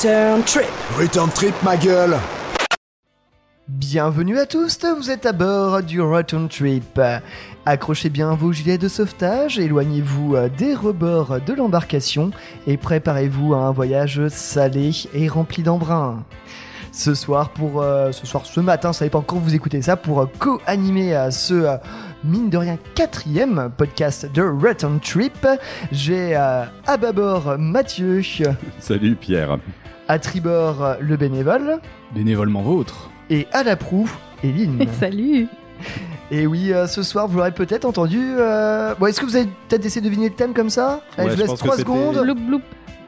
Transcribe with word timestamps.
Return 0.00 0.42
Trip. 0.44 0.64
Return 0.98 1.28
Trip, 1.28 1.54
ma 1.62 1.76
gueule 1.76 2.16
Bienvenue 3.68 4.38
à 4.38 4.46
tous, 4.46 4.78
vous 4.96 5.10
êtes 5.10 5.26
à 5.26 5.32
bord 5.32 5.82
du 5.82 6.00
Return 6.00 6.48
Trip. 6.48 6.98
Accrochez 7.66 8.08
bien 8.08 8.34
vos 8.34 8.50
gilets 8.50 8.78
de 8.78 8.88
sauvetage, 8.88 9.58
éloignez-vous 9.58 10.36
des 10.56 10.74
rebords 10.74 11.42
de 11.42 11.52
l'embarcation 11.52 12.30
et 12.66 12.78
préparez-vous 12.78 13.52
à 13.52 13.58
un 13.58 13.72
voyage 13.72 14.26
salé 14.28 14.92
et 15.12 15.28
rempli 15.28 15.62
d'embrun. 15.62 16.24
Ce 16.92 17.12
soir, 17.12 17.50
pour 17.50 17.82
euh, 17.82 18.10
ce 18.10 18.26
soir, 18.26 18.46
ce 18.46 18.60
matin, 18.60 18.94
ça 18.94 19.04
dépend 19.04 19.20
quand 19.20 19.36
vous 19.36 19.54
écoutez 19.54 19.82
ça, 19.82 19.98
pour 19.98 20.22
euh, 20.22 20.26
co-animer 20.38 21.14
euh, 21.14 21.30
ce 21.30 21.52
euh, 21.52 21.76
mine 22.24 22.48
de 22.48 22.56
rien 22.56 22.78
quatrième 22.94 23.70
podcast 23.76 24.32
de 24.32 24.40
Return 24.40 24.98
Trip, 24.98 25.46
j'ai 25.92 26.34
euh, 26.34 26.64
à 26.86 26.96
bâbord 26.96 27.58
Mathieu, 27.58 28.22
Salut 28.80 29.14
Pierre. 29.14 29.58
À 30.10 30.18
tribord 30.18 30.96
le 31.00 31.16
bénévole 31.16 31.78
Bénévolement 32.12 32.62
vôtre. 32.62 33.10
et 33.30 33.46
à 33.52 33.62
la 33.62 33.76
proue 33.76 34.10
Eline. 34.42 34.86
Salut 34.98 35.46
Et 36.32 36.48
oui, 36.48 36.72
euh, 36.72 36.88
ce 36.88 37.04
soir, 37.04 37.28
vous 37.28 37.36
l'aurez 37.38 37.52
peut-être 37.52 37.84
entendu. 37.84 38.18
euh, 38.20 38.92
Bon, 38.98 39.06
est-ce 39.06 39.20
que 39.20 39.24
vous 39.26 39.36
avez 39.36 39.46
peut-être 39.68 39.86
essayé 39.86 40.00
de 40.00 40.06
deviner 40.06 40.28
le 40.30 40.34
thème 40.34 40.52
comme 40.52 40.68
ça? 40.70 41.00
Allez, 41.16 41.28
Ouais, 41.28 41.30
je 41.30 41.30
je 41.30 41.34
vous 41.34 41.40
laisse 41.42 41.46
pense 41.50 41.60
que 41.60 41.64
3 41.66 41.76
c'était- 41.76 41.88
secondes. 41.88 42.24
Bloup 42.24 42.34
bloup 42.34 42.60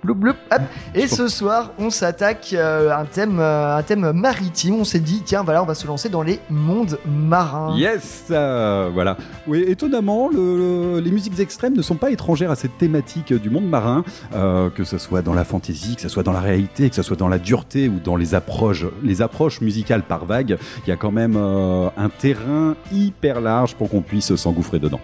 Bloup, 0.04 0.16
bloup, 0.16 0.34
hop. 0.50 0.60
Et 0.96 1.06
ce 1.06 1.28
soir, 1.28 1.70
on 1.78 1.88
s'attaque 1.88 2.50
euh, 2.54 2.90
à 2.90 2.98
un 2.98 3.04
thème, 3.04 3.38
euh, 3.38 3.76
un 3.76 3.82
thème 3.84 4.10
maritime. 4.12 4.74
On 4.74 4.82
s'est 4.84 4.98
dit, 4.98 5.22
tiens, 5.24 5.44
voilà, 5.44 5.62
on 5.62 5.66
va 5.66 5.76
se 5.76 5.86
lancer 5.86 6.08
dans 6.08 6.22
les 6.22 6.40
mondes 6.50 6.98
marins. 7.06 7.76
Yes 7.76 8.24
euh, 8.32 8.90
Voilà. 8.92 9.16
Oui, 9.46 9.62
étonnamment, 9.64 10.28
le- 10.28 10.94
le- 10.96 11.00
les 11.00 11.10
musiques 11.12 11.38
extrêmes 11.38 11.76
ne 11.76 11.82
sont 11.82 11.94
pas 11.94 12.10
étrangères 12.10 12.50
à 12.50 12.56
cette 12.56 12.76
thématique 12.78 13.32
du 13.32 13.48
monde 13.48 13.66
marin, 13.68 14.02
euh, 14.34 14.70
que 14.70 14.82
ce 14.82 14.98
soit 14.98 15.22
dans 15.22 15.34
la 15.34 15.44
fantaisie, 15.44 15.94
que 15.94 16.02
ce 16.02 16.08
soit 16.08 16.24
dans 16.24 16.32
la 16.32 16.40
réalité, 16.40 16.88
que 16.90 16.96
ce 16.96 17.02
soit 17.02 17.16
dans 17.16 17.28
la 17.28 17.38
dureté 17.38 17.88
ou 17.88 18.00
dans 18.02 18.16
les 18.16 18.34
approches, 18.34 18.84
les 19.04 19.22
approches 19.22 19.60
musicales 19.60 20.02
par 20.02 20.24
vague. 20.24 20.58
Il 20.84 20.88
y 20.90 20.92
a 20.92 20.96
quand 20.96 21.12
même 21.12 21.36
euh, 21.36 21.88
un 21.96 22.08
terrain 22.08 22.74
hyper 22.92 23.40
large 23.40 23.76
pour 23.76 23.88
qu'on 23.88 24.02
puisse 24.02 24.34
s'engouffrer 24.34 24.80
dedans. 24.80 25.00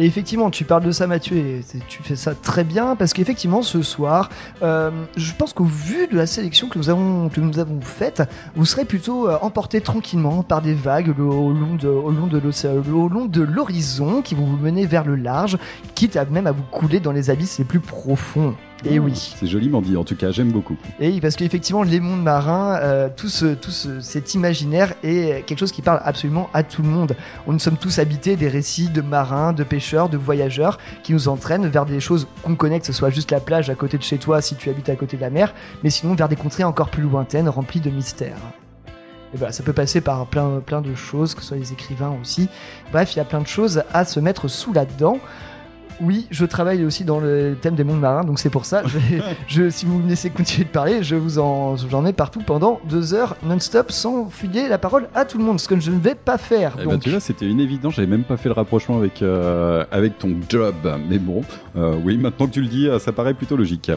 Et 0.00 0.04
effectivement, 0.04 0.48
tu 0.48 0.64
parles 0.64 0.84
de 0.84 0.92
ça, 0.92 1.08
Mathieu, 1.08 1.36
et 1.36 1.64
tu 1.88 2.04
fais 2.04 2.14
ça 2.14 2.32
très 2.32 2.62
bien, 2.62 2.94
parce 2.94 3.12
qu'effectivement, 3.12 3.62
ce 3.62 3.82
soir, 3.82 4.30
euh, 4.62 4.92
je 5.16 5.32
pense 5.32 5.52
qu'au 5.52 5.64
vu 5.64 6.06
de 6.06 6.16
la 6.16 6.28
sélection 6.28 6.68
que 6.68 6.78
nous 6.78 6.88
avons, 6.88 7.80
faite, 7.80 8.22
vous 8.54 8.64
serez 8.64 8.84
plutôt 8.84 9.28
euh, 9.28 9.38
emporté 9.42 9.80
tranquillement 9.80 10.44
par 10.44 10.62
des 10.62 10.74
vagues 10.74 11.18
au 11.18 11.52
long 11.52 11.74
de, 11.74 13.42
l'horizon 13.42 14.22
qui 14.22 14.36
vont 14.36 14.44
vous 14.44 14.56
mener 14.56 14.86
vers 14.86 15.04
le 15.04 15.16
large, 15.16 15.58
quitte 15.96 16.16
même 16.30 16.46
à 16.46 16.52
vous 16.52 16.62
couler 16.62 17.00
dans 17.00 17.12
les 17.12 17.30
abysses 17.30 17.58
les 17.58 17.64
plus 17.64 17.80
profonds. 17.80 18.54
Et 18.84 18.98
oui. 19.00 19.12
C'est 19.38 19.46
joliment 19.48 19.82
dit, 19.82 19.96
en 19.96 20.04
tout 20.04 20.14
cas, 20.14 20.30
j'aime 20.30 20.52
beaucoup. 20.52 20.76
Et 21.00 21.08
oui, 21.08 21.20
parce 21.20 21.34
qu'effectivement, 21.34 21.82
les 21.82 21.98
mondes 21.98 22.22
marins, 22.22 22.76
euh, 22.80 23.08
tout, 23.14 23.28
ce, 23.28 23.46
tout 23.46 23.72
ce- 23.72 24.00
cet 24.00 24.34
imaginaire 24.34 24.94
est 25.02 25.44
quelque 25.46 25.58
chose 25.58 25.72
qui 25.72 25.82
parle 25.82 26.00
absolument 26.04 26.48
à 26.54 26.62
tout 26.62 26.82
le 26.82 26.88
monde. 26.88 27.16
On 27.48 27.52
nous 27.52 27.58
sommes 27.58 27.76
tous 27.76 27.98
habités 27.98 28.36
des 28.36 28.46
récits 28.48 28.88
de 28.88 29.00
marins, 29.00 29.52
de 29.52 29.64
pêcheurs, 29.64 30.08
de 30.08 30.16
voyageurs 30.16 30.78
qui 31.02 31.12
nous 31.12 31.26
entraînent 31.28 31.66
vers 31.66 31.86
des 31.86 31.98
choses 31.98 32.28
qu'on 32.44 32.54
connaît, 32.54 32.78
que 32.78 32.86
ce 32.86 32.92
soit 32.92 33.10
juste 33.10 33.32
la 33.32 33.40
plage 33.40 33.68
à 33.68 33.74
côté 33.74 33.98
de 33.98 34.02
chez 34.04 34.18
toi 34.18 34.40
si 34.40 34.54
tu 34.54 34.70
habites 34.70 34.88
à 34.88 34.94
côté 34.96 35.16
de 35.16 35.22
la 35.22 35.30
mer, 35.30 35.54
mais 35.82 35.90
sinon 35.90 36.14
vers 36.14 36.28
des 36.28 36.36
contrées 36.36 36.64
encore 36.64 36.88
plus 36.90 37.02
lointaines, 37.02 37.48
remplies 37.48 37.80
de 37.80 37.90
mystères. 37.90 38.36
Et 39.34 39.36
voilà, 39.36 39.52
ça 39.52 39.62
peut 39.62 39.74
passer 39.74 40.00
par 40.00 40.24
plein, 40.26 40.60
plein 40.64 40.80
de 40.80 40.94
choses, 40.94 41.34
que 41.34 41.42
ce 41.42 41.48
soit 41.48 41.56
les 41.58 41.72
écrivains 41.72 42.14
aussi. 42.22 42.48
Bref, 42.92 43.14
il 43.14 43.18
y 43.18 43.20
a 43.20 43.24
plein 43.26 43.40
de 43.42 43.46
choses 43.46 43.82
à 43.92 44.06
se 44.06 44.20
mettre 44.20 44.48
sous 44.48 44.72
là-dedans. 44.72 45.18
Oui, 46.00 46.26
je 46.30 46.44
travaille 46.44 46.84
aussi 46.84 47.04
dans 47.04 47.18
le 47.20 47.56
thème 47.60 47.74
des 47.74 47.84
mondes 47.84 48.00
marins, 48.00 48.22
donc 48.24 48.38
c'est 48.38 48.50
pour 48.50 48.64
ça. 48.64 48.82
Je, 48.86 48.98
vais- 48.98 49.22
je- 49.48 49.70
si 49.70 49.84
vous 49.86 49.98
me 49.98 50.08
laissez 50.08 50.30
continuer 50.30 50.64
de 50.64 50.70
parler, 50.70 51.02
je 51.02 51.16
vous 51.16 51.38
en, 51.38 51.76
j'en 51.76 52.04
ai 52.06 52.12
partout 52.12 52.40
pendant 52.44 52.80
deux 52.88 53.14
heures 53.14 53.36
non-stop 53.42 53.90
sans 53.90 54.28
fuyer 54.30 54.68
la 54.68 54.78
parole 54.78 55.08
à 55.14 55.24
tout 55.24 55.38
le 55.38 55.44
monde, 55.44 55.58
ce 55.60 55.66
que 55.68 55.78
je 55.80 55.90
ne 55.90 55.98
vais 55.98 56.14
pas 56.14 56.38
faire. 56.38 56.74
Eh 56.80 56.84
ben, 56.84 56.92
donc. 56.92 57.02
tu 57.02 57.10
vois, 57.10 57.20
c'était 57.20 57.46
une 57.46 57.60
évidence, 57.60 57.94
j'avais 57.94 58.06
même 58.08 58.24
pas 58.24 58.36
fait 58.36 58.48
le 58.48 58.54
rapprochement 58.54 58.98
avec, 58.98 59.22
euh, 59.22 59.84
avec 59.90 60.18
ton 60.18 60.30
job. 60.48 60.74
Mais 61.08 61.18
bon, 61.18 61.42
euh, 61.76 61.96
oui, 62.04 62.16
maintenant 62.16 62.46
que 62.46 62.52
tu 62.52 62.60
le 62.60 62.68
dis, 62.68 62.86
euh, 62.88 62.98
ça 62.98 63.12
paraît 63.12 63.34
plutôt 63.34 63.56
logique. 63.56 63.90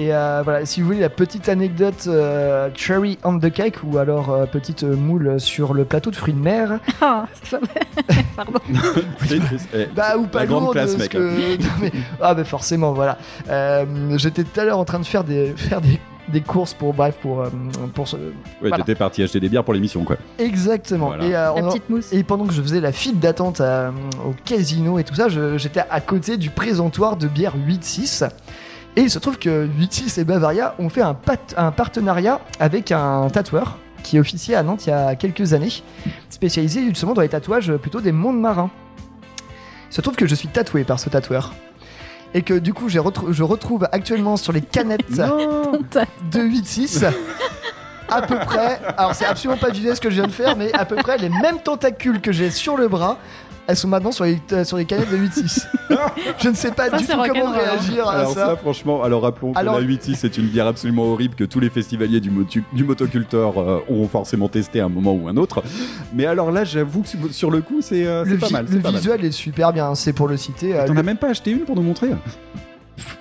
Et 0.00 0.14
euh, 0.14 0.42
voilà, 0.44 0.64
si 0.64 0.80
vous 0.80 0.86
voulez 0.86 1.00
la 1.00 1.08
petite 1.10 1.48
anecdote 1.48 2.04
euh, 2.06 2.68
cherry 2.76 3.18
on 3.24 3.36
the 3.36 3.50
cake 3.52 3.78
ou 3.82 3.98
alors 3.98 4.30
euh, 4.30 4.46
petite 4.46 4.84
moule 4.84 5.40
sur 5.40 5.74
le 5.74 5.84
plateau 5.84 6.12
de 6.12 6.16
fruits 6.16 6.34
de 6.34 6.38
mer, 6.38 6.78
Ah, 7.00 7.26
ça. 7.42 7.58
Pardon. 8.36 8.60
Eh, 9.74 9.86
bah 9.96 10.16
ou 10.16 10.26
pas 10.28 10.40
La 10.40 10.46
grande 10.46 10.70
classe, 10.70 10.96
mec. 10.96 11.10
que- 11.10 11.56
Non, 11.62 11.68
mais- 11.80 11.90
ah 12.20 12.32
bah 12.34 12.44
forcément, 12.44 12.92
voilà. 12.92 13.18
Euh, 13.50 13.84
J'étais 14.18 14.44
tout 14.44 14.60
à 14.60 14.64
l'heure 14.64 14.78
en 14.78 14.84
train 14.84 15.00
de 15.00 15.04
faire 15.06 15.24
des 15.24 15.48
faire 15.56 15.80
des, 15.80 15.98
des 16.28 16.42
courses 16.42 16.74
pour 16.74 16.94
bref 16.94 17.16
pour 17.20 17.44
pour 17.94 18.06
ce... 18.06 18.14
Ouais, 18.16 18.22
Voilà. 18.60 18.76
t'étais 18.78 18.94
parti 18.94 19.24
acheter 19.24 19.40
des 19.40 19.48
bières 19.48 19.64
pour 19.64 19.74
l'émission, 19.74 20.04
quoi. 20.04 20.14
exactement. 20.38 21.06
Voilà. 21.08 21.24
Et, 21.24 21.34
euh, 21.34 21.54
La 21.56 21.62
petite 21.62 21.90
mousse. 21.90 22.12
Et 22.12 22.22
pendant 22.22 22.46
que 22.46 22.52
je 22.52 22.62
faisais 22.62 22.80
la 22.80 22.92
file 22.92 23.18
d'attente 23.18 23.60
au 23.60 24.32
casino 24.44 25.00
et 25.00 25.04
tout 25.04 25.16
ça, 25.16 25.26
j'étais 25.56 25.82
à 25.90 26.00
côté 26.00 26.36
du 26.36 26.50
présentoir 26.50 27.16
de 27.16 27.26
bière 27.26 27.54
8-6. 27.56 28.28
Et 28.98 29.02
il 29.02 29.10
se 29.10 29.20
trouve 29.20 29.38
que 29.38 29.68
8-6 29.68 30.18
et 30.20 30.24
Bavaria 30.24 30.74
ont 30.80 30.88
fait 30.88 31.02
un, 31.02 31.14
pat- 31.14 31.54
un 31.56 31.70
partenariat 31.70 32.40
avec 32.58 32.90
un 32.90 33.28
tatoueur 33.30 33.78
qui 34.02 34.18
officiait 34.18 34.56
à 34.56 34.64
Nantes 34.64 34.86
il 34.86 34.90
y 34.90 34.92
a 34.92 35.14
quelques 35.14 35.52
années, 35.52 35.70
spécialisé 36.30 36.84
justement 36.88 37.14
dans 37.14 37.22
les 37.22 37.28
tatouages 37.28 37.72
plutôt 37.76 38.00
des 38.00 38.10
mondes 38.10 38.40
marins. 38.40 38.70
Il 39.90 39.94
se 39.94 40.00
trouve 40.00 40.16
que 40.16 40.26
je 40.26 40.34
suis 40.34 40.48
tatoué 40.48 40.82
par 40.82 40.98
ce 40.98 41.10
tatoueur. 41.10 41.54
Et 42.34 42.42
que 42.42 42.54
du 42.54 42.74
coup, 42.74 42.88
retrou- 42.88 43.30
je 43.32 43.42
retrouve 43.44 43.86
actuellement 43.92 44.36
sur 44.36 44.52
les 44.52 44.62
canettes 44.62 45.00
de 46.32 46.40
8-6 46.40 47.06
à 48.10 48.22
peu 48.22 48.36
près, 48.38 48.80
alors 48.96 49.14
c'est 49.14 49.26
absolument 49.26 49.60
pas 49.60 49.68
visuel 49.68 49.94
ce 49.94 50.00
que 50.00 50.08
je 50.08 50.14
viens 50.14 50.26
de 50.26 50.32
faire, 50.32 50.56
mais 50.56 50.72
à 50.72 50.86
peu 50.86 50.96
près 50.96 51.18
les 51.18 51.28
mêmes 51.28 51.58
tentacules 51.62 52.22
que 52.22 52.32
j'ai 52.32 52.50
sur 52.50 52.74
le 52.78 52.88
bras, 52.88 53.18
elles 53.68 53.76
sont 53.76 53.86
maintenant 53.86 54.10
sur 54.12 54.24
les, 54.24 54.40
euh, 54.52 54.64
sur 54.64 54.76
les 54.78 54.86
canettes 54.86 55.10
de 55.10 55.16
8-6. 55.18 55.66
je 56.42 56.48
ne 56.48 56.54
sais 56.54 56.72
pas 56.72 56.88
Ça, 56.88 56.96
du 56.96 57.04
c'est 57.04 57.12
tout 57.12 57.18
comment 57.18 57.44
rock'n'roll, 57.44 57.54
hein. 57.64 57.70
réagir 57.72 58.08
à 58.08 58.12
Alors 58.12 58.32
ça. 58.32 58.46
ça, 58.46 58.56
franchement, 58.56 59.02
alors 59.04 59.22
rappelons 59.22 59.52
Alors- 59.54 59.76
que 59.76 59.80
la 59.82 59.86
8 59.86 60.16
c'est 60.16 60.38
une 60.38 60.46
bière 60.46 60.66
absolument 60.66 61.04
horrible 61.12 61.34
que 61.34 61.44
tous 61.44 61.60
les 61.60 61.68
festivaliers 61.70 62.20
du, 62.20 62.30
motu- 62.30 62.64
du 62.72 62.82
motoculteur 62.84 63.58
euh, 63.58 63.80
ont 63.88 64.08
forcément 64.08 64.48
testé 64.48 64.80
à 64.80 64.86
un 64.86 64.88
moment 64.88 65.12
ou 65.14 65.28
un 65.28 65.36
autre. 65.36 65.62
Mais 66.14 66.24
alors 66.26 66.50
là, 66.50 66.64
j'avoue 66.64 67.02
que 67.02 67.08
sur- 67.08 67.32
sur 67.32 67.50
le 67.50 67.60
coup, 67.60 67.80
c'est 67.82 68.06
euh, 68.06 68.24
c'est 68.24 68.30
Le, 68.30 68.38
pas 68.38 68.46
vi- 68.48 68.52
mal. 68.54 68.64
le 68.64 68.70
c'est 68.72 68.78
pas 68.80 68.90
mal. 68.90 69.00
visuel 69.00 69.24
est 69.24 69.30
super 69.32 69.72
bien, 69.72 69.94
c'est 69.94 70.12
pour 70.14 70.28
le 70.28 70.36
citer. 70.38 70.74
euh, 70.74 70.86
T'en 70.86 70.94
le- 70.94 71.00
as 71.00 71.02
même 71.02 71.18
pas 71.18 71.28
acheté 71.28 71.50
une 71.50 71.60
pour 71.60 71.76
nous 71.76 71.82
montrer 71.82 72.08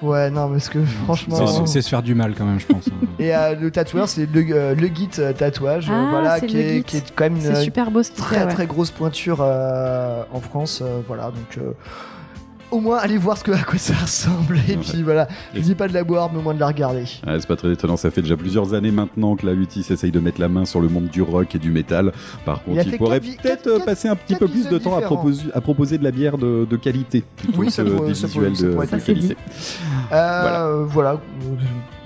Ouais, 0.02 0.30
non, 0.30 0.50
parce 0.50 0.70
que 0.70 0.84
franchement. 0.84 1.46
C'est 1.48 1.68
c'est 1.68 1.82
se 1.82 1.90
faire 1.90 2.04
du 2.04 2.16
mal 2.16 2.34
quand 2.36 2.46
même, 2.46 2.60
je 2.60 2.66
pense. 2.68 2.88
hein. 2.88 3.06
Et 3.20 3.36
euh, 3.36 3.56
le 3.56 3.72
tatoueur, 3.72 4.08
c'est 4.08 4.26
le, 4.32 4.46
euh, 4.52 4.76
le 4.76 4.88
Git 4.88 5.10
euh, 5.20 5.34
tatouage, 5.34 5.90
euh, 5.90 5.94
Ah, 5.94 6.08
voilà, 6.10 6.40
c'est 6.40 6.48
qui 6.48 6.56
le 6.56 6.62
est, 6.62 6.82
qui 6.84 6.98
est 6.98 7.14
quand 7.16 7.26
même 7.26 7.40
C'est 7.40 7.50
une 7.50 7.56
super 7.56 7.92
beau 7.92 8.02
très 8.04 8.36
fait. 8.38 8.46
ouais. 8.46 8.54
très 8.54 8.68
grosse 8.68 8.92
pointure 8.92 9.40
euh, 9.42 10.24
en 10.32 10.40
France, 10.42 10.82
euh, 10.84 11.00
voilà, 11.08 11.26
donc 11.26 11.58
euh, 11.58 11.72
au 12.72 12.80
moins 12.80 12.98
allez 12.98 13.18
voir 13.18 13.38
ce 13.38 13.44
que, 13.44 13.52
à 13.52 13.64
quoi 13.64 13.78
ça 13.80 13.94
ressemble, 13.96 14.58
et 14.68 14.76
Ouais. 14.76 14.78
puis 14.78 15.04
voilà, 15.04 15.28
je 15.54 15.62
dis 15.62 15.76
pas 15.76 15.88
de 15.88 15.94
la 15.94 16.04
boire, 16.04 16.30
mais 16.32 16.40
au 16.40 16.42
moins 16.42 16.54
de 16.54 16.60
la 16.60 16.68
regarder. 16.68 17.02
Ouais, 17.26 17.38
C'est 17.40 17.48
pas 17.48 17.56
très 17.56 17.72
étonnant, 17.72 17.98
ça 17.98 18.12
fait 18.12 18.22
déjà 18.22 18.38
plusieurs 18.38 18.74
années 18.74 18.92
maintenant 18.92 19.36
que 19.36 19.46
la 19.46 19.54
8 19.54 19.78
essaye 19.92 20.12
de 20.12 20.20
mettre 20.20 20.40
la 20.42 20.50
main 20.50 20.66
sur 20.66 20.80
le 20.82 20.90
monde 20.90 21.08
du 21.08 21.22
rock 21.22 21.56
et 21.56 21.60
du 21.60 21.72
métal. 21.72 22.12
Par 22.46 22.64
contre, 22.64 22.86
il, 22.86 22.98
pourrait 22.98 23.20
peut-être 23.20 23.84
passer 23.86 24.08
un 24.08 24.16
petit 24.16 24.36
peu 24.36 24.48
plus 24.48 24.68
de 24.68 24.78
temps 24.78 24.98
à 24.98 25.02
proposer, 25.02 25.44
à 25.54 25.62
proposer 25.62 25.98
de 25.98 26.04
la 26.04 26.12
bière 26.12 26.38
de, 26.38 26.68
de 26.70 26.76
qualité 26.76 27.24
plutôt 27.38 27.60
Oui, 27.60 27.72
ça 27.72 27.84
que 27.84 28.08
des 28.08 28.14
ça 28.16 28.28
visuels 28.28 28.54
de, 28.54 28.72
de 28.74 29.04
qualité. 29.06 29.38
Euh, 30.12 30.84
voilà. 30.88 31.20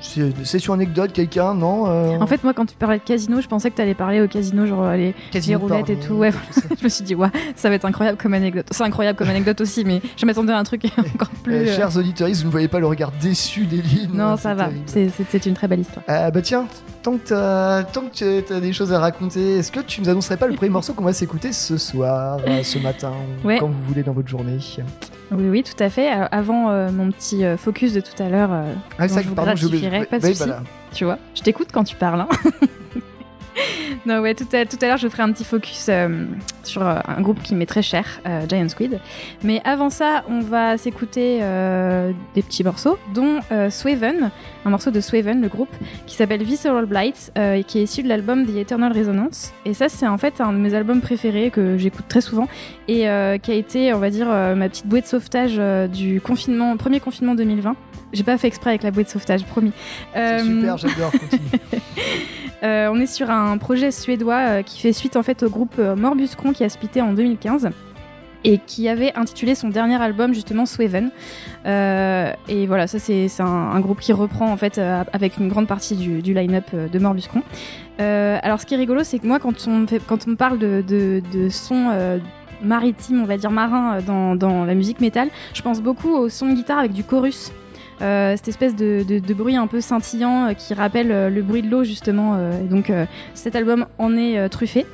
C'est 0.02 0.60
sur 0.60 0.74
anecdote, 0.74 1.12
quelqu'un, 1.14 1.54
non 1.54 1.86
euh, 1.88 2.18
En 2.20 2.28
fait, 2.28 2.44
moi, 2.44 2.54
quand 2.54 2.66
tu 2.66 2.76
parlais 2.76 2.98
de 2.98 3.04
casino, 3.04 3.42
je 3.42 3.48
pensais 3.48 3.70
que 3.70 3.76
tu 3.76 3.82
allais 3.82 3.94
parler 3.94 4.22
au 4.22 4.28
casino, 4.28 4.66
genre 4.66 4.84
euh, 4.84 4.96
les, 4.96 5.16
Casino 5.32 5.58
les 5.58 5.64
roulettes 5.64 5.90
et 5.90 5.96
tout. 5.96 6.14
Ouais, 6.14 6.32
je 6.80 6.84
me 6.84 6.90
suis 6.90 7.04
dit, 7.04 7.16
ouais, 7.16 7.30
ça 7.56 7.70
va 7.70 7.76
être 7.76 7.86
incroyable 7.86 8.18
comme 8.18 8.34
anecdote. 8.34 8.66
C'est 8.72 8.84
incroyable 8.84 9.18
comme 9.18 9.30
anecdote 9.30 9.62
aussi, 9.62 9.86
mais 9.86 10.02
je 10.18 10.26
m'attendais 10.26 10.54
à 10.54 10.58
un 10.58 10.64
truc 10.64 10.86
encore 11.16 11.30
plus. 11.44 11.54
Euh, 11.54 11.66
euh, 11.68 11.76
chers 11.76 11.96
auditeurs, 11.98 12.28
vous 12.30 12.46
ne 12.46 12.50
voyez 12.52 12.68
pas 12.68 12.80
le 12.80 12.88
regard 12.88 13.12
déçu 13.22 13.66
d'Eline. 13.66 14.12
Non, 14.14 14.36
c'est 14.38 14.44
ça 14.44 14.54
va. 14.54 14.70
C'est- 14.86 15.46
une 15.46 15.54
très 15.56 15.68
belle 15.68 15.80
histoire. 15.80 16.06
Euh, 16.08 16.30
bah 16.30 16.42
tiens, 16.42 16.66
tant 17.04 17.14
que 17.18 17.28
t'as 17.30 17.84
tant 17.84 18.02
que 18.02 18.42
tu 18.42 18.54
as 18.54 18.60
des 18.60 18.74
choses 18.74 18.94
à 18.94 19.00
raconter, 19.00 19.58
est-ce 19.58 19.72
que 19.72 19.80
tu 19.80 20.02
nous 20.02 20.10
annoncerais 20.10 20.38
pas 20.38 20.48
le 20.48 20.54
premier 20.56 20.70
morceau 20.72 20.94
qu'on 20.94 21.04
va 21.04 21.14
s'écouter 21.14 21.52
ce 21.54 21.78
soir, 21.78 22.40
euh, 22.48 22.64
ce 22.64 22.78
matin, 22.80 23.14
ou 23.44 23.48
Ouais. 23.48 23.58
quand 23.60 23.68
vous 23.68 23.82
voulez 23.88 24.04
dans 24.04 24.14
votre 24.14 24.28
journée? 24.30 24.58
Oui, 25.32 25.46
oui, 25.50 25.64
tout 25.64 25.82
à 25.84 25.90
fait. 25.90 26.12
Euh, 26.14 26.26
avant 26.32 26.70
euh, 26.70 26.92
mon 26.92 27.10
petit 27.12 27.44
focus 27.58 27.94
de 27.94 28.02
tout 28.02 28.22
à 28.22 28.30
l'heure, 28.30 28.52
euh, 28.52 28.74
Ah, 29.00 29.08
je 29.08 29.14
vous 29.28 29.36
gratifierai, 29.36 30.06
pas 30.06 30.20
de 30.20 30.28
voilà. 30.34 30.62
tu 30.94 31.06
vois, 31.06 31.18
je 31.36 31.42
t'écoute 31.42 31.70
quand 31.74 31.84
tu 31.84 31.96
parles. 31.96 32.22
hein. 32.22 32.28
non, 34.06 34.20
ouais, 34.20 34.34
tout 34.34 34.48
à, 34.54 34.66
tout 34.66 34.78
à 34.82 34.88
l'heure, 34.88 34.98
je 34.98 35.08
ferai 35.08 35.24
un 35.24 35.32
petit 35.32 35.44
focus 35.44 35.88
euh, 35.90 36.26
sur 36.64 36.82
euh, 36.86 36.96
un 37.08 37.22
groupe 37.22 37.42
qui 37.44 37.54
m'est 37.56 37.66
très 37.66 37.82
cher, 37.82 38.06
euh, 38.26 38.46
Giant 38.48 38.68
Squid. 38.70 39.00
Mais 39.44 39.62
avant 39.66 39.90
ça, 39.90 40.24
on 40.30 40.40
va 40.40 40.78
s'écouter 40.78 41.40
des 42.36 42.42
petits 42.42 42.64
morceaux, 42.64 42.98
dont 43.14 43.40
Swaven, 43.70 44.32
un 44.66 44.70
morceau 44.70 44.92
de 44.92 45.02
Swaven, 45.02 45.42
le 45.42 45.48
groupe, 45.48 45.74
qui 46.06 46.16
s'appelle 46.16 46.44
Visceral 46.44 46.86
Blight, 46.86 47.32
euh, 47.38 47.56
et 47.56 47.64
qui 47.64 47.80
est 47.80 47.84
issu 47.84 48.04
de 48.04 48.10
l'album 48.10 48.46
The 48.46 48.58
Eternal 48.58 48.92
Resonance. 48.96 49.54
Et 49.66 49.74
ça, 49.74 49.90
c'est 49.90 50.08
en 50.08 50.18
fait 50.18 50.42
un 50.42 50.54
de 50.54 50.58
mes 50.58 50.74
albums 50.74 51.02
préférés 51.02 51.50
que 51.50 51.78
j'écoute 51.78 52.06
très 52.08 52.22
souvent 52.22 52.48
et 52.88 53.10
euh, 53.10 53.38
qui 53.38 53.52
a 53.52 53.56
été, 53.56 53.94
on 53.94 54.00
va 54.00 54.10
dire, 54.10 54.28
euh, 54.30 54.56
ma 54.56 54.70
petite 54.70 54.88
bouée 54.88 55.02
de 55.02 55.06
sauvetage 55.08 55.60
du 55.90 56.22
confinement, 56.22 56.76
premier 56.78 57.00
confinement 57.00 57.36
2020. 57.36 57.76
J'ai 58.14 58.24
pas 58.24 58.38
fait 58.38 58.48
exprès 58.48 58.72
avec 58.72 58.84
la 58.84 58.92
bouée 58.92 59.04
de 59.04 59.10
sauvetage, 59.10 59.46
promis. 59.46 59.72
Super, 60.14 60.78
j'adore. 60.78 61.12
on 62.62 63.00
est 63.00 63.08
sur 63.08 63.30
un 63.30 63.58
projet 63.58 63.92
suédois 63.92 64.64
qui 64.64 64.80
fait 64.80 64.94
suite 64.94 65.16
en 65.16 65.24
fait 65.24 65.44
au 65.44 65.50
groupe 65.50 65.76
euh, 65.80 65.96
Morbuscron 65.96 66.54
qui 66.54 66.64
a 66.64 66.70
splitté 66.70 67.02
en 67.02 67.14
2015 67.14 67.70
et 68.44 68.58
qui 68.58 68.90
avait 68.90 69.14
intitulé 69.16 69.56
son 69.56 69.70
dernier 69.70 70.02
album 70.02 70.34
justement 70.34 70.66
Swaven. 70.66 71.12
Euh, 71.66 72.34
et 72.48 72.66
voilà, 72.66 72.88
ça 72.88 73.00
c'est 73.00 73.30
un, 73.40 73.80
groupe 73.80 74.00
qui 74.00 74.14
reprend 74.14 74.52
en 74.52 74.58
fait 74.58 74.78
euh, 74.78 75.04
avec 75.14 75.38
une 75.38 75.48
grande 75.48 75.68
partie 75.68 75.96
du, 75.96 76.34
line-up 76.34 76.66
euh, 76.74 76.88
de 76.88 77.00
Morbuscron. 77.00 77.44
Euh, 78.00 78.40
alors 78.42 78.60
ce 78.60 78.66
qui 78.66 78.74
est 78.74 78.78
rigolo, 78.78 79.04
c'est 79.04 79.20
que 79.20 79.28
moi 79.28 79.40
quand 79.40 79.68
on, 79.68 79.86
fait, 79.88 80.02
quand 80.06 80.28
on 80.28 80.36
parle 80.36 80.58
de, 80.58 80.84
euh, 80.90 82.20
maritimes, 82.64 83.22
on 83.22 83.26
va 83.26 83.38
dire 83.38 83.52
marins 83.52 83.98
euh, 83.98 84.02
dans, 84.02 84.36
dans 84.36 84.66
la 84.66 84.74
musique 84.74 85.02
métal, 85.02 85.30
je 85.54 85.62
pense 85.62 85.82
beaucoup 85.82 86.10
au 86.10 86.30
son 86.30 86.48
de 86.48 86.54
guitare 86.54 86.80
avec 86.80 86.94
du 86.94 87.04
chorus. 87.04 87.52
Euh, 88.02 88.36
cette 88.36 88.48
espèce 88.48 88.76
de, 88.76 89.04
de- 89.08 89.20
de 89.20 89.34
bruit 89.34 89.56
un 89.56 89.68
peu 89.68 89.80
scintillant 89.80 90.48
euh, 90.48 90.54
qui 90.54 90.74
rappelle 90.74 91.12
euh, 91.12 91.30
le 91.30 91.42
bruit 91.42 91.62
de 91.62 91.70
l'eau 91.70 91.84
justement. 91.84 92.38
donc 92.70 92.92
cet 93.34 93.56
album 93.56 93.86
en 93.98 94.16
est 94.18 94.50
truffé. 94.50 94.86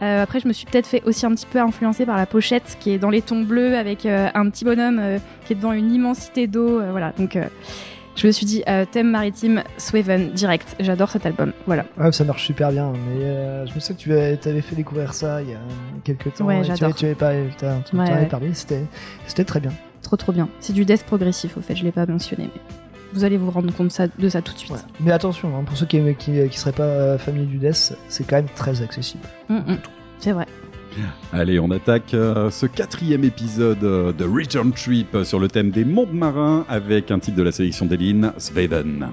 Après 0.00 0.40
je 0.40 0.48
me 0.48 0.52
suis 0.52 0.66
peut-être 0.66 0.86
fait 0.86 1.02
aussi 1.04 1.24
un 1.26 1.30
petit 1.34 1.46
peu 1.46 1.58
influencer 1.60 2.04
par 2.06 2.16
la 2.16 2.26
pochette 2.26 2.76
qui 2.80 2.90
est 2.92 2.98
dans 2.98 3.10
les 3.10 3.22
tons 3.22 3.42
bleus 3.42 3.76
avec 3.76 4.06
un 4.06 4.50
petit 4.50 4.64
bonhomme 4.64 5.00
qui 5.44 5.52
est 5.52 5.56
devant 5.56 5.72
une 5.72 5.92
immensité 5.92 6.46
d'eau. 6.46 6.80
voilà 6.90 7.12
donc 7.18 7.38
je 8.16 8.26
me 8.26 8.32
suis 8.32 8.46
dit 8.46 8.62
thème 8.92 9.10
maritime 9.10 9.62
Swaven 9.76 10.30
direct. 10.32 10.74
J'adore 10.80 11.10
cet 11.10 11.26
album. 11.26 11.52
Voilà. 11.66 11.84
Ouais, 11.98 12.10
ça 12.12 12.24
marche 12.24 12.44
super 12.46 12.72
bien. 12.72 12.92
Mais 12.92 13.66
je 13.66 13.74
me 13.74 13.78
souviens 13.80 13.96
que 13.96 14.36
tu 14.42 14.48
avais, 14.48 14.60
fait 14.62 14.74
découvrir 14.76 15.12
ça 15.12 15.42
il 15.42 15.50
y 15.50 15.54
a 15.54 15.58
quelques 16.02 16.32
temps. 16.34 16.46
Ouais, 16.46 16.58
et 16.58 16.62
tu 16.62 16.68
j'adore. 16.68 16.84
avais, 16.86 16.94
tu 16.94 17.04
avais 17.04 17.14
pas, 17.14 17.32
tu 17.88 17.96
Ouais, 17.96 18.10
avais 18.10 18.26
parlé. 18.26 18.50
C'était 18.54 19.44
très 19.44 19.60
bien. 19.60 19.72
Trop 20.06 20.16
trop 20.16 20.30
bien. 20.32 20.48
C'est 20.60 20.72
du 20.72 20.84
death 20.84 21.02
progressif 21.02 21.56
au 21.56 21.60
fait. 21.60 21.74
Je 21.74 21.82
l'ai 21.82 21.90
pas 21.90 22.06
mentionné 22.06 22.48
mais 22.54 22.60
vous 23.12 23.24
allez 23.24 23.36
vous 23.36 23.50
rendre 23.50 23.72
compte 23.74 23.90
ça- 23.90 24.06
de 24.06 24.28
ça 24.28 24.40
tout 24.40 24.52
de 24.52 24.58
suite. 24.58 24.70
Ouais. 24.70 24.78
Mais 25.00 25.10
attention, 25.10 25.48
hein, 25.56 25.64
pour 25.66 25.76
ceux 25.76 25.84
qui, 25.86 26.00
qui, 26.16 26.48
qui 26.48 26.58
seraient 26.58 26.70
pas 26.70 26.84
euh, 26.84 27.18
familiers 27.18 27.46
du 27.46 27.58
death, 27.58 27.98
c'est 28.08 28.24
quand 28.24 28.36
même 28.36 28.46
très 28.54 28.82
accessible. 28.82 29.24
Mm, 29.48 29.54
mm. 29.56 29.78
C'est 30.20 30.30
vrai. 30.30 30.46
Allez, 31.32 31.58
on 31.58 31.72
attaque 31.72 32.14
euh, 32.14 32.50
ce 32.50 32.66
quatrième 32.66 33.24
épisode 33.24 33.82
euh, 33.82 34.12
de 34.12 34.24
Return 34.24 34.70
Trip 34.72 35.24
sur 35.24 35.40
le 35.40 35.48
thème 35.48 35.70
des 35.70 35.84
mondes 35.84 36.12
marins 36.12 36.64
avec 36.68 37.10
un 37.10 37.18
titre 37.18 37.36
de 37.36 37.42
la 37.42 37.50
sélection 37.50 37.84
d'Eline, 37.84 38.32
Sveven. 38.38 39.08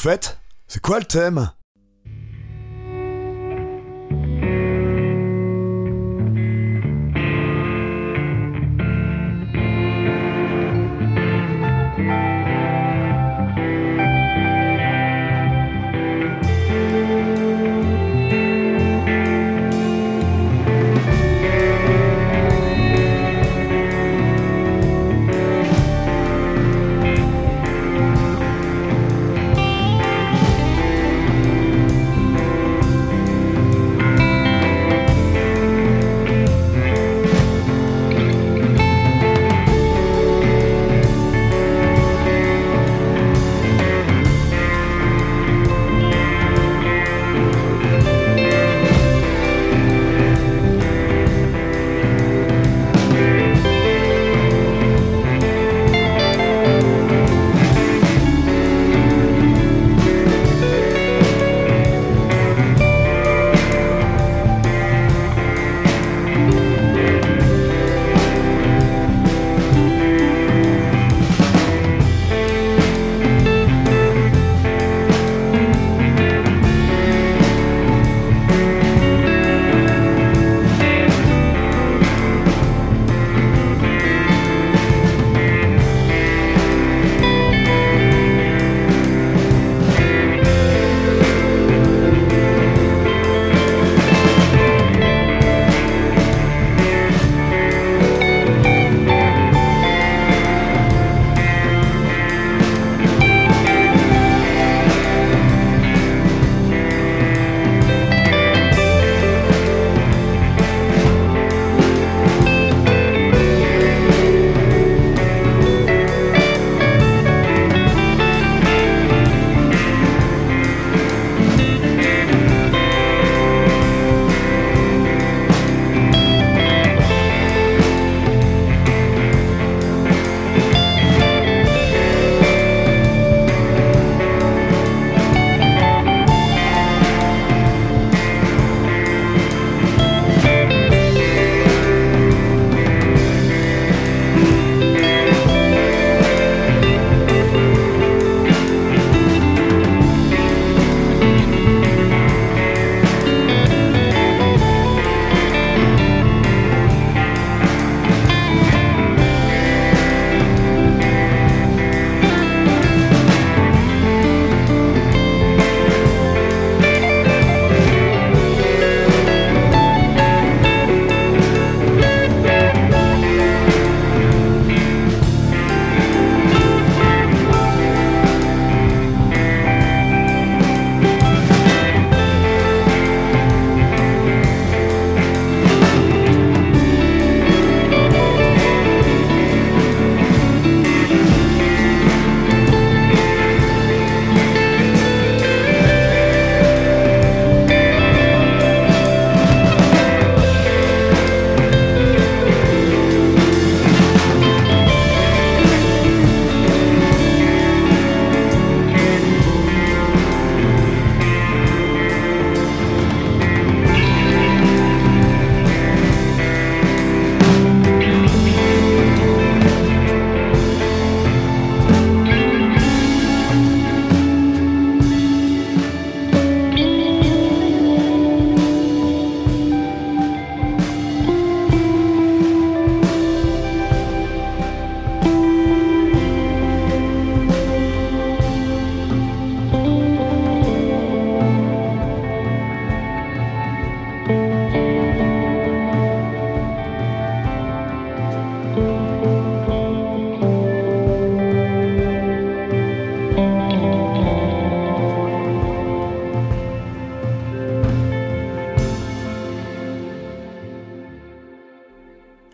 Fait, 0.00 0.38
c'est 0.66 0.80
quoi 0.80 0.98
le 0.98 1.04
thème? 1.04 1.50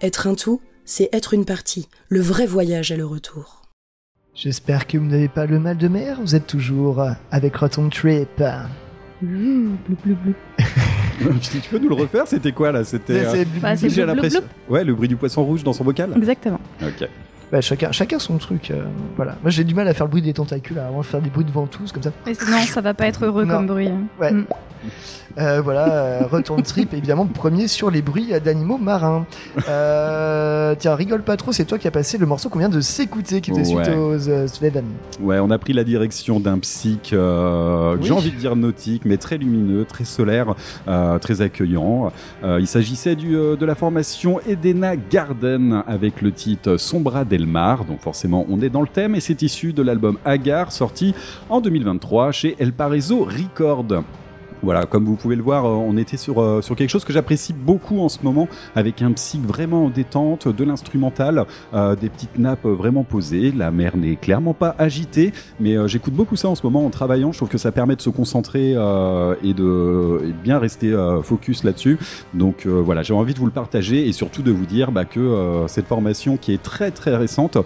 Être 0.07 0.29
un 0.29 0.37
tout, 0.37 0.61
c'est 0.85 1.09
être 1.13 1.35
une 1.35 1.45
partie. 1.45 1.89
Le 2.09 2.21
vrai 2.21 2.47
voyage 2.47 2.93
est 2.93 2.97
le 2.97 3.05
retour. 3.05 3.63
J'espère 4.37 4.87
que 4.87 4.97
vous 4.99 5.05
n'avez 5.07 5.27
pas 5.27 5.47
le 5.47 5.59
mal 5.59 5.77
de 5.79 5.89
mer. 5.89 6.19
Vous 6.21 6.37
êtes 6.37 6.47
toujours 6.47 7.03
avec 7.33 7.57
Rotom 7.57 7.91
Trip. 7.91 8.41
si 11.43 11.59
tu 11.61 11.69
peux 11.71 11.79
nous 11.81 11.89
le 11.89 11.97
refaire, 11.97 12.29
c'était 12.29 12.53
quoi 12.53 12.71
là? 12.71 12.85
C'était. 12.85 13.25
C'est- 13.25 13.41
euh, 13.41 13.45
Bah, 13.61 13.75
j'ai 13.75 14.07
l'impression. 14.07 14.43
Ouais, 14.69 14.85
le 14.85 14.95
bruit 14.95 15.09
du 15.09 15.17
poisson 15.17 15.43
rouge 15.45 15.65
dans 15.65 15.73
son 15.73 15.83
bocal? 15.83 16.13
Exactement. 16.17 16.61
Ok. 16.81 17.09
Bah, 17.51 17.61
chacun, 17.61 17.91
chacun 17.91 18.21
son 18.21 18.39
truc. 18.39 18.71
euh, 18.71 18.85
voilà. 19.17 19.37
Moi 19.43 19.51
j'ai 19.51 19.65
du 19.65 19.75
mal 19.75 19.89
à 19.89 19.95
faire 19.95 20.07
le 20.07 20.11
bruit 20.11 20.23
des 20.23 20.35
tentacules, 20.35 20.79
à 20.79 20.89
faire 21.03 21.21
des 21.21 21.31
bruits 21.31 21.45
de 21.45 21.51
ventouses 21.51 21.91
comme 21.91 22.05
ça. 22.05 22.13
Mais 22.27 22.35
non, 22.49 22.59
ça 22.63 22.81
va 22.81 22.95
pas 22.95 23.09
être 23.09 23.25
heureux 23.25 23.45
Non. 23.45 23.57
comme 23.57 23.67
bruit. 23.67 23.91
Ouais. 24.21 24.31
Mm. 24.31 24.47
Euh, 25.39 25.61
voilà, 25.63 25.93
euh, 25.93 26.21
Return 26.31 26.63
Trip, 26.63 26.95
évidemment, 26.95 27.27
premier 27.27 27.69
sur 27.69 27.91
les 27.91 28.01
bruits 28.01 28.33
d'animaux 28.43 28.79
marins. 28.79 29.27
Euh, 29.69 30.75
tiens, 30.79 30.95
rigole 30.95 31.23
pas 31.23 31.37
trop, 31.37 31.53
c'est 31.53 31.65
toi 31.67 31.79
qui 31.79 31.87
as 31.87 31.91
passé 31.91 32.17
le 32.17 32.25
morceau 32.27 32.49
qu'on 32.49 32.59
vient 32.59 32.69
de 32.71 32.81
s'écouter, 32.81 33.41
qui 33.43 33.51
faisait 33.51 33.75
Ouais. 33.75 33.85
suite 33.85 33.97
aux 33.97 34.29
euh, 34.31 34.47
Sveven. 34.47 34.85
Ouais, 35.21 35.39
on 35.39 35.51
a 35.51 35.59
pris 35.59 35.73
la 35.75 35.85
direction 35.85 36.41
d'un 36.41 36.59
psych, 36.61 37.13
euh, 37.13 37.97
Oui. 37.99 38.07
j'ai 38.07 38.13
envie 38.13 38.31
de 38.31 38.37
dire 38.37 38.57
nautique, 38.57 39.03
mais 39.05 39.19
très 39.19 39.37
lumineux, 39.37 39.85
très 39.85 40.05
solaire, 40.05 40.55
très 41.21 41.41
accueillant. 41.43 42.11
Il 42.45 42.67
s'agissait 42.67 43.17
de 43.17 43.65
la 43.67 43.75
formation 43.75 44.41
Edena 44.49 44.97
Garden 44.97 45.83
avec 45.87 46.23
le 46.23 46.33
titre 46.33 46.77
Sombra 46.77 47.25
del 47.25 47.47
Mar, 47.47 47.85
donc 47.85 48.01
forcément 48.01 48.47
on 48.49 48.61
est 48.63 48.71
dans 48.71 48.81
le 48.83 48.89
thème, 48.89 49.15
et 49.15 49.21
c'est 49.21 49.43
issu 49.43 49.73
de 49.73 49.83
l'album 49.83 50.17
Agar, 50.25 50.73
sorti 50.73 51.15
en 51.51 51.61
2023 51.61 52.33
chez 52.33 52.57
El 52.59 52.73
Paraiso 52.73 53.25
Record. 53.25 54.03
Voilà, 54.67 54.85
comme 54.85 55.05
vous 55.05 55.15
pouvez 55.15 55.37
le 55.37 55.45
voir, 55.45 55.65
euh, 55.65 55.69
on 55.69 55.97
était 55.97 56.17
sur, 56.17 56.43
euh, 56.43 56.61
sur 56.61 56.75
quelque 56.75 56.91
chose 56.91 57.05
que 57.05 57.13
j'apprécie 57.13 57.53
beaucoup 57.53 58.01
en 58.01 58.09
ce 58.09 58.19
moment, 58.25 58.49
avec 58.75 59.01
un 59.01 59.13
psych 59.13 59.41
vraiment 59.43 59.85
en 59.85 59.91
détente, 59.91 60.49
de 60.49 60.65
l'instrumental, 60.65 61.45
euh, 61.73 61.95
des 61.95 62.09
petites 62.09 62.37
nappes 62.37 62.67
vraiment 62.67 63.05
posées. 63.05 63.53
La 63.57 63.71
mer 63.71 63.97
n'est 63.97 64.17
clairement 64.17 64.55
pas 64.55 64.75
agitée, 64.77 65.33
mais 65.61 65.77
j'écoute 65.87 66.15
beaucoup 66.15 66.35
ça 66.35 66.49
en 66.49 66.57
ce 66.57 66.65
moment 66.65 66.85
en 66.85 66.91
travaillant. 66.91 67.31
Je 67.31 67.39
trouve 67.39 67.49
que 67.49 67.59
ça 67.59 67.71
permet 67.71 67.95
de 67.95 68.01
se 68.01 68.11
concentrer 68.11 68.73
et 68.73 69.55
de 69.55 70.33
bien 70.43 70.59
rester 70.59 70.93
focus 71.23 71.63
là-dessus. 71.63 71.99
Donc 72.35 72.67
voilà, 72.67 73.03
j'ai 73.03 73.15
envie 73.15 73.35
de 73.35 73.39
vous 73.39 73.47
le 73.47 73.53
partager 73.53 74.09
et 74.09 74.13
surtout 74.13 74.43
de 74.43 74.51
vous 74.51 74.67
dire 74.67 74.91
bah, 74.91 75.05
que 75.05 75.65
cette 75.69 75.87
formation 75.87 76.37
qui 76.37 76.53
est 76.53 76.63
très 76.63 76.91
très 76.91 77.17
récente, 77.17 77.59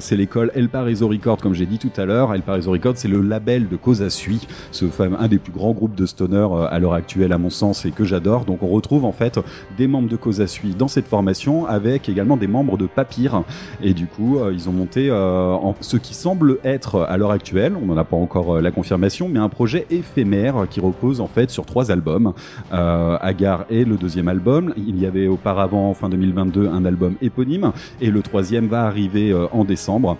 c'est 0.00 0.16
l'école 0.16 0.50
El 0.54 0.68
Paraiso 0.68 1.06
Record, 1.06 1.38
comme 1.38 1.54
j'ai 1.54 1.66
dit 1.66 1.78
tout 1.78 1.92
à 1.96 2.04
l'heure. 2.04 2.34
El 2.34 2.42
Paraiso 2.42 2.72
Record, 2.72 2.94
c'est 2.96 3.08
le 3.08 3.20
label 3.20 3.68
de 3.68 3.76
Cosa 3.76 4.10
Sui, 4.10 4.46
ce 4.72 4.86
un 5.00 5.28
des 5.28 5.38
plus 5.38 5.52
grands 5.52 5.72
groupes 5.72 5.94
de 5.94 6.06
stoner 6.24 6.48
euh, 6.50 6.66
à 6.70 6.78
l'heure 6.78 6.94
actuelle 6.94 7.32
à 7.32 7.38
mon 7.38 7.50
sens 7.50 7.84
et 7.84 7.90
que 7.90 8.04
j'adore. 8.04 8.44
Donc 8.44 8.62
on 8.62 8.68
retrouve 8.68 9.04
en 9.04 9.12
fait 9.12 9.38
des 9.76 9.86
membres 9.86 10.08
de 10.08 10.16
Cosa 10.16 10.46
Sui 10.46 10.74
dans 10.74 10.88
cette 10.88 11.06
formation 11.06 11.66
avec 11.66 12.08
également 12.08 12.36
des 12.36 12.46
membres 12.46 12.76
de 12.76 12.86
Papyr. 12.86 13.42
Et 13.82 13.92
du 13.94 14.06
coup, 14.06 14.38
euh, 14.38 14.52
ils 14.52 14.68
ont 14.68 14.72
monté 14.72 15.10
euh, 15.10 15.52
en 15.52 15.74
ce 15.80 15.96
qui 15.96 16.14
semble 16.14 16.58
être 16.64 17.02
à 17.08 17.16
l'heure 17.16 17.30
actuelle, 17.30 17.74
on 17.80 17.86
n'en 17.86 17.96
a 17.96 18.04
pas 18.04 18.16
encore 18.16 18.60
la 18.60 18.70
confirmation, 18.70 19.28
mais 19.28 19.38
un 19.38 19.48
projet 19.48 19.86
éphémère 19.90 20.66
qui 20.70 20.80
repose 20.80 21.20
en 21.20 21.26
fait 21.26 21.50
sur 21.50 21.66
trois 21.66 21.90
albums. 21.90 22.32
Agar 22.70 23.64
est 23.70 23.84
le 23.84 23.96
deuxième 23.96 24.28
album. 24.28 24.72
Il 24.76 25.00
y 25.00 25.06
avait 25.06 25.26
auparavant, 25.26 25.92
fin 25.94 26.08
2022, 26.08 26.68
un 26.68 26.84
album 26.84 27.14
éponyme. 27.20 27.72
Et 28.00 28.10
le 28.10 28.22
troisième 28.22 28.66
va 28.66 28.84
arriver 28.84 29.34
en 29.52 29.64
décembre. 29.64 30.16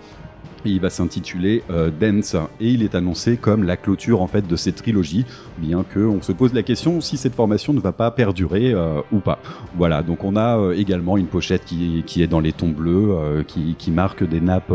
Il 0.67 0.81
va 0.81 0.89
s'intituler 0.89 1.63
euh, 1.71 1.91
Dance 1.91 2.37
et 2.61 2.71
il 2.71 2.83
est 2.83 2.95
annoncé 2.95 3.37
comme 3.37 3.65
la 3.65 3.77
clôture 3.77 4.23
en 4.23 4.27
fait 4.27 4.47
de 4.47 4.57
cette 4.57 4.77
trilogie, 4.77 5.27
bien 5.59 5.85
que 5.85 6.01
on 6.01 6.23
se 6.23 6.33
pose 6.33 6.55
la 6.55 6.63
question 6.63 7.01
si 7.01 7.19
cette 7.19 7.35
formation 7.35 7.75
ne 7.75 7.81
va 7.81 7.93
pas 7.93 8.11
perdurer 8.11 8.73
euh, 8.73 9.01
ou 9.13 9.19
pas. 9.19 9.39
Voilà, 9.77 10.03
donc 10.03 10.25
on 10.25 10.37
a 10.37 10.59
euh, 10.59 10.73
également 10.73 11.19
une 11.19 11.27
pochette 11.27 11.65
qui, 11.65 12.23
est 12.23 12.27
dans 12.27 12.41
les 12.41 12.53
tons 12.53 12.71
bleus, 12.71 13.45
qui, 13.47 13.91
marque 13.91 14.27
des 14.27 14.41
nappes 14.41 14.73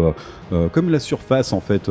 comme 0.72 0.90
la 0.90 1.00
surface 1.00 1.54
en 1.54 1.60
fait 1.60 1.90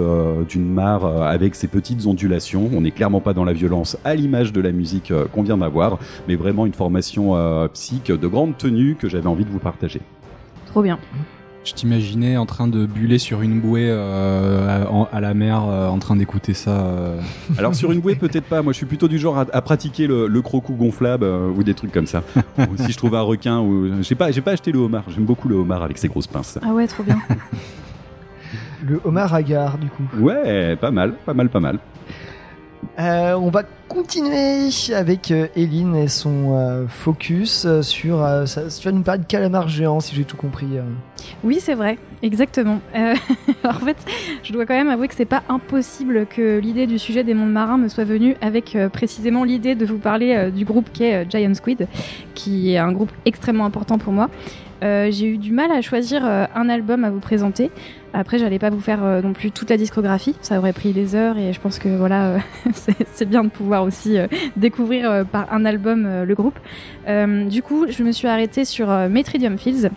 d'une 0.48 0.72
mare 0.72 1.04
avec 1.22 1.54
ses 1.54 1.68
petites 1.68 2.06
ondulations. 2.06 2.70
On 2.72 2.82
n'est 2.82 2.90
clairement 2.90 3.20
pas 3.20 3.34
dans 3.34 3.44
la 3.44 3.52
violence 3.52 3.96
à 4.04 4.14
l'image 4.14 4.52
de 4.52 4.60
la 4.60 4.72
musique 4.72 5.12
qu'on 5.32 5.42
vient 5.42 5.58
d'avoir, 5.58 5.98
mais 6.26 6.36
vraiment 6.36 6.66
une 6.66 6.72
formation 6.72 7.34
psych 7.72 8.10
de 8.10 8.26
grande 8.26 8.56
tenue 8.56 8.94
que 8.94 9.08
j'avais 9.08 9.26
envie 9.26 9.44
de 9.44 9.50
vous 9.50 9.58
partager. 9.58 10.00
Trop 10.66 10.82
bien. 10.82 10.98
Je 11.68 11.74
t'imaginais 11.74 12.38
en 12.38 12.46
train 12.46 12.66
de 12.66 12.86
buller 12.86 13.18
sur 13.18 13.42
une 13.42 13.60
bouée 13.60 13.88
euh, 13.90 14.86
à, 14.86 15.16
à 15.16 15.20
la 15.20 15.34
mer, 15.34 15.64
euh, 15.68 15.88
en 15.88 15.98
train 15.98 16.16
d'écouter 16.16 16.54
ça. 16.54 16.70
euh. 16.70 17.20
Alors 17.58 17.74
sur 17.74 17.92
une 17.92 18.00
bouée 18.00 18.14
peut-être 18.14 18.46
pas, 18.46 18.62
moi 18.62 18.72
je 18.72 18.78
suis 18.78 18.86
plutôt 18.86 19.06
du 19.06 19.18
genre 19.18 19.36
à, 19.38 19.44
à 19.52 19.60
pratiquer 19.60 20.06
le, 20.06 20.28
le 20.28 20.40
crocou 20.40 20.72
gonflable 20.72 21.24
euh, 21.26 21.50
ou 21.54 21.62
des 21.62 21.74
trucs 21.74 21.92
comme 21.92 22.06
ça. 22.06 22.22
ou 22.58 22.76
si 22.78 22.90
je 22.90 22.96
trouve 22.96 23.14
un 23.16 23.20
requin 23.20 23.60
ou 23.60 24.02
j'ai 24.02 24.14
pas 24.14 24.30
j'ai 24.30 24.40
pas 24.40 24.52
acheté 24.52 24.72
le 24.72 24.78
homard, 24.78 25.04
j'aime 25.08 25.26
beaucoup 25.26 25.46
le 25.48 25.56
homard 25.56 25.82
avec 25.82 25.98
ses 25.98 26.08
grosses 26.08 26.26
pinces. 26.26 26.58
Ah 26.62 26.72
ouais, 26.72 26.86
trop 26.86 27.02
bien. 27.02 27.18
Le 28.86 29.00
Omar 29.04 29.34
Agar, 29.34 29.76
du 29.76 29.88
coup. 29.88 30.04
Ouais, 30.20 30.76
pas 30.76 30.92
mal, 30.92 31.12
pas 31.26 31.34
mal, 31.34 31.48
pas 31.48 31.58
mal. 31.60 31.78
Euh, 32.98 33.34
on 33.34 33.48
va 33.50 33.62
continuer 33.88 34.68
avec 34.94 35.30
euh, 35.30 35.46
Eline 35.56 35.94
et 35.96 36.08
son 36.08 36.54
euh, 36.56 36.86
focus 36.88 37.64
euh, 37.64 37.82
sur. 37.82 38.26
ça, 38.46 38.62
tu 38.68 38.84
vas 38.88 38.92
nous 38.92 39.02
parler 39.02 39.20
de 39.22 39.26
calamar 39.26 39.68
géant, 39.68 40.00
si 40.00 40.14
j'ai 40.14 40.24
tout 40.24 40.36
compris. 40.36 40.66
euh. 40.74 40.82
Oui, 41.44 41.58
c'est 41.60 41.74
vrai, 41.74 41.98
exactement. 42.22 42.80
En 43.64 43.72
fait, 43.74 43.96
je 44.42 44.52
dois 44.52 44.66
quand 44.66 44.74
même 44.74 44.88
avouer 44.88 45.08
que 45.08 45.14
c'est 45.14 45.24
pas 45.24 45.42
impossible 45.48 46.26
que 46.26 46.58
l'idée 46.58 46.86
du 46.86 46.98
sujet 46.98 47.24
des 47.24 47.34
mondes 47.34 47.52
marins 47.52 47.78
me 47.78 47.88
soit 47.88 48.04
venue 48.04 48.36
avec 48.40 48.76
précisément 48.92 49.44
l'idée 49.44 49.74
de 49.74 49.84
vous 49.86 49.98
parler 49.98 50.50
du 50.50 50.64
groupe 50.64 50.90
qu'est 50.92 51.28
Giant 51.30 51.54
Squid, 51.54 51.86
qui 52.34 52.72
est 52.72 52.78
un 52.78 52.92
groupe 52.92 53.12
extrêmement 53.24 53.64
important 53.66 53.98
pour 53.98 54.12
moi. 54.12 54.30
Euh, 54.82 55.08
J'ai 55.10 55.26
eu 55.26 55.38
du 55.38 55.52
mal 55.52 55.72
à 55.72 55.80
choisir 55.80 56.24
euh, 56.24 56.46
un 56.54 56.68
album 56.68 57.04
à 57.04 57.10
vous 57.10 57.20
présenter. 57.20 57.70
Après, 58.12 58.38
j'allais 58.38 58.58
pas 58.58 58.70
vous 58.70 58.80
faire 58.80 59.04
euh, 59.04 59.20
non 59.20 59.32
plus 59.32 59.50
toute 59.50 59.70
la 59.70 59.76
discographie, 59.76 60.36
ça 60.40 60.58
aurait 60.58 60.72
pris 60.72 60.92
des 60.92 61.14
heures 61.14 61.36
et 61.36 61.52
je 61.52 61.60
pense 61.60 61.78
que 61.78 61.88
voilà, 61.88 62.38
c'est 62.72 63.28
bien 63.28 63.44
de 63.44 63.48
pouvoir 63.48 63.82
aussi 63.82 64.16
découvrir 64.56 65.26
par 65.26 65.52
un 65.52 65.64
album 65.64 66.24
le 66.24 66.34
groupe. 66.34 66.58
Du 67.06 67.62
coup, 67.62 67.86
je 67.88 68.02
me 68.02 68.12
suis 68.12 68.28
arrêtée 68.28 68.64
sur 68.64 68.88
Metridium 69.08 69.58
Fields 69.58 69.90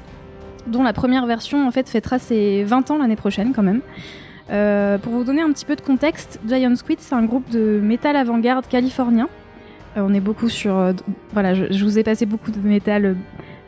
dont 0.68 0.84
la 0.84 0.94
première 0.94 1.26
version 1.26 1.68
en 1.68 1.72
fait 1.72 1.90
fêtera 1.90 2.20
ses 2.20 2.64
20 2.64 2.92
ans 2.92 2.98
l'année 2.98 3.16
prochaine 3.16 3.54
quand 3.54 3.64
même. 3.64 3.82
Pour 5.02 5.14
vous 5.14 5.24
donner 5.24 5.42
un 5.42 5.52
petit 5.52 5.66
peu 5.66 5.76
de 5.76 5.82
contexte, 5.82 6.40
Giant 6.48 6.76
Squid 6.76 7.00
c'est 7.00 7.16
un 7.16 7.24
groupe 7.24 7.50
de 7.50 7.80
métal 7.82 8.16
avant-garde 8.16 8.68
californien. 8.68 9.30
On 9.96 10.14
est 10.14 10.22
beaucoup 10.22 10.50
sur, 10.50 10.94
voilà, 11.34 11.54
je, 11.54 11.84
vous 11.84 11.98
ai 11.98 12.04
passé 12.04 12.26
beaucoup 12.26 12.52
de 12.52 12.60
métal, 12.60 13.16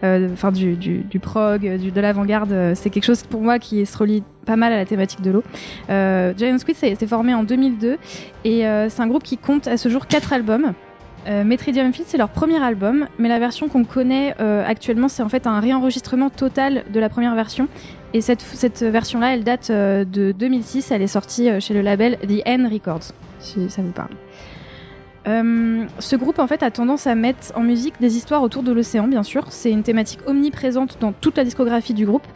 enfin 0.03 0.51
du, 0.51 0.75
du, 0.75 1.19
prog, 1.19 1.65
euh, 1.65 1.77
de 1.77 2.01
l'avant-garde. 2.01 2.51
euh, 2.51 2.73
C'est 2.75 2.89
quelque 2.89 3.05
chose 3.05 3.23
pour 3.23 3.41
moi 3.41 3.59
qui 3.59 3.85
se 3.85 3.97
relie 3.97 4.23
pas 4.45 4.55
mal 4.55 4.73
à 4.73 4.77
la 4.77 4.85
thématique 4.85 5.21
de 5.21 5.31
l'eau. 5.31 5.43
Euh, 5.89 6.33
Giant 6.37 6.57
Squid 6.57 6.75
c'est 6.75 7.07
formé 7.07 7.33
en 7.33 7.43
2002 7.43 7.97
et 8.43 8.67
euh, 8.67 8.89
c'est 8.89 9.01
un 9.01 9.07
groupe 9.07 9.23
qui 9.23 9.37
compte 9.37 9.67
à 9.67 9.77
ce 9.77 9.89
jour 9.89 10.07
4 10.07 10.33
albums. 10.33 10.73
Euh, 11.27 11.43
Metridium 11.45 11.93
Field, 11.93 12.07
c'est 12.09 12.17
leur 12.17 12.29
premier 12.29 12.61
album, 12.61 13.07
mais 13.17 13.29
la 13.29 13.39
version 13.39 13.69
qu'on 13.69 13.85
connaît 13.85 14.35
euh, 14.41 14.63
actuellement, 14.67 15.07
c'est 15.07 15.23
en 15.23 15.29
fait 15.29 15.47
un 15.47 15.61
réenregistrement 15.61 16.29
total 16.29 16.83
de 16.91 16.99
la 16.99 17.07
première 17.07 17.33
version. 17.33 17.69
Et 18.13 18.21
cette, 18.21 18.43
version-là, 18.81 19.33
elle 19.33 19.43
date 19.43 19.69
euh, 19.69 20.03
de 20.05 20.33
2006. 20.33 20.91
Elle 20.91 21.01
est 21.01 21.07
sortie 21.07 21.49
euh, 21.49 21.59
chez 21.59 21.73
le 21.73 21.81
label 21.81 22.17
The 22.27 22.41
N 22.45 22.67
Records, 22.67 23.13
si 23.39 23.69
ça 23.69 23.81
vous 23.81 23.91
parle. 23.91 24.09
Euh, 25.27 25.86
ce 25.99 26.15
groupe 26.15 26.39
en 26.39 26.47
fait 26.47 26.63
a 26.63 26.71
tendance 26.71 27.07
à 27.07 27.15
mettre 27.15 27.53
en 27.55 27.62
musique 27.62 27.95
des 28.01 28.17
histoires 28.17 28.41
autour 28.41 28.63
de 28.63 28.71
l'océan, 28.71 29.07
bien 29.07 29.23
sûr. 29.23 29.45
C'est 29.49 29.71
une 29.71 29.83
thématique 29.83 30.19
omniprésente 30.27 30.97
dans 30.99 31.13
toute 31.13 31.38
la 31.38 31.43
discographie 31.43 31.93
du 31.93 32.05
groupe, 32.05 32.27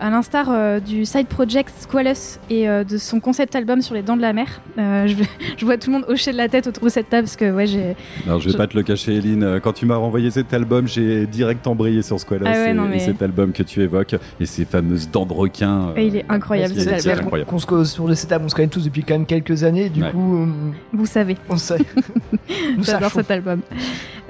à 0.00 0.10
l'instar 0.10 0.46
euh, 0.50 0.80
du 0.80 1.04
side 1.04 1.26
project 1.28 1.72
Squalus 1.80 2.38
et 2.50 2.68
euh, 2.68 2.82
de 2.84 2.98
son 2.98 3.20
concept 3.20 3.54
album 3.54 3.80
sur 3.80 3.94
les 3.94 4.02
dents 4.02 4.16
de 4.16 4.22
la 4.22 4.32
mer. 4.32 4.60
Euh, 4.78 5.06
je, 5.08 5.14
je 5.56 5.64
vois 5.64 5.76
tout 5.78 5.90
le 5.90 5.98
monde 5.98 6.04
hocher 6.08 6.32
de 6.32 6.36
la 6.36 6.48
tête 6.48 6.66
autour 6.66 6.84
de 6.84 6.88
cette 6.88 7.08
table 7.08 7.24
parce 7.24 7.36
que 7.36 7.50
ouais, 7.52 7.66
j'ai 7.66 7.96
Alors 8.26 8.40
je 8.40 8.46
vais 8.46 8.52
Je- 8.52 8.56
pas 8.56 8.66
te 8.66 8.76
le 8.76 8.82
cacher, 8.82 9.16
Eline. 9.16 9.60
Quand 9.62 9.72
tu 9.72 9.86
m'as 9.86 9.96
renvoyé 9.96 10.30
cet 10.30 10.52
album, 10.52 10.88
j'ai 10.88 11.26
direct 11.26 11.66
embrayé 11.66 12.02
sur 12.02 12.18
Squalus 12.18 12.44
Ah 12.46 12.52
ouais, 12.52 12.70
et, 12.70 12.74
non, 12.74 12.86
mais- 12.88 12.96
et 12.96 13.00
cet 13.00 13.22
album 13.22 13.52
que 13.52 13.62
tu 13.62 13.80
évoques 13.82 14.16
et 14.40 14.46
ces 14.46 14.64
fameuses 14.64 15.08
dents 15.10 15.26
de 15.26 15.32
requin. 15.32 15.88
euh, 15.90 15.92
Et 15.96 16.06
il 16.08 16.16
est 16.16 16.24
incroyable, 16.28 16.74
c'est- 16.76 16.98
cet 17.00 17.18
album. 17.18 17.44
Qu'on 17.44 17.84
sur 17.84 18.06
le 18.08 18.14
setup, 18.14 18.38
on 18.44 18.48
se 18.48 18.54
connaît 18.54 18.68
tous 18.68 18.84
depuis 18.84 19.02
quand 19.04 19.14
même 19.14 19.26
quelques 19.26 19.62
années, 19.64 19.88
du 19.88 20.02
Ouais. 20.02 20.10
coup, 20.10 20.42
euh, 20.42 20.46
vous 20.92 21.06
savez. 21.06 21.36
on 21.48 21.56
sait. 21.56 21.78
Nous 22.76 22.84
J'adore 22.84 23.10
cet 23.12 23.30
album. 23.30 23.60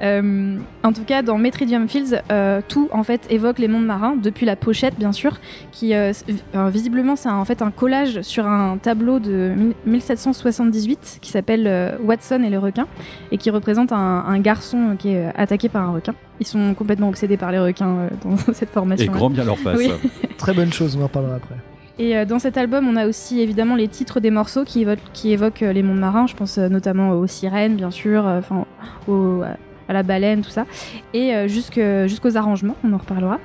Euh, 0.01 0.57
en 0.83 0.91
tout 0.91 1.03
cas, 1.05 1.21
dans 1.21 1.37
Metridium 1.37 1.87
Fields, 1.87 2.19
euh, 2.31 2.61
tout 2.67 2.89
en 2.91 3.03
fait 3.03 3.21
évoque 3.29 3.59
les 3.59 3.67
mondes 3.67 3.85
marins, 3.85 4.15
depuis 4.21 4.45
la 4.45 4.55
pochette 4.57 4.95
bien 4.99 5.11
sûr, 5.13 5.39
qui 5.71 5.93
euh, 5.93 6.11
visiblement 6.69 7.15
c'est 7.15 7.29
en 7.29 7.45
fait 7.45 7.61
un 7.61 7.71
collage 7.71 8.21
sur 8.21 8.47
un 8.47 8.77
tableau 8.77 9.19
de 9.19 9.53
mille- 9.55 9.73
1778 9.85 11.19
qui 11.21 11.31
s'appelle 11.31 11.65
euh, 11.67 11.97
Watson 12.03 12.41
et 12.43 12.49
le 12.49 12.59
requin 12.59 12.87
et 13.31 13.37
qui 13.37 13.49
représente 13.49 13.91
un, 13.91 13.97
un 14.27 14.39
garçon 14.39 14.95
qui 14.97 15.09
est 15.09 15.27
euh, 15.27 15.31
attaqué 15.35 15.69
par 15.69 15.83
un 15.89 15.93
requin. 15.93 16.13
Ils 16.39 16.47
sont 16.47 16.73
complètement 16.73 17.09
obsédés 17.09 17.37
par 17.37 17.51
les 17.51 17.59
requins 17.59 17.95
euh, 17.97 18.09
dans 18.23 18.37
cette 18.37 18.63
Et 18.63 18.65
formation. 18.73 19.11
grand 19.11 19.29
bien 19.29 19.43
leur 19.43 19.57
face. 19.59 19.77
Oui. 19.77 19.91
Très 20.37 20.53
bonne 20.53 20.73
chose, 20.73 20.95
on 20.97 21.01
en 21.01 21.07
reparlera 21.07 21.35
après. 21.35 21.55
Et 21.97 22.17
euh, 22.17 22.25
dans 22.25 22.39
cet 22.39 22.57
album, 22.57 22.87
on 22.89 22.97
a 22.97 23.07
aussi 23.07 23.39
évidemment 23.39 23.75
les 23.75 23.87
titres 23.87 24.19
des 24.19 24.29
morceaux 24.31 24.65
qui 24.65 24.81
évoquent, 24.81 24.99
qui 25.13 25.31
évoquent 25.31 25.63
euh, 25.63 25.71
les 25.71 25.81
mondes 25.81 25.99
marins. 25.99 26.27
Je 26.27 26.35
pense 26.35 26.57
euh, 26.57 26.67
notamment 26.67 27.11
aux 27.11 27.27
sirènes, 27.27 27.75
bien 27.75 27.91
sûr, 27.91 28.27
euh, 28.27 28.39
enfin 28.39 28.65
à 29.87 29.93
la 29.93 30.03
baleine, 30.03 30.41
tout 30.41 30.49
ça, 30.49 30.65
et 31.13 31.47
jusqu'aux 31.47 32.35
arrangements. 32.37 32.75
On 32.83 32.91
en 32.91 32.97
reparlera. 32.97 33.39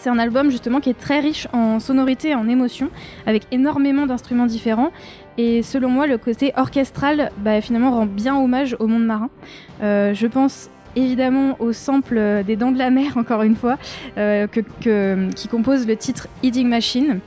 C'est 0.00 0.08
un 0.08 0.18
album 0.18 0.50
justement 0.50 0.80
qui 0.80 0.88
est 0.88 0.98
très 0.98 1.20
riche 1.20 1.46
en 1.52 1.78
sonorités 1.78 2.30
et 2.30 2.34
en 2.34 2.48
émotions, 2.48 2.88
avec 3.26 3.42
énormément 3.52 4.06
d'instruments 4.06 4.46
différents. 4.46 4.92
Et 5.36 5.62
selon 5.62 5.90
moi, 5.90 6.06
le 6.06 6.16
côté 6.16 6.54
orchestral, 6.56 7.30
bah, 7.36 7.60
finalement, 7.60 7.90
rend 7.90 8.06
bien 8.06 8.34
hommage 8.34 8.74
au 8.78 8.86
monde 8.86 9.04
marin. 9.04 9.28
Euh, 9.82 10.14
je 10.14 10.26
pense 10.26 10.70
évidemment 10.96 11.54
au 11.58 11.74
sample 11.74 12.16
euh, 12.16 12.42
des 12.42 12.56
Dents 12.56 12.72
de 12.72 12.78
la 12.78 12.88
Mer, 12.88 13.12
encore 13.18 13.42
une 13.42 13.56
fois, 13.56 13.76
euh, 14.16 14.46
qui 14.46 15.48
compose 15.48 15.86
le 15.86 15.96
titre 15.96 16.28
Eating 16.42 16.66
Machine. 16.66 17.20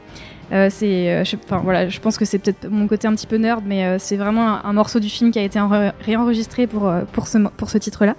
Euh, 0.54 0.68
c'est, 0.70 1.10
euh, 1.10 1.24
je, 1.24 1.36
voilà, 1.64 1.90
je 1.90 2.00
pense 2.00 2.18
que 2.18 2.26
c'est 2.26 2.38
peut-être 2.38 2.70
mon 2.70 2.88
côté 2.88 3.08
un 3.08 3.16
petit 3.16 3.26
peu 3.26 3.38
nerd, 3.38 3.64
mais 3.66 3.86
euh, 3.86 3.98
c'est 3.98 4.18
vraiment 4.18 4.64
un, 4.64 4.74
morceau 4.74 5.00
du 5.00 5.10
film 5.10 5.32
qui 5.32 5.40
a 5.40 5.42
été 5.42 5.58
enre- 5.58 5.94
réenregistré 6.02 6.68
pour, 6.68 6.92
pour 7.12 7.28
ce, 7.28 7.40
pour 7.58 7.70
ce 7.70 7.78
titre-là. 7.80 8.16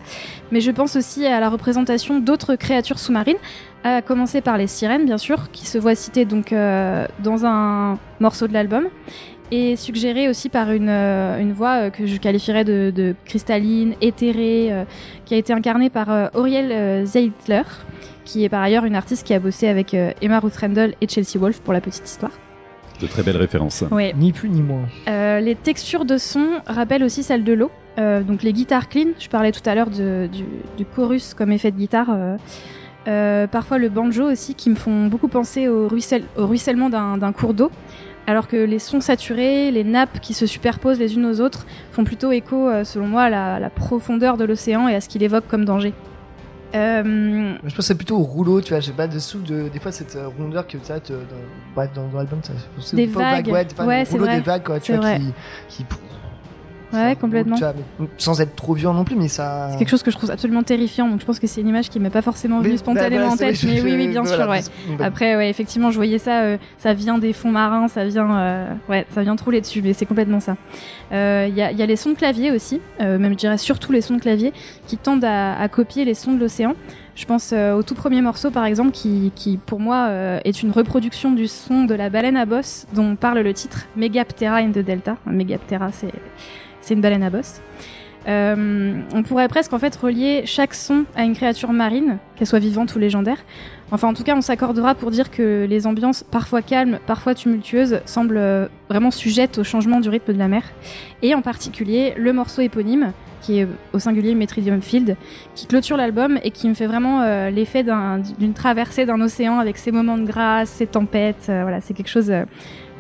Mais 0.51 0.61
je 0.61 0.71
pense 0.73 0.97
aussi 0.97 1.27
à 1.27 1.39
la 1.39 1.49
représentation 1.49 2.19
d'autres 2.19 2.57
créatures 2.57 2.99
sous-marines, 2.99 3.37
à 3.85 4.03
commencer 4.03 4.41
par 4.41 4.59
les 4.59 4.67
sirènes, 4.67 5.05
bien 5.05 5.19
sûr, 5.19 5.51
qui 5.53 5.67
se 5.67 5.79
voient 5.79 5.95
citées 5.95 6.25
donc 6.25 6.53
dans 6.53 7.45
un 7.45 7.99
morceau 8.19 8.49
de 8.49 8.53
l'album, 8.55 8.85
et 9.51 9.77
suggérées 9.77 10.29
aussi 10.29 10.49
par 10.49 10.71
une, 10.71 10.89
une 10.89 11.53
voix 11.53 11.91
que 11.91 12.07
je 12.07 12.17
qualifierais 12.17 12.65
de, 12.65 13.15
cristalline, 13.27 13.95
éthérée, 14.01 14.73
qui 15.27 15.35
a 15.35 15.37
été 15.37 15.53
incarnée 15.53 15.91
par 15.91 16.31
Auriel 16.35 17.05
Zeitler, 17.05 17.63
qui 18.25 18.45
est 18.45 18.49
par 18.49 18.63
ailleurs 18.63 18.85
une 18.85 18.95
artiste 18.97 19.27
qui 19.27 19.35
a 19.35 19.39
bossé 19.39 19.69
avec 19.69 19.95
euh, 19.95 20.13
Emma 20.23 20.41
Ruth 20.41 20.57
Randall 20.57 20.95
et 21.01 21.09
Chelsea 21.09 21.39
Wolfe 21.39 21.61
pour 21.61 21.73
la 21.73 21.81
petite 21.81 22.05
histoire. 22.09 22.33
De 23.01 23.07
très 23.09 23.23
belles 23.23 23.37
références. 23.37 23.83
Ouais. 23.91 24.15
Ni 24.17 24.33
plus 24.33 24.49
ni 24.49 24.63
moins. 24.63 24.83
Euh, 25.09 25.41
les 25.41 25.57
textures 25.57 26.05
de 26.05 26.17
son 26.17 26.47
rappellent 26.67 27.03
aussi 27.03 27.23
celles 27.23 27.43
de 27.45 27.53
l'eau. 27.53 27.71
Euh, 27.99 28.23
donc 28.23 28.43
les 28.43 28.53
guitares 28.53 28.89
clean, 28.89 29.09
je 29.19 29.29
parlais 29.29 29.53
tout 29.53 29.69
à 29.69 29.75
l'heure 29.75 29.91
du, 29.91 30.29
du 30.77 30.85
chorus 30.85 31.35
comme 31.35 31.51
effet 31.53 31.71
de 31.73 31.77
guitare. 31.77 32.07
euh, 32.11 32.37
euh, 33.07 33.47
parfois 33.47 33.79
le 33.79 33.89
banjo 33.89 34.31
aussi, 34.31 34.55
qui 34.55 34.71
me 34.71 34.75
font 34.77 35.07
beaucoup 35.09 35.29
penser 35.29 35.69
au, 35.69 35.89
ruissel- 35.89 36.25
au 36.39 36.47
ruissellement 36.47 36.89
d'un 36.89 37.33
cours 37.33 37.53
d'eau. 37.53 37.71
Alors 38.27 38.49
que 38.49 38.57
les 38.57 38.79
sons 38.79 39.03
saturés, 39.03 39.71
les 39.71 39.85
nappes 39.85 40.21
qui 40.21 40.33
se 40.33 40.47
superposent 40.47 40.99
les 40.99 41.15
unes 41.15 41.27
aux 41.27 41.41
autres, 41.43 41.67
font 41.93 42.05
plutôt 42.05 42.33
écho, 42.33 42.71
selon 42.85 43.07
moi, 43.07 43.25
à 43.25 43.29
la, 43.31 43.61
la 43.61 43.69
profondeur 43.69 44.39
de 44.39 44.45
l'océan 44.45 44.89
et 44.89 44.95
à 44.95 45.03
ce 45.03 45.11
qu'il 45.11 45.23
évoque 45.23 45.47
comme 45.47 45.67
danger. 45.67 45.93
Euh, 46.75 47.55
Je 47.65 47.81
c'est 47.83 47.95
plutôt 47.95 48.17
au 48.19 48.23
rouleau, 48.25 48.61
tu 48.61 48.71
vois, 48.71 48.81
j'ai 48.81 48.93
pas 48.93 49.07
dessous 49.07 49.41
de. 49.41 49.69
Des 49.69 49.79
fois, 49.79 49.93
cette 49.93 50.17
euh, 50.17 50.29
rondeur 50.29 50.67
que 50.67 50.77
tu 50.77 50.91
as, 50.93 50.99
te- 51.01 51.13
dans, 51.13 51.19
bref, 51.75 51.91
dans, 51.95 52.09
dans 52.09 52.19
l'album, 52.19 52.41
ça- 52.43 52.53
c'est 52.81 52.97
Des 52.97 53.07
vagues. 53.07 53.49
Ouais, 53.49 53.67
enfin, 53.73 53.87
Ouais, 53.87 54.03
rouleau 54.05 54.27
des 54.27 54.41
vagues, 54.41 54.65
quoi, 54.65 54.81
tu 54.81 54.93
C'est 54.93 54.99
vois, 54.99 55.15
qui. 55.15 55.33
qui 55.69 55.85
ouais, 56.95 57.17
complètement. 57.17 57.57
tu 57.57 57.63
vois, 57.63 57.75
mais 57.99 58.07
sans 58.19 58.41
être 58.41 58.55
trop 58.57 58.75
violent 58.75 58.95
non 58.95 59.05
plus, 59.05 59.17
mais 59.17 59.29
ça. 59.29 59.69
C'est 59.73 59.79
quelque 59.79 59.89
chose 59.91 60.03
que 60.03 60.11
je 60.11 60.17
trouve 60.17 60.31
absolument 60.31 60.63
terrifiant, 60.63 61.09
donc 61.09 61.21
je 61.21 61.27
pense 61.27 61.39
que 61.39 61.47
c'est 61.47 61.61
une 61.61 61.69
image 61.69 61.91
qui 61.91 62.01
m'est 62.01 62.11
pas 62.11 62.23
forcément 62.23 62.61
venue 62.61 62.77
spontanément 62.79 63.27
bah, 63.27 63.33
en 63.33 63.37
voilà, 63.37 63.53
tête, 63.53 63.63
mais 63.65 63.81
oui, 63.83 63.95
oui, 63.95 64.09
bien 64.09 64.25
sûr, 64.25 64.49
ouais. 64.49 64.61
bah, 64.99 65.05
Après, 65.07 65.37
ouais, 65.37 65.51
effectivement, 65.51 65.91
je 65.91 65.97
voyais 65.97 66.19
ça, 66.19 66.43
euh, 66.43 66.57
ça 66.79 66.95
vient 66.95 67.19
des 67.19 67.33
fonds 67.33 67.51
marins, 67.51 67.89
ça 67.89 68.05
vient, 68.05 68.37
euh, 68.37 68.73
ouais, 68.89 69.07
ça 69.15 69.23
vient 69.23 69.37
trouler 69.37 69.61
dessus, 69.61 69.83
mais 69.83 69.93
c'est 69.93 70.07
complètement 70.07 70.41
ça. 70.41 70.57
Euh, 71.13 71.47
Il 71.49 71.55
y, 71.57 71.63
a, 71.63 71.71
il 71.73 71.79
y 71.79 71.83
a 71.83 71.87
les 71.87 71.97
sons 71.97 72.11
de 72.11 72.17
clavier 72.17 72.51
aussi, 72.51 72.81
euh, 73.01 73.19
même 73.19 73.33
je 73.33 73.39
dirais 73.39 73.59
surtout 73.59 73.93
les 73.93 74.01
sons 74.01 74.15
de 74.15 74.21
clavier, 74.21 74.53
qui 74.87 74.97
tendent 74.97 75.25
à, 75.25 75.59
à 75.61 75.69
copier 75.69 76.05
les 76.05 76.15
sons 76.15 76.33
de 76.33 76.41
l'océan. 76.41 76.75
Je 77.17 77.27
pense 77.27 77.53
euh, 77.53 77.75
au 77.75 77.85
tout 77.85 77.95
premier 77.95 78.21
morceau, 78.23 78.51
par 78.51 78.65
exemple, 78.65 78.91
qui, 78.91 79.31
qui 79.37 79.57
pour 79.57 79.79
moi 79.79 80.07
euh, 80.09 80.41
est 80.45 80.63
une 80.65 80.73
reproduction 80.73 81.31
du 81.31 81.47
son 81.47 81.85
de 81.85 81.95
la 81.95 82.11
baleine 82.11 82.37
à 82.37 82.45
bosse 82.45 82.87
dont 82.93 83.15
parle 83.15 83.39
le 83.39 83.55
titre 83.55 83.87
Megaptera 83.97 84.57
in 84.57 84.71
the 84.73 84.81
Delta. 84.81 85.17
Megaptera, 85.27 85.93
c'est 85.93 86.11
c'est 86.85 86.95
une 86.95 87.01
baleine 87.01 87.23
à 87.23 87.31
bosse. 87.31 87.61
Euh, 88.27 88.95
on 89.15 89.23
pourrait 89.23 89.49
presque 89.49 89.73
en 89.75 89.79
fait 89.79 89.95
relier 89.97 90.43
chaque 90.47 90.73
son 90.73 91.05
à 91.15 91.25
une 91.25 91.35
créature 91.35 91.73
marine, 91.73 92.17
qu'elle 92.37 92.47
soit 92.47 92.59
vivante 92.59 92.95
ou 92.95 92.99
légendaire. 92.99 93.37
Enfin, 93.91 94.09
en 94.09 94.15
tout 94.15 94.23
cas, 94.23 94.35
on 94.35 94.41
s'accordera 94.41 94.95
pour 94.95 95.11
dire 95.11 95.31
que 95.31 95.67
les 95.69 95.87
ambiances, 95.87 96.23
parfois 96.23 96.63
calmes, 96.63 96.99
parfois 97.07 97.35
tumultueuses, 97.35 98.01
semblent 98.07 98.39
euh, 98.39 98.67
vraiment 98.89 99.11
sujettes 99.11 99.59
au 99.59 99.65
changement 99.65 100.01
du 100.01 100.09
rythme 100.09 100.33
de 100.33 100.39
la 100.39 100.49
mer. 100.49 100.63
Et 101.23 101.35
en 101.35 101.43
particulier, 101.43 102.15
le 102.17 102.33
morceau 102.33 102.63
éponyme, 102.63 103.13
qui 103.43 103.59
est 103.59 103.69
au 103.93 103.99
singulier 103.99 104.35
Metridium 104.35 104.81
Field, 104.81 105.17
qui 105.55 105.67
clôture 105.67 105.99
l'album 105.99 106.39
et 106.43 106.51
qui 106.51 106.67
me 106.67 106.73
fait 106.75 106.87
vraiment 106.87 107.21
euh, 107.21 107.51
l'effet 107.51 107.83
d'un- 107.83 108.21
d'une 108.39 108.55
traversée 108.55 109.05
d'un 109.05 109.21
océan 109.21 109.59
avec 109.59 109.77
ses 109.77 109.93
moments 109.93 110.17
de 110.17 110.25
grâce, 110.25 110.71
ses 110.71 110.87
tempêtes. 110.87 111.49
euh, 111.51 111.61
voilà, 111.61 111.83
c'est 111.83 111.93
quelque 111.93 112.09
chose. 112.09 112.31
euh, 112.31 112.45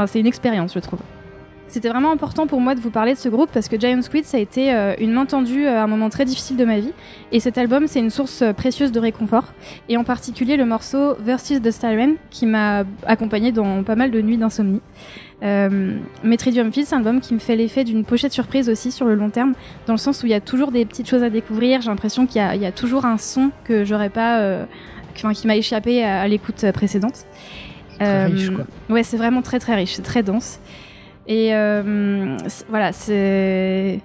c'est 0.06 0.20
une 0.20 0.26
expérience, 0.26 0.74
je 0.74 0.80
trouve. 0.80 1.00
C'était 1.66 1.88
vraiment 1.88 2.12
important 2.12 2.46
pour 2.46 2.60
moi 2.60 2.74
de 2.76 2.80
vous 2.80 2.90
parler 2.90 3.14
de 3.14 3.18
ce 3.18 3.28
groupe 3.28 3.50
parce 3.52 3.68
que 3.68 3.78
Giant 3.80 4.00
Squid, 4.02 4.24
ça 4.24 4.36
a 4.36 4.40
été 4.40 4.72
euh, 4.72 4.94
une 5.00 5.12
main 5.12 5.26
tendue 5.26 5.66
à 5.66 5.82
un 5.82 5.86
moment 5.88 6.08
très 6.08 6.24
difficile 6.24 6.56
de 6.56 6.64
ma 6.64 6.78
vie. 6.78 6.92
Et 7.32 7.40
cet 7.40 7.58
album, 7.58 7.88
c'est 7.88 7.98
une 7.98 8.10
source 8.10 8.42
euh, 8.42 8.52
précieuse 8.52 8.92
de 8.92 9.00
réconfort. 9.00 9.46
Et 9.88 9.96
en 9.96 10.04
particulier 10.04 10.56
le 10.56 10.66
morceau 10.66 11.14
Versus 11.18 11.60
the 11.60 11.72
Siren 11.72 12.14
qui 12.30 12.46
m'a 12.46 12.84
accompagné 13.06 13.50
dans 13.50 13.82
pas 13.82 13.96
mal 13.96 14.12
de 14.12 14.20
nuits 14.20 14.36
d'insomnie. 14.36 14.80
Euh, 15.42 15.96
Metridium 16.22 16.72
Field, 16.72 16.86
c'est 16.86 16.94
un 16.94 16.98
album 16.98 17.20
qui 17.20 17.34
me 17.34 17.40
fait 17.40 17.56
l'effet 17.56 17.82
d'une 17.82 18.04
pochette 18.04 18.32
surprise 18.32 18.68
aussi 18.68 18.92
sur 18.92 19.06
le 19.06 19.14
long 19.16 19.30
terme, 19.30 19.54
dans 19.86 19.94
le 19.94 19.98
sens 19.98 20.22
où 20.22 20.26
il 20.26 20.30
y 20.30 20.34
a 20.34 20.40
toujours 20.40 20.70
des 20.70 20.84
petites 20.84 21.08
choses 21.08 21.24
à 21.24 21.30
découvrir. 21.30 21.80
J'ai 21.80 21.90
l'impression 21.90 22.26
qu'il 22.26 22.36
y, 22.36 22.44
a- 22.44 22.54
il 22.54 22.62
y 22.62 22.66
a 22.66 22.72
toujours 22.72 23.04
un 23.04 23.18
son 23.18 23.50
que 23.64 23.84
j'aurais 23.84 24.10
pas, 24.10 24.38
euh, 24.38 24.64
enfin, 25.16 25.32
qui 25.32 25.46
m'a 25.48 25.56
échappé 25.56 26.04
à, 26.04 26.20
à 26.20 26.28
l'écoute 26.28 26.64
précédente. 26.72 27.26
Très 27.98 28.26
riche, 28.26 28.50
quoi. 28.50 28.64
Ouais, 28.90 29.02
c'est 29.02 29.16
vraiment 29.16 29.42
très 29.42 29.58
très 29.58 29.74
riche, 29.74 29.94
c'est 29.94 30.02
très 30.02 30.22
dense. 30.22 30.60
Et 31.26 31.54
euh, 31.54 32.36
voilà, 32.68 32.92
c'est. 32.92 34.00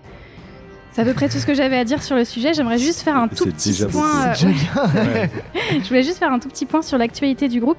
C'est 0.91 1.03
à 1.03 1.05
peu 1.05 1.13
près 1.13 1.29
tout 1.29 1.37
ce 1.37 1.45
que 1.45 1.53
j'avais 1.53 1.77
à 1.77 1.83
dire 1.85 2.01
sur 2.01 2.15
le 2.15 2.25
sujet. 2.25 2.53
J'aimerais 2.53 2.79
juste 2.79 3.01
faire 3.01 3.15
un 3.15 3.27
tout 3.27 3.45
petit 3.51 3.73
point. 3.91 4.25
euh. 4.25 4.33
Ouais. 5.13 5.29
je 5.83 5.87
voulais 5.87 6.01
juste 6.03 6.17
faire 6.17 6.31
un 6.31 6.39
tout 6.39 6.49
petit 6.49 6.65
point 6.65 6.81
sur 6.81 6.97
l'actualité 6.97 7.47
du 7.47 7.59
groupe. 7.59 7.77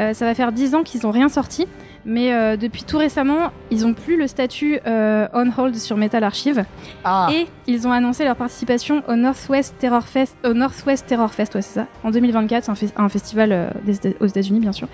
Euh, 0.00 0.12
ça 0.12 0.24
va 0.26 0.34
faire 0.34 0.50
10 0.50 0.74
ans 0.74 0.82
qu'ils 0.82 1.02
n'ont 1.04 1.12
rien 1.12 1.28
sorti, 1.28 1.66
mais 2.04 2.32
euh, 2.34 2.56
depuis 2.56 2.82
tout 2.82 2.98
récemment, 2.98 3.52
ils 3.70 3.86
ont 3.86 3.94
plus 3.94 4.18
le 4.18 4.26
statut 4.26 4.80
euh, 4.88 5.28
on 5.34 5.48
hold 5.56 5.76
sur 5.76 5.96
Metal 5.96 6.24
Archive 6.24 6.64
Ah, 7.04 7.28
et 7.32 7.46
ils 7.68 7.86
ont 7.86 7.92
annoncé 7.92 8.24
leur 8.24 8.34
participation 8.36 9.04
au 9.08 9.14
Northwest 9.14 9.76
Terror 9.78 10.02
Fest, 10.02 10.36
au 10.44 10.52
Northwest 10.52 11.06
Terror 11.06 11.32
Fest, 11.32 11.54
ouais, 11.54 11.62
c'est 11.62 11.74
ça, 11.80 11.86
en 12.02 12.10
2024, 12.10 12.68
un, 12.70 12.74
fe- 12.74 12.90
un 12.96 13.08
festival 13.08 13.52
euh, 13.52 13.68
des 13.86 14.16
aux 14.20 14.26
États-Unis 14.26 14.60
bien 14.60 14.72
sûr. 14.72 14.88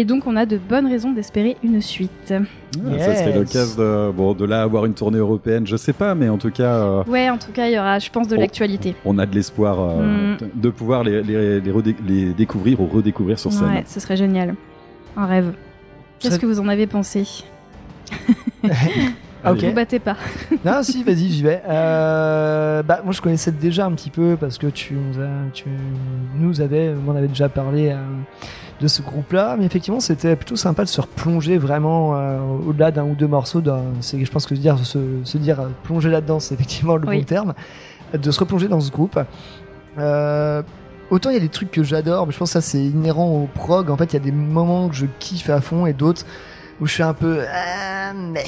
Et 0.00 0.04
donc 0.04 0.28
on 0.28 0.36
a 0.36 0.46
de 0.46 0.58
bonnes 0.58 0.86
raisons 0.86 1.10
d'espérer 1.10 1.56
une 1.64 1.80
suite. 1.80 2.32
Ah, 2.32 2.98
Ça 3.00 3.14
serait 3.16 3.34
l'occasion 3.36 3.82
de, 3.82 4.12
bon, 4.12 4.32
de 4.32 4.44
là 4.44 4.62
avoir 4.62 4.84
une 4.84 4.94
tournée 4.94 5.18
européenne, 5.18 5.66
je 5.66 5.76
sais 5.76 5.92
pas, 5.92 6.14
mais 6.14 6.28
en 6.28 6.38
tout 6.38 6.52
cas, 6.52 6.74
euh, 6.74 7.02
Ouais, 7.08 7.28
en 7.30 7.36
tout 7.36 7.50
cas, 7.50 7.66
il 7.66 7.72
y 7.74 7.78
aura, 7.80 7.98
je 7.98 8.08
pense, 8.08 8.28
de 8.28 8.36
l'actualité. 8.36 8.94
on 9.04 9.18
a 9.18 9.26
de 9.26 9.34
l'espoir 9.34 9.76
euh, 9.80 10.34
Mm. 10.34 10.36
de- 10.54 10.70
pouvoir 10.70 11.02
les, 11.02 11.20
les, 11.24 11.60
les, 11.60 11.72
redé- 11.72 11.96
les 12.06 12.32
découvrir 12.32 12.80
ou 12.80 12.86
redécouvrir 12.86 13.40
sur 13.40 13.52
scène. 13.52 13.66
Ouais, 13.68 13.84
ce 13.88 13.98
serait 13.98 14.16
génial. 14.16 14.54
Un 15.16 15.26
rêve. 15.26 15.52
Qu'est-ce 16.20 16.34
Ça- 16.34 16.40
que 16.40 16.46
vous 16.46 16.60
en 16.60 16.68
avez 16.68 16.86
pensé? 16.86 17.24
Ah, 19.42 19.52
ok. 19.52 19.64
Vous 19.64 19.72
battez 19.72 19.98
pas. 19.98 20.16
Non, 20.64 20.82
si, 20.84 21.02
vas-y, 21.02 21.28
j'y 21.28 21.42
vais. 21.42 21.60
Euh, 21.68 22.82
bah, 22.84 23.00
moi, 23.02 23.12
je 23.12 23.20
connaissais 23.20 23.50
déjà 23.52 23.86
un 23.86 23.92
petit 23.92 24.10
peu 24.10 24.36
parce 24.38 24.58
que 24.58 24.68
tu 24.68 24.94
nous, 24.94 25.20
as, 25.20 25.50
tu 25.52 25.64
nous 26.36 26.60
avais, 26.60 26.92
m'en 26.94 27.16
avais 27.16 27.26
déjà 27.28 27.48
parlé 27.48 27.88
euh, 27.88 27.96
de 28.80 28.88
ce 28.88 29.02
groupe-là. 29.02 29.56
Mais 29.58 29.64
effectivement, 29.66 30.00
c'était 30.00 30.36
plutôt 30.36 30.56
sympa 30.56 30.84
de 30.84 30.88
se 30.88 31.00
replonger 31.00 31.58
vraiment 31.58 32.14
euh, 32.16 32.38
au-delà 32.66 32.90
d'un 32.90 33.04
ou 33.04 33.14
deux 33.14 33.26
morceaux. 33.26 33.62
C'est, 34.00 34.24
je 34.24 34.30
pense 34.30 34.46
que 34.46 34.54
dire, 34.54 34.78
se, 34.78 34.98
se 35.24 35.38
dire 35.38 35.60
euh, 35.60 35.68
plonger 35.84 36.10
là-dedans, 36.10 36.40
c'est 36.40 36.54
effectivement 36.54 36.96
le 36.96 37.06
Oui. 37.08 37.18
bon 37.18 37.24
terme. 37.24 37.54
De 38.12 38.30
se 38.30 38.40
replonger 38.40 38.68
dans 38.68 38.80
ce 38.80 38.90
groupe. 38.90 39.18
Euh, 39.98 40.62
Autant 41.10 41.30
il 41.30 41.34
y 41.34 41.36
a 41.38 41.40
des 41.40 41.48
trucs 41.48 41.70
que 41.70 41.82
j'adore, 41.82 42.26
mais 42.26 42.34
je 42.34 42.38
pense 42.38 42.50
que 42.50 42.52
ça 42.52 42.60
c'est 42.60 42.82
inhérent 42.84 43.28
au 43.30 43.46
prog. 43.54 43.90
En 43.90 43.96
fait, 43.96 44.12
il 44.12 44.12
y 44.12 44.16
a 44.18 44.22
des 44.22 44.30
moments 44.30 44.90
que 44.90 44.94
je 44.94 45.06
kiffe 45.18 45.48
à 45.48 45.62
fond 45.62 45.86
et 45.86 45.94
d'autres 45.94 46.26
où 46.82 46.86
je 46.86 46.92
suis 46.92 47.02
un 47.02 47.14
peu 47.14 47.40
ah, 47.50 48.12
mais 48.14 48.44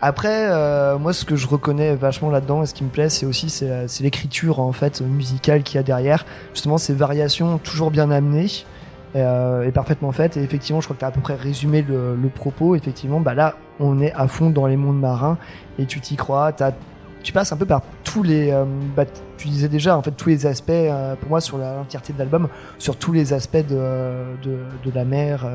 après, 0.00 0.48
euh, 0.50 0.98
moi, 0.98 1.12
ce 1.12 1.26
que 1.26 1.36
je 1.36 1.46
reconnais 1.46 1.94
vachement 1.94 2.30
là-dedans 2.30 2.62
et 2.62 2.66
ce 2.66 2.72
qui 2.72 2.84
me 2.84 2.88
plaît, 2.88 3.10
c'est 3.10 3.26
aussi 3.26 3.50
c'est, 3.50 3.86
c'est 3.86 4.02
l'écriture 4.02 4.60
en 4.60 4.72
fait 4.72 5.02
musicale 5.02 5.62
qu'il 5.62 5.76
y 5.76 5.78
a 5.78 5.82
derrière. 5.82 6.24
Justement, 6.54 6.78
ces 6.78 6.94
variations 6.94 7.58
toujours 7.58 7.90
bien 7.90 8.10
amenées 8.10 8.46
euh, 9.16 9.62
et 9.62 9.72
parfaitement 9.72 10.12
faites. 10.12 10.36
Et 10.36 10.42
effectivement, 10.42 10.80
je 10.80 10.86
crois 10.86 10.94
que 10.94 11.00
tu 11.00 11.04
as 11.04 11.08
à 11.08 11.12
peu 11.12 11.20
près 11.20 11.34
résumé 11.34 11.82
le, 11.82 12.16
propos. 12.34 12.74
Effectivement, 12.74 13.20
bah 13.20 13.34
là, 13.34 13.56
on 13.80 14.00
est 14.00 14.12
à 14.12 14.28
fond 14.28 14.50
dans 14.50 14.66
les 14.66 14.76
mondes 14.76 15.00
marins 15.00 15.38
et 15.78 15.86
tu 15.86 16.00
t'y 16.00 16.16
crois. 16.16 16.52
T'as- 16.52 16.72
tu 17.22 17.32
passes 17.32 17.52
un 17.52 17.56
peu 17.56 17.64
par 17.66 17.82
tous 18.02 18.22
les. 18.22 18.50
euh, 18.50 18.64
bah, 18.94 19.04
tu 19.38 19.48
disais 19.48 19.68
déjà 19.68 19.96
en 19.96 20.02
fait 20.02 20.10
tous 20.12 20.28
les 20.28 20.46
aspects. 20.46 20.70
euh, 20.70 21.14
pour 21.16 21.30
moi, 21.30 21.40
sur 21.40 21.58
l'entièreté 21.58 22.12
de 22.12 22.18
l'album, 22.18 22.48
sur 22.78 22.96
tous 22.96 23.12
les 23.12 23.32
aspects 23.32 23.66
de, 23.66 24.22
de, 24.42 24.90
la 24.94 25.04
mer. 25.04 25.46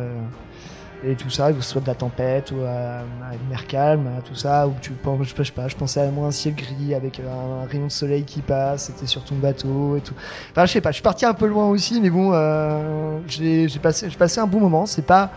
Et 1.03 1.15
tout 1.15 1.29
ça, 1.29 1.53
que 1.53 1.61
ce 1.61 1.71
soit 1.71 1.81
de 1.81 1.87
la 1.87 1.95
tempête 1.95 2.51
ou 2.51 2.61
à, 2.65 2.99
à 3.29 3.33
une 3.33 3.49
mer 3.49 3.65
calme, 3.67 4.07
à 4.17 4.21
tout 4.21 4.35
ça, 4.35 4.67
ou 4.67 4.73
tu 4.81 4.91
penses, 4.91 5.19
je 5.23 5.43
sais 5.43 5.51
pas, 5.51 5.67
je 5.67 5.75
pensais 5.75 6.01
à 6.01 6.11
moi 6.11 6.27
un 6.27 6.31
ciel 6.31 6.55
gris 6.55 6.93
avec 6.93 7.19
un, 7.19 7.67
rayon 7.67 7.85
de 7.87 7.91
soleil 7.91 8.23
qui 8.23 8.41
passe, 8.41 8.85
c'était 8.85 9.05
sur 9.05 9.23
ton 9.23 9.35
bateau 9.35 9.95
et 9.95 10.01
tout. 10.01 10.13
Enfin, 10.51 10.65
je 10.65 10.73
sais 10.73 10.81
pas, 10.81 10.91
je 10.91 10.95
suis 10.95 11.03
parti 11.03 11.25
un 11.25 11.33
peu 11.33 11.47
loin 11.47 11.67
aussi, 11.69 12.01
mais 12.01 12.09
bon, 12.09 12.31
euh, 12.33 13.19
j'ai 13.27 13.67
passé, 13.81 14.09
passé 14.17 14.39
un 14.39 14.47
bon 14.47 14.59
moment. 14.59 14.85
C'est 14.85 15.05
pas, 15.05 15.31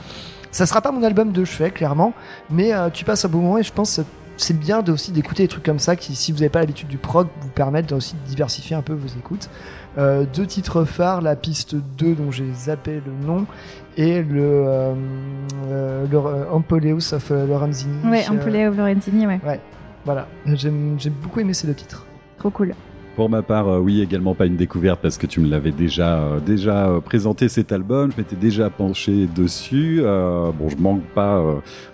ça 0.50 0.66
sera 0.66 0.80
pas 0.80 0.90
mon 0.90 1.02
album 1.02 1.32
de 1.32 1.44
chevet, 1.44 1.70
clairement, 1.70 2.12
mais 2.50 2.72
euh, 2.72 2.90
tu 2.90 3.04
passes 3.04 3.24
un 3.24 3.28
bon 3.28 3.38
moment 3.38 3.58
et 3.58 3.62
je 3.62 3.72
pense 3.72 4.00
c'est 4.36 4.58
bien 4.58 4.82
de 4.82 4.92
aussi 4.92 5.12
d'écouter 5.12 5.44
des 5.44 5.48
trucs 5.48 5.64
comme 5.64 5.78
ça 5.78 5.94
qui, 5.94 6.16
si 6.16 6.32
vous 6.32 6.38
n'avez 6.38 6.48
pas 6.48 6.60
l'habitude 6.60 6.88
du 6.88 6.98
prog, 6.98 7.28
vous 7.40 7.48
permettent 7.48 7.92
aussi 7.92 8.14
de 8.14 8.28
diversifier 8.28 8.74
un 8.74 8.82
peu 8.82 8.92
vos 8.92 9.08
écoutes. 9.18 9.48
Euh, 9.98 10.24
deux 10.34 10.46
titres 10.46 10.84
phares, 10.84 11.20
la 11.20 11.36
piste 11.36 11.74
2 11.74 12.14
dont 12.14 12.30
j'ai 12.30 12.50
zappé 12.54 13.02
le 13.04 13.26
nom 13.26 13.44
et 13.98 14.22
le, 14.22 14.40
euh, 14.42 14.94
euh, 15.66 16.06
le 16.10 16.16
euh, 16.16 16.50
Ampoleus 16.50 17.12
of 17.12 17.30
euh, 17.30 17.46
Lorenzini. 17.46 17.94
Ouais, 18.10 18.24
Euh, 18.28 18.32
Ampoleo 18.32 18.72
Lorenzini, 18.72 19.26
ouais. 19.26 19.40
Voilà, 20.04 20.26
j'aime 20.46 20.96
j'ai 20.98 21.10
beaucoup 21.10 21.40
aimé 21.40 21.52
ces 21.54 21.66
deux 21.66 21.74
titres. 21.74 22.06
Trop 22.38 22.50
cool. 22.50 22.74
Pour 23.14 23.28
ma 23.28 23.42
part, 23.42 23.68
euh, 23.68 23.78
oui, 23.78 24.00
également 24.00 24.34
pas 24.34 24.46
une 24.46 24.56
découverte 24.56 25.00
parce 25.02 25.18
que 25.18 25.26
tu 25.26 25.40
me 25.40 25.48
l'avais 25.48 25.70
déjà 25.70 26.18
euh, 26.18 26.40
déjà 26.40 26.88
euh, 26.88 27.00
présenté 27.00 27.50
cet 27.50 27.70
album. 27.70 28.10
Je 28.10 28.16
m'étais 28.16 28.36
déjà 28.36 28.70
penché 28.70 29.28
dessus. 29.34 30.00
Bon, 30.02 30.68
je 30.68 30.76
manque 30.76 31.02
pas, 31.14 31.42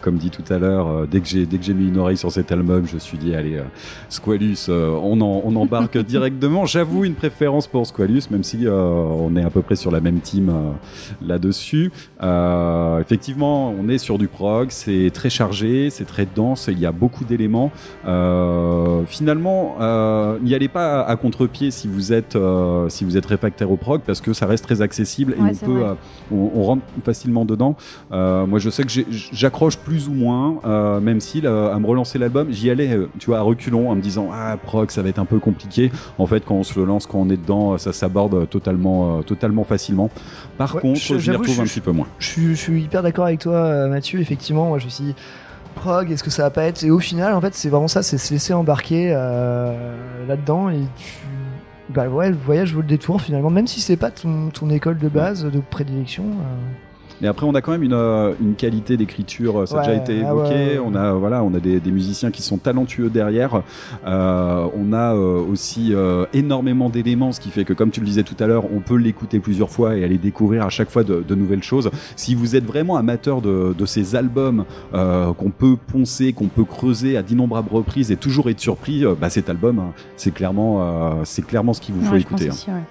comme 0.00 0.16
dit 0.16 0.30
tout 0.30 0.44
à 0.52 0.58
l'heure, 0.58 1.06
dès 1.08 1.20
que 1.20 1.26
j'ai 1.26 1.46
dès 1.46 1.58
que 1.58 1.64
j'ai 1.64 1.74
mis 1.74 1.88
une 1.88 1.98
oreille 1.98 2.16
sur 2.16 2.30
cet 2.30 2.52
album, 2.52 2.86
je 2.86 2.94
me 2.94 2.98
suis 2.98 3.18
dit 3.18 3.34
allez, 3.34 3.60
Squalus, 4.08 4.68
on 4.68 5.20
en, 5.20 5.42
on 5.44 5.56
embarque 5.56 5.98
directement. 6.06 6.66
J'avoue 6.66 7.04
une 7.04 7.14
préférence 7.14 7.66
pour 7.66 7.86
Squalus, 7.86 8.22
même 8.30 8.44
si 8.44 8.66
on 8.68 9.34
est 9.36 9.42
à 9.42 9.50
peu 9.50 9.62
près 9.62 9.76
sur 9.76 9.90
la 9.90 10.00
même 10.00 10.20
team 10.20 10.52
là-dessus. 11.22 11.90
Effectivement, 13.00 13.70
on 13.70 13.88
est 13.88 13.98
sur 13.98 14.18
du 14.18 14.28
prog, 14.28 14.68
c'est 14.70 15.10
très 15.12 15.30
chargé, 15.30 15.90
c'est 15.90 16.06
très 16.06 16.26
dense, 16.26 16.68
il 16.70 16.78
y 16.78 16.86
a 16.86 16.92
beaucoup 16.92 17.24
d'éléments. 17.24 17.72
Finalement, 19.06 19.76
n'y 20.42 20.54
allez 20.54 20.68
pas 20.68 21.07
à 21.08 21.16
contre-pied 21.16 21.70
si 21.72 21.88
vous 21.88 22.12
êtes 22.12 22.36
euh, 22.36 22.88
si 22.88 23.04
vous 23.04 23.16
êtes 23.16 23.26
réfractaire 23.26 23.70
au 23.70 23.76
prog 23.76 24.02
parce 24.06 24.20
que 24.20 24.32
ça 24.32 24.46
reste 24.46 24.64
très 24.64 24.82
accessible 24.82 25.34
et 25.38 25.40
Ouais, 25.42 25.50
on 25.62 25.66
peut 25.66 25.82
euh, 25.84 25.94
on, 26.30 26.50
on 26.54 26.62
rentre 26.62 26.82
facilement 27.04 27.44
dedans. 27.44 27.76
Euh, 28.12 28.46
moi, 28.46 28.58
je 28.58 28.70
sais 28.70 28.84
que 28.84 28.90
j'accroche 29.32 29.76
plus 29.78 30.08
ou 30.08 30.12
moins, 30.12 30.60
euh, 30.64 31.00
même 31.00 31.20
si 31.20 31.40
là, 31.40 31.72
à 31.74 31.78
me 31.78 31.86
relancer 31.86 32.18
l'album, 32.18 32.48
j'y 32.50 32.70
allais, 32.70 32.96
tu 33.18 33.26
vois, 33.26 33.38
à 33.38 33.42
reculons, 33.42 33.90
en 33.90 33.94
me 33.96 34.00
disant 34.02 34.28
ah 34.32 34.56
prog, 34.62 34.90
ça 34.90 35.02
va 35.02 35.08
être 35.08 35.18
un 35.18 35.24
peu 35.24 35.38
compliqué. 35.38 35.90
En 36.18 36.26
fait, 36.26 36.44
quand 36.44 36.54
on 36.56 36.62
se 36.62 36.78
le 36.78 36.84
lance, 36.84 37.06
quand 37.06 37.18
on 37.18 37.30
est 37.30 37.36
dedans, 37.36 37.78
ça 37.78 37.92
s'aborde 37.92 38.48
totalement, 38.50 39.18
euh, 39.18 39.22
totalement 39.22 39.64
facilement. 39.64 40.10
Par 40.58 40.74
Ouais, 40.74 40.80
contre, 40.82 41.00
je- 41.00 41.18
je 41.18 41.30
m'y 41.30 41.36
retrouve 41.38 41.56
je- 41.56 41.62
un 41.62 41.64
petit 41.64 41.80
peu 41.80 41.92
moins. 41.92 42.06
Je 42.18 42.26
suis, 42.26 42.48
je 42.50 42.60
suis 42.60 42.82
hyper 42.82 43.02
d'accord 43.02 43.24
avec 43.24 43.40
toi, 43.40 43.88
Mathieu. 43.88 44.20
Effectivement, 44.20 44.66
moi 44.68 44.78
je 44.78 44.84
me 44.84 44.90
suis 44.90 45.04
dit, 45.04 45.14
est-ce 46.08 46.22
que 46.22 46.30
ça 46.30 46.42
va 46.44 46.50
pas 46.50 46.64
être 46.64 46.82
Et 46.84 46.90
au 46.90 46.98
final, 46.98 47.34
en 47.34 47.40
fait, 47.40 47.54
c'est 47.54 47.68
vraiment 47.68 47.88
ça, 47.88 48.02
c'est 48.02 48.18
se 48.18 48.32
laisser 48.32 48.52
embarquer 48.52 49.12
euh, 49.14 49.96
là-dedans 50.26 50.68
et 50.70 50.80
tu. 50.96 51.12
Bah 51.90 52.06
ouais, 52.06 52.28
le 52.28 52.36
voyage 52.36 52.74
vaut 52.74 52.82
le 52.82 52.86
détour 52.86 53.22
finalement, 53.22 53.48
même 53.48 53.66
si 53.66 53.80
c'est 53.80 53.96
pas 53.96 54.10
ton, 54.10 54.50
ton 54.50 54.68
école 54.68 54.98
de 54.98 55.08
base, 55.08 55.44
de 55.44 55.60
prédilection. 55.60 56.24
euh. 56.24 56.87
Mais 57.20 57.28
après, 57.28 57.46
on 57.46 57.54
a 57.54 57.60
quand 57.60 57.72
même 57.72 57.82
une, 57.82 57.92
euh, 57.92 58.32
une 58.40 58.54
qualité 58.54 58.96
d'écriture, 58.96 59.60
euh, 59.60 59.66
ça 59.66 59.80
a 59.80 59.86
déjà 59.86 59.94
été 59.96 60.22
ah 60.24 60.30
évoqué. 60.30 60.54
ouais, 60.54 60.78
ouais. 60.78 60.82
On 60.84 60.94
a 60.94 61.12
voilà, 61.12 61.42
on 61.42 61.52
a 61.54 61.60
des, 61.60 61.80
des 61.80 61.90
musiciens 61.90 62.30
qui 62.30 62.42
sont 62.42 62.58
talentueux 62.58 63.10
derrière. 63.10 63.62
Euh, 64.06 64.66
on 64.76 64.92
a 64.92 65.14
euh, 65.14 65.40
aussi 65.40 65.92
euh, 65.94 66.26
énormément 66.32 66.88
d'éléments, 66.90 67.32
ce 67.32 67.40
qui 67.40 67.50
fait 67.50 67.64
que, 67.64 67.72
comme 67.72 67.90
tu 67.90 68.00
le 68.00 68.06
disais 68.06 68.22
tout 68.22 68.36
à 68.38 68.46
l'heure, 68.46 68.64
on 68.74 68.80
peut 68.80 68.96
l'écouter 68.96 69.40
plusieurs 69.40 69.70
fois 69.70 69.96
et 69.96 70.04
aller 70.04 70.18
découvrir 70.18 70.64
à 70.64 70.68
chaque 70.70 70.90
fois 70.90 71.02
de, 71.04 71.24
de 71.26 71.34
nouvelles 71.34 71.62
choses. 71.62 71.90
Si 72.16 72.34
vous 72.34 72.56
êtes 72.56 72.64
vraiment 72.64 72.96
amateur 72.96 73.40
de, 73.42 73.74
de 73.76 73.86
ces 73.86 74.14
albums 74.16 74.64
euh, 74.94 75.32
qu'on 75.32 75.50
peut 75.50 75.76
poncer, 75.90 76.32
qu'on 76.32 76.46
peut 76.48 76.64
creuser 76.64 77.16
à 77.16 77.22
d'innombrables 77.22 77.70
reprises 77.72 78.10
et 78.12 78.16
toujours 78.16 78.48
être 78.50 78.60
surpris, 78.60 79.04
euh, 79.04 79.14
bah, 79.20 79.28
cet 79.30 79.48
album, 79.50 79.78
hein, 79.78 79.92
c'est 80.16 80.32
clairement, 80.32 80.78
euh, 80.80 81.10
c'est 81.24 81.44
clairement 81.46 81.72
ce 81.72 81.80
qu'il 81.80 81.94
vous 81.94 82.04
faut 82.04 82.14
Ouais, 82.14 82.20
écouter. 82.20 82.48
hein. 82.50 82.72
ouais. 82.72 82.82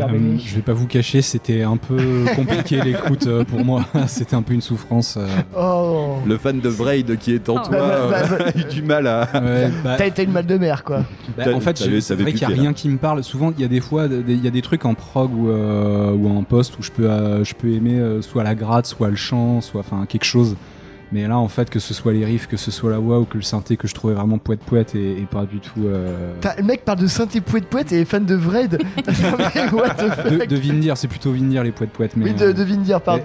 Euh, 0.00 0.36
je 0.44 0.54
vais 0.56 0.62
pas 0.62 0.72
vous 0.72 0.86
cacher, 0.86 1.22
c'était 1.22 1.62
un 1.62 1.76
peu 1.76 2.24
compliqué 2.36 2.80
l'écoute 2.82 3.26
euh, 3.28 3.44
pour 3.44 3.64
moi. 3.64 3.84
c'était 4.08 4.34
un 4.34 4.42
peu 4.42 4.52
une 4.54 4.60
souffrance. 4.60 5.16
euh. 5.16 5.26
Oh 5.56 6.16
Le 6.26 6.36
fan 6.38 6.58
de 6.60 6.68
Braid 6.70 7.16
qui 7.18 7.32
est 7.34 7.48
en 7.48 7.56
Oh. 7.56 7.60
toi 7.68 7.70
Bah, 7.70 8.08
bah, 8.10 8.22
bah, 8.38 8.44
a 8.54 8.58
eu 8.58 8.64
du 8.64 8.82
mal 8.82 9.06
à. 9.06 9.28
Ouais, 9.34 9.70
bah, 9.84 9.94
T'as 9.96 10.10
t'as 10.10 10.24
une 10.24 10.32
mal 10.32 10.44
de 10.46 10.58
mer 10.58 10.82
quoi. 10.84 11.04
bah, 11.36 11.44
en 11.54 11.60
fait, 11.60 11.76
c'est 12.00 12.14
vrai 12.14 12.32
qu'il 12.32 12.42
y 12.42 12.44
a 12.44 12.48
là. 12.48 12.54
rien 12.60 12.72
qui 12.72 12.88
me 12.88 12.98
parle. 12.98 13.22
Souvent, 13.22 13.52
il 13.56 13.62
y 13.62 13.64
a 13.64 13.68
des 13.68 13.80
fois, 13.80 14.08
des- 14.08 14.34
il 14.34 14.44
y 14.44 14.48
a 14.48 14.50
des 14.50 14.62
trucs 14.62 14.84
en 14.84 14.94
prog 14.94 15.32
ou, 15.32 15.50
euh, 15.50 16.10
ou 16.12 16.36
en 16.36 16.42
post 16.42 16.76
où 16.78 16.82
je 16.82 16.90
peux, 16.90 17.08
euh, 17.08 17.44
je 17.44 17.54
peux 17.54 17.70
aimer 17.72 17.98
euh, 17.98 18.22
soit 18.22 18.42
la 18.42 18.54
gratte, 18.54 18.86
soit 18.86 19.08
le 19.08 19.16
chant, 19.16 19.60
soit 19.60 19.80
enfin 19.80 20.04
quelque 20.08 20.24
chose. 20.24 20.56
Mais 21.16 21.26
là, 21.26 21.38
en 21.38 21.48
fait, 21.48 21.70
que 21.70 21.78
ce 21.78 21.94
soit 21.94 22.12
les 22.12 22.26
riffs, 22.26 22.46
que 22.46 22.58
ce 22.58 22.70
soit 22.70 22.90
la 22.90 22.98
voix 22.98 23.18
ou 23.20 23.24
que 23.24 23.38
le 23.38 23.42
synthé 23.42 23.78
que 23.78 23.88
je 23.88 23.94
trouvais 23.94 24.12
vraiment 24.12 24.36
poète 24.36 24.60
poète 24.60 24.94
et, 24.94 25.12
et 25.12 25.24
pas 25.24 25.46
du 25.46 25.60
tout. 25.60 25.80
euh, 25.86 26.34
T'as- 26.42 26.56
Le 26.56 26.62
mec 26.62 26.84
parle 26.84 26.98
de 26.98 27.06
synthé 27.06 27.40
poète 27.40 27.64
poète 27.66 27.90
et 27.92 28.00
est 28.00 28.04
fan 28.04 28.26
de. 28.26 28.36
Mais 28.36 29.70
what 29.72 29.94
the 29.94 30.04
de, 30.30 30.38
fuck 30.38 30.46
de 30.48 30.56
Vindir, 30.56 30.96
c'est 30.98 31.08
plutôt 31.08 31.32
Vindir 31.32 31.64
les 31.64 31.72
poètes 31.72 31.90
poètes. 31.90 32.16
Mais 32.16 32.26
Oui, 32.26 32.34
de, 32.34 32.52
de 32.52 32.62
Vindir, 32.62 33.00
pardon. 33.00 33.24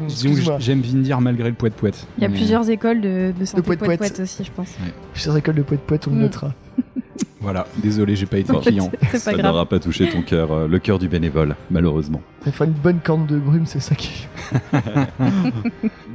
j'aime 0.60 0.80
Vindir 0.82 1.20
malgré 1.20 1.50
le 1.50 1.56
poète 1.56 1.74
poète. 1.74 2.08
Il 2.18 2.22
y 2.22 2.26
a 2.26 2.30
Mais 2.30 2.36
plusieurs 2.38 2.70
écoles 2.70 3.02
de, 3.02 3.34
de 3.38 3.46
santé 3.46 3.62
poète 3.62 3.80
poète 3.80 4.00
poète. 4.00 4.14
poète 4.14 4.20
aussi, 4.22 4.46
je 4.46 4.52
pense. 4.52 4.70
Plusieurs 5.12 5.36
écoles 5.36 5.56
de 5.56 5.64
poète 5.64 5.82
poète, 5.82 6.08
on 6.08 6.12
le 6.12 6.18
Mm. 6.18 6.22
notera. 6.22 6.54
Voilà, 7.40 7.66
désolé, 7.78 8.16
j'ai 8.16 8.28
pas 8.28 8.38
été 8.38 8.54
client. 8.60 8.92
Ça 9.14 9.34
n'aura 9.34 9.66
pas 9.66 9.80
touché 9.80 10.08
ton 10.10 10.22
cœur, 10.22 10.52
euh, 10.52 10.68
le 10.68 10.78
cœur 10.78 11.00
du 11.00 11.08
bénévole, 11.08 11.56
malheureusement. 11.72 12.22
Il 12.46 12.52
faut 12.52 12.66
une 12.66 12.72
bonne 12.72 13.00
corne 13.04 13.26
de 13.26 13.38
brume, 13.40 13.66
c'est 13.66 13.80
ça 13.80 13.96
qui. 13.96 14.28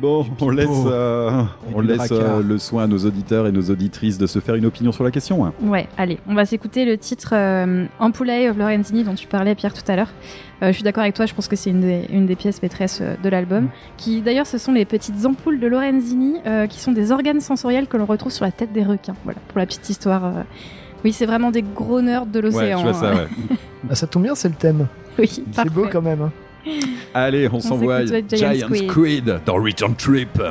Bon, 0.01 0.27
on 0.41 0.51
laisse, 0.51 0.69
euh, 0.87 1.43
on 1.75 1.81
laisse 1.81 2.13
euh, 2.13 2.43
le 2.43 2.59
soin 2.59 2.85
à 2.85 2.87
nos 2.87 2.99
auditeurs 2.99 3.47
et 3.47 3.53
nos 3.53 3.63
auditrices 3.63 4.19
de 4.19 4.27
se 4.27 4.41
faire 4.41 4.55
une 4.55 4.67
opinion 4.67 4.93
sur 4.93 5.05
la 5.05 5.11
question. 5.11 5.47
hein. 5.47 5.55
Ouais, 5.63 5.89
allez, 5.97 6.19
on 6.29 6.35
va 6.35 6.45
s'écouter 6.45 6.85
le 6.85 6.99
titre 6.99 7.31
euh, 7.33 7.87
Ampoulae 7.99 8.51
of 8.51 8.59
Lorenzini 8.59 9.05
dont 9.05 9.15
tu 9.15 9.27
parlais, 9.27 9.55
Pierre, 9.55 9.73
tout 9.73 9.91
à 9.91 9.97
l'heure. 9.97 10.11
Euh, 10.63 10.69
je 10.69 10.73
suis 10.73 10.83
d'accord 10.83 11.03
avec 11.03 11.15
toi, 11.15 11.25
je 11.25 11.33
pense 11.35 11.49
que 11.49 11.57
c'est 11.57 11.71
une 11.71 11.81
des, 11.81 12.03
une 12.13 12.27
des 12.27 12.37
pièces 12.37 12.63
maîtresses 12.63 13.01
de 13.01 13.29
l'album. 13.29 13.65
Mm. 13.65 13.71
Qui, 13.97 14.21
d'ailleurs, 14.21 14.47
ce 14.47 14.59
sont 14.59 14.73
les 14.73 14.85
petites 14.85 15.25
ampoules 15.25 15.59
de 15.61 15.67
Lorenzini, 15.67 16.37
euh, 16.47 16.67
qui 16.67 16.79
sont 16.79 16.93
des 16.93 17.11
organes 17.11 17.41
sensoriels 17.41 17.87
que 17.87 17.97
l'on 17.97 18.07
retrouve 18.07 18.33
sur 18.33 18.45
la 18.45 18.53
tête 18.53 18.73
des 18.73 18.85
requins. 18.85 19.17
Voilà, 19.25 19.41
pour 19.49 19.59
la 19.59 19.67
petite 19.67 19.89
histoire. 19.89 20.31
Oui, 21.07 21.13
c'est 21.13 21.25
vraiment 21.27 21.53
des 21.53 21.63
gros 21.63 22.01
nerds 22.01 22.27
de 22.27 22.41
Ouais, 22.41 22.47
l'océan. 22.47 22.79
je 22.81 22.83
vois 22.83 22.95
ça, 22.95 23.13
hein. 23.13 23.15
ouais. 23.15 23.57
Ah, 23.89 23.95
ça 23.95 24.09
tombe 24.09 24.25
bien, 24.25 24.35
c'est 24.35 24.49
le 24.49 24.57
thème. 24.57 24.89
Oui, 25.21 25.45
C'est 25.53 25.71
beau 25.71 25.87
quand 25.91 26.03
même. 26.03 26.21
hein. 26.21 26.33
Allez, 27.15 27.49
on, 27.53 27.61
s'envoie 27.61 28.05
Giant 28.05 28.23
Giant 28.29 28.67
Squid. 28.67 28.91
Squid 28.91 29.41
dans 29.47 29.55
Return 29.55 29.95
Trip. 29.95 30.43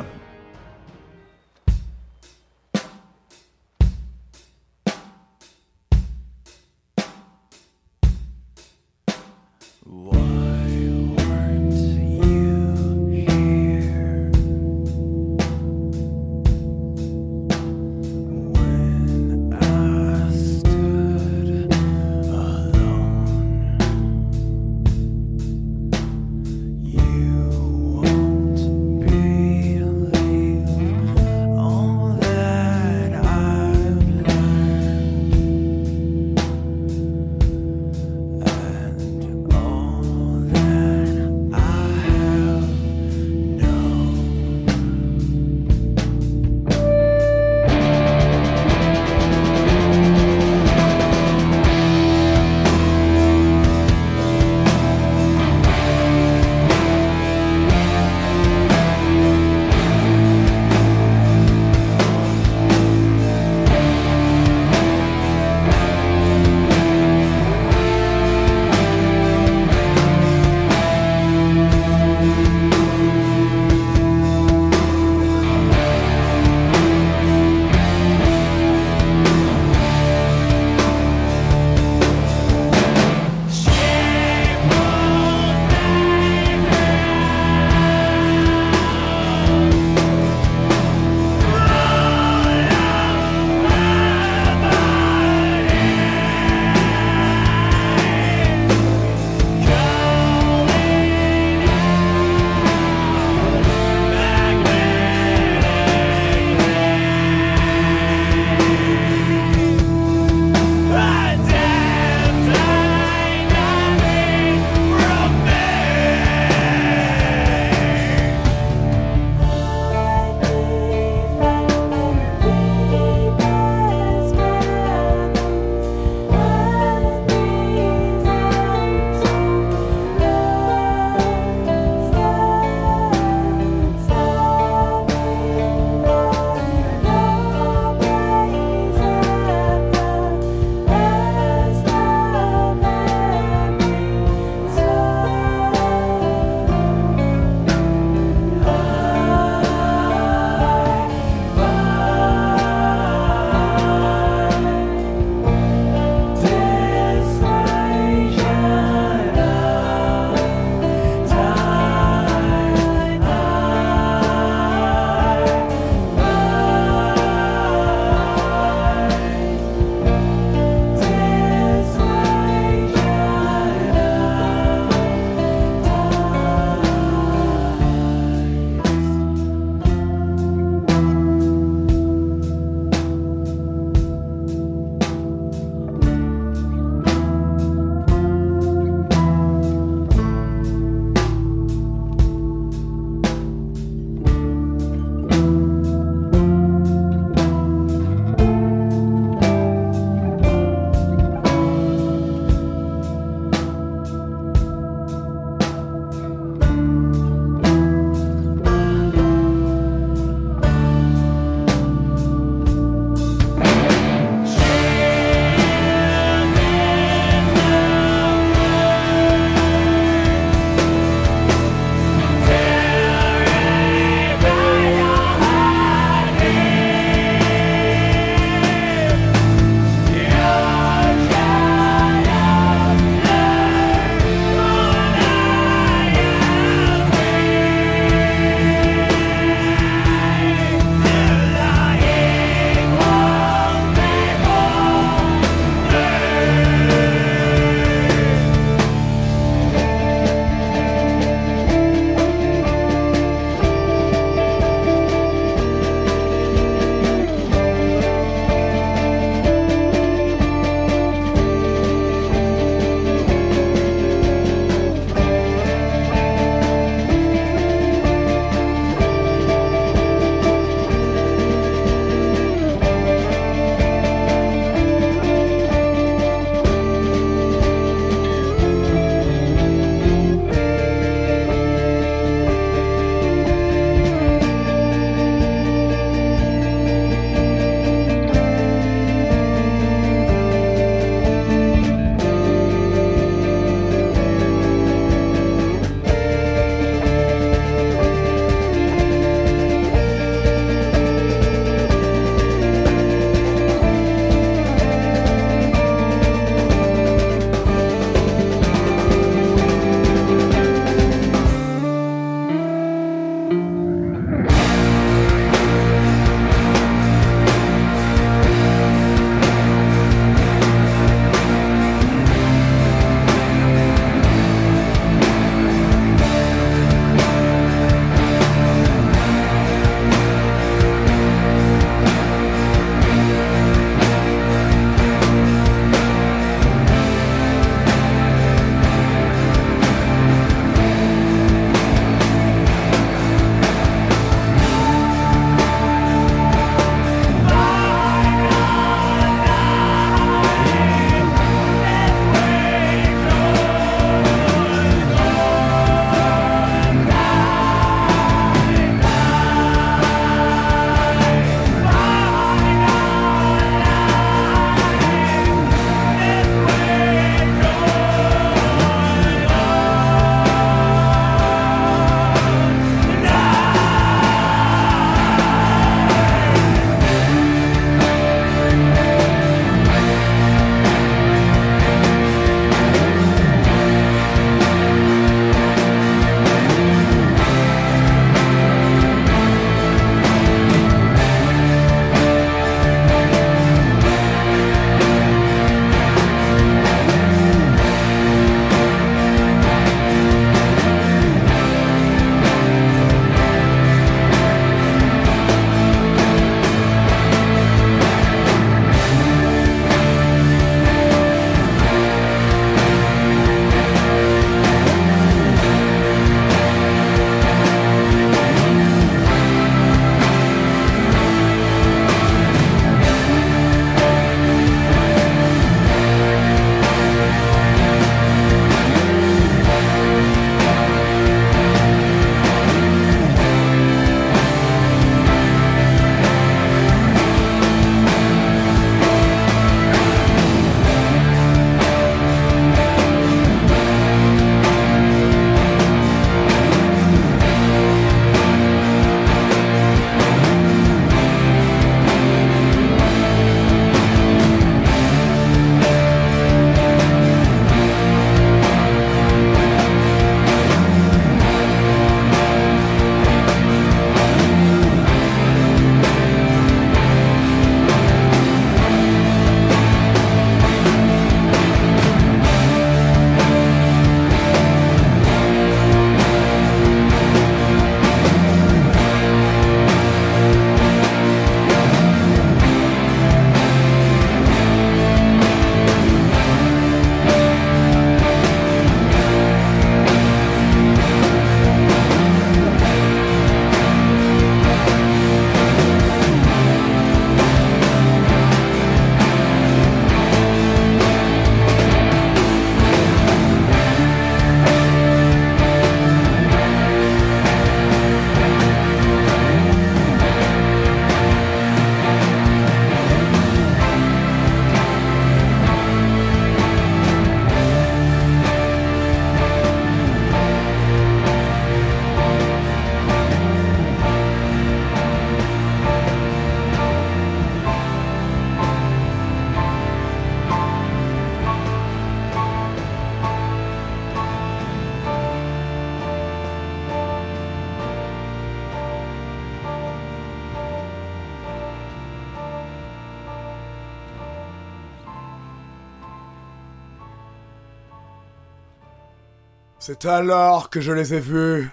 Alors 550.08 550.70
que 550.70 550.80
je 550.80 550.92
les 550.92 551.14
ai 551.14 551.20
vus, 551.20 551.68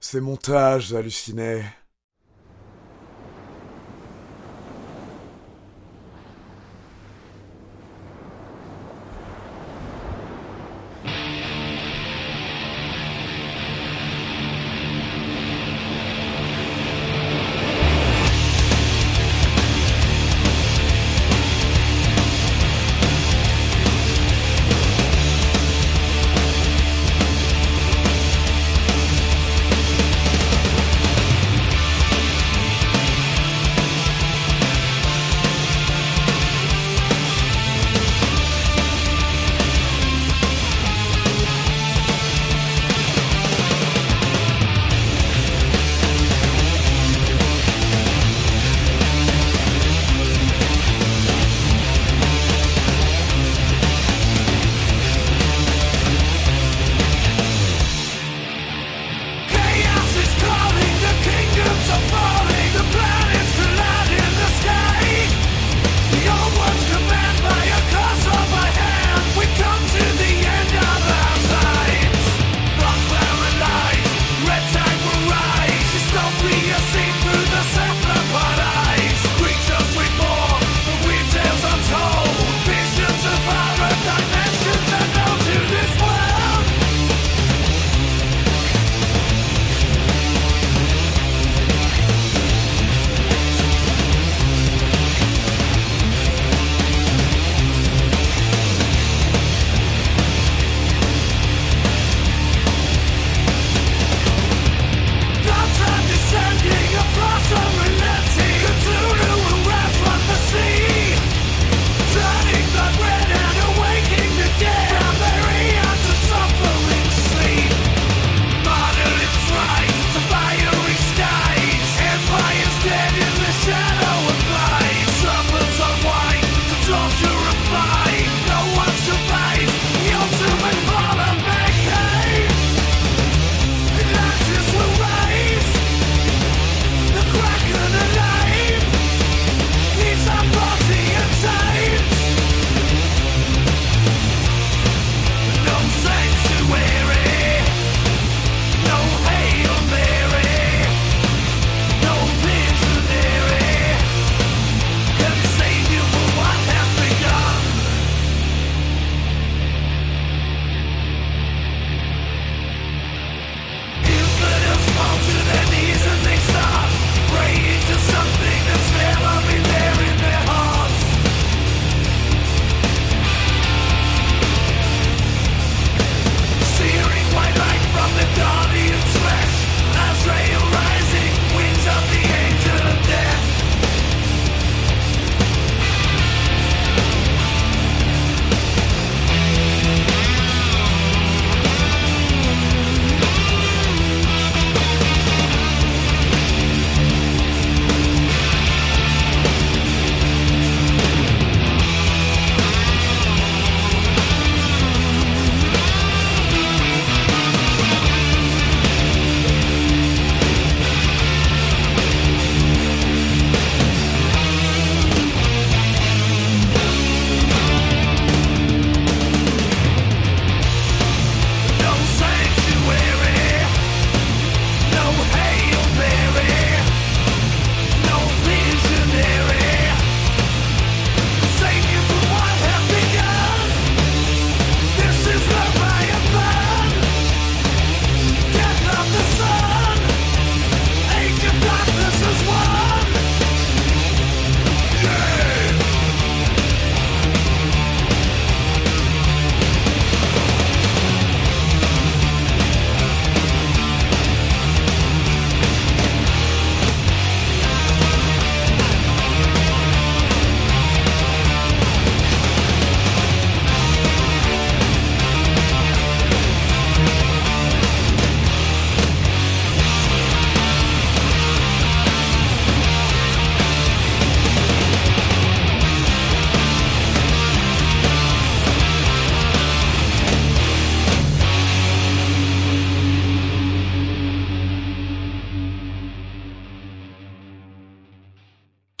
ces 0.00 0.20
montages 0.20 0.92
hallucinés. 0.92 1.62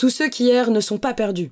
Tous 0.00 0.08
ceux 0.08 0.30
qui 0.30 0.48
errent 0.48 0.70
ne 0.70 0.80
sont 0.80 0.96
pas 0.96 1.12
perdus. 1.12 1.50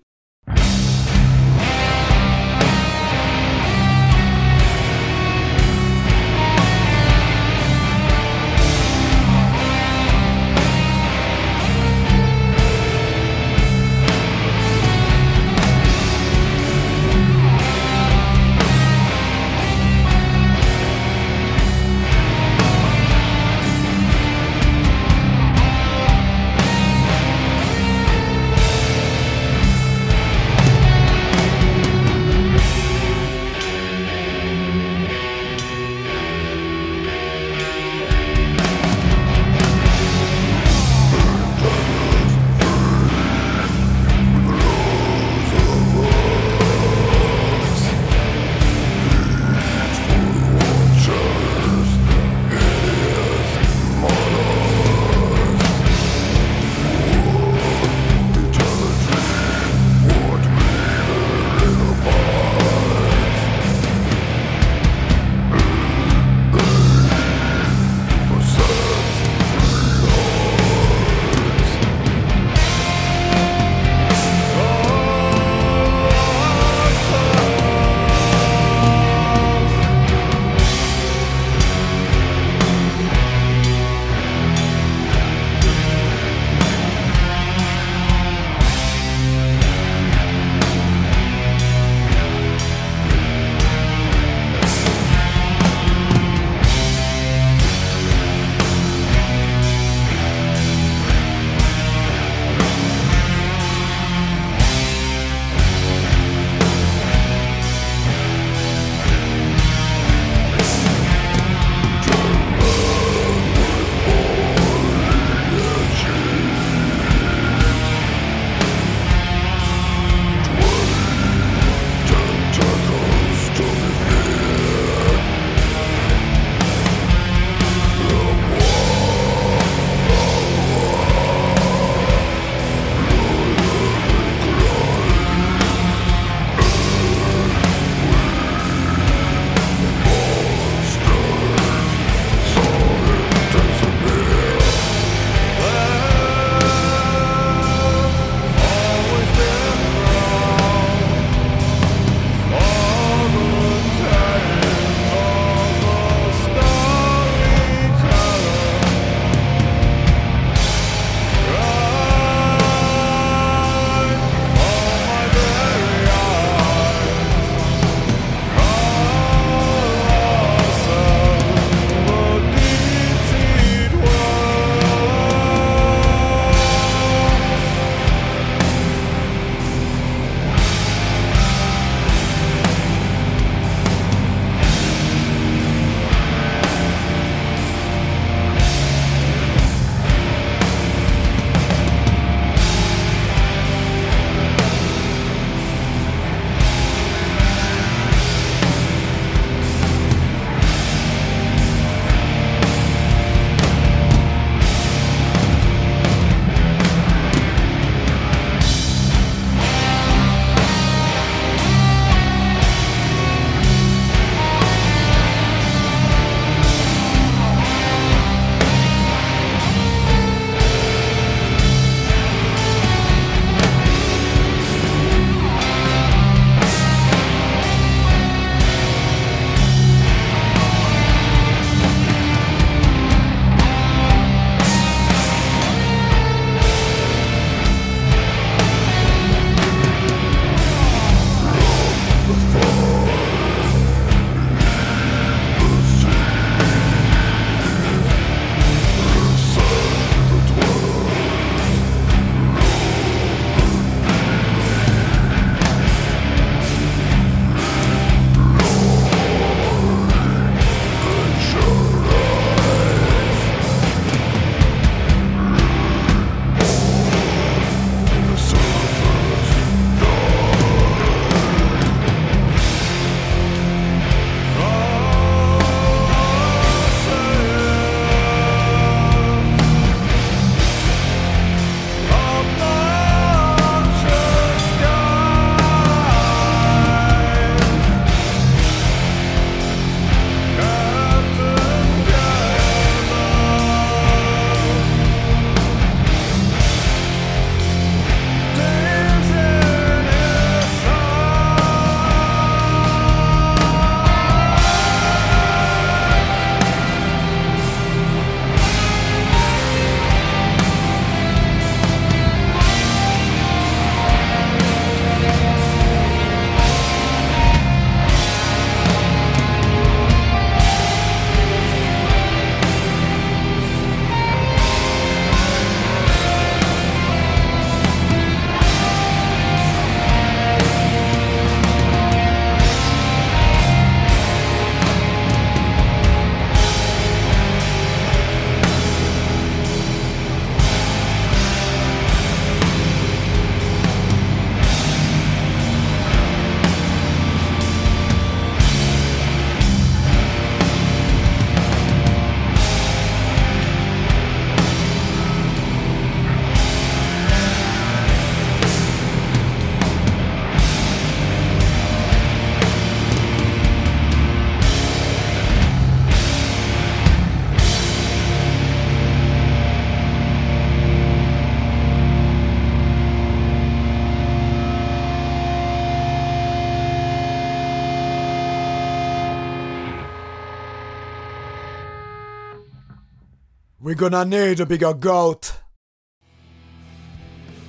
We're 383.81 383.95
gonna 383.95 384.25
need 384.25 384.61
a 384.61 384.65
bigger 384.65 384.91
goat. 384.99 385.53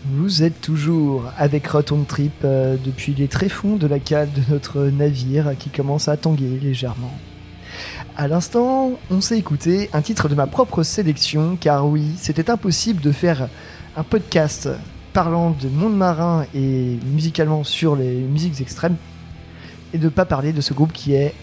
Vous 0.06 0.42
êtes 0.42 0.60
toujours 0.60 1.26
avec 1.38 1.68
Rotom 1.68 2.04
Trip 2.06 2.34
euh, 2.44 2.78
depuis 2.84 3.14
les 3.14 3.28
tréfonds 3.28 3.76
de 3.76 3.86
la 3.86 4.00
cale 4.00 4.32
de 4.32 4.42
notre 4.50 4.86
navire 4.86 5.56
qui 5.60 5.70
commence 5.70 6.08
à 6.08 6.18
tanguer 6.18 6.60
légèrement. 6.60 7.14
À 8.18 8.28
l'instant, 8.28 8.94
on 9.12 9.22
s'est 9.22 9.38
écouté 9.38 9.92
un 9.94 10.02
titre 10.02 10.30
de 10.30 10.34
ma 10.34 10.48
propre 10.48 10.82
sélection 10.82 11.56
car 11.62 11.86
oui, 11.86 12.16
c'était 12.18 12.50
impossible 12.50 13.02
de 13.02 13.12
faire 13.12 13.48
un 13.96 14.04
podcast 14.04 14.68
parlant 15.14 15.52
de 15.52 15.70
monde 15.70 15.96
marin 15.96 16.48
et 16.56 16.98
musicalement 17.06 17.64
sur 17.64 17.96
les 17.96 18.16
musiques 18.16 18.62
extrêmes 18.62 18.98
et 19.94 20.00
de 20.00 20.10
pas 20.10 20.26
parler 20.26 20.54
de 20.54 20.62
ce 20.62 20.74
groupe 20.74 20.92
qui 20.92 21.14
est 21.14 21.36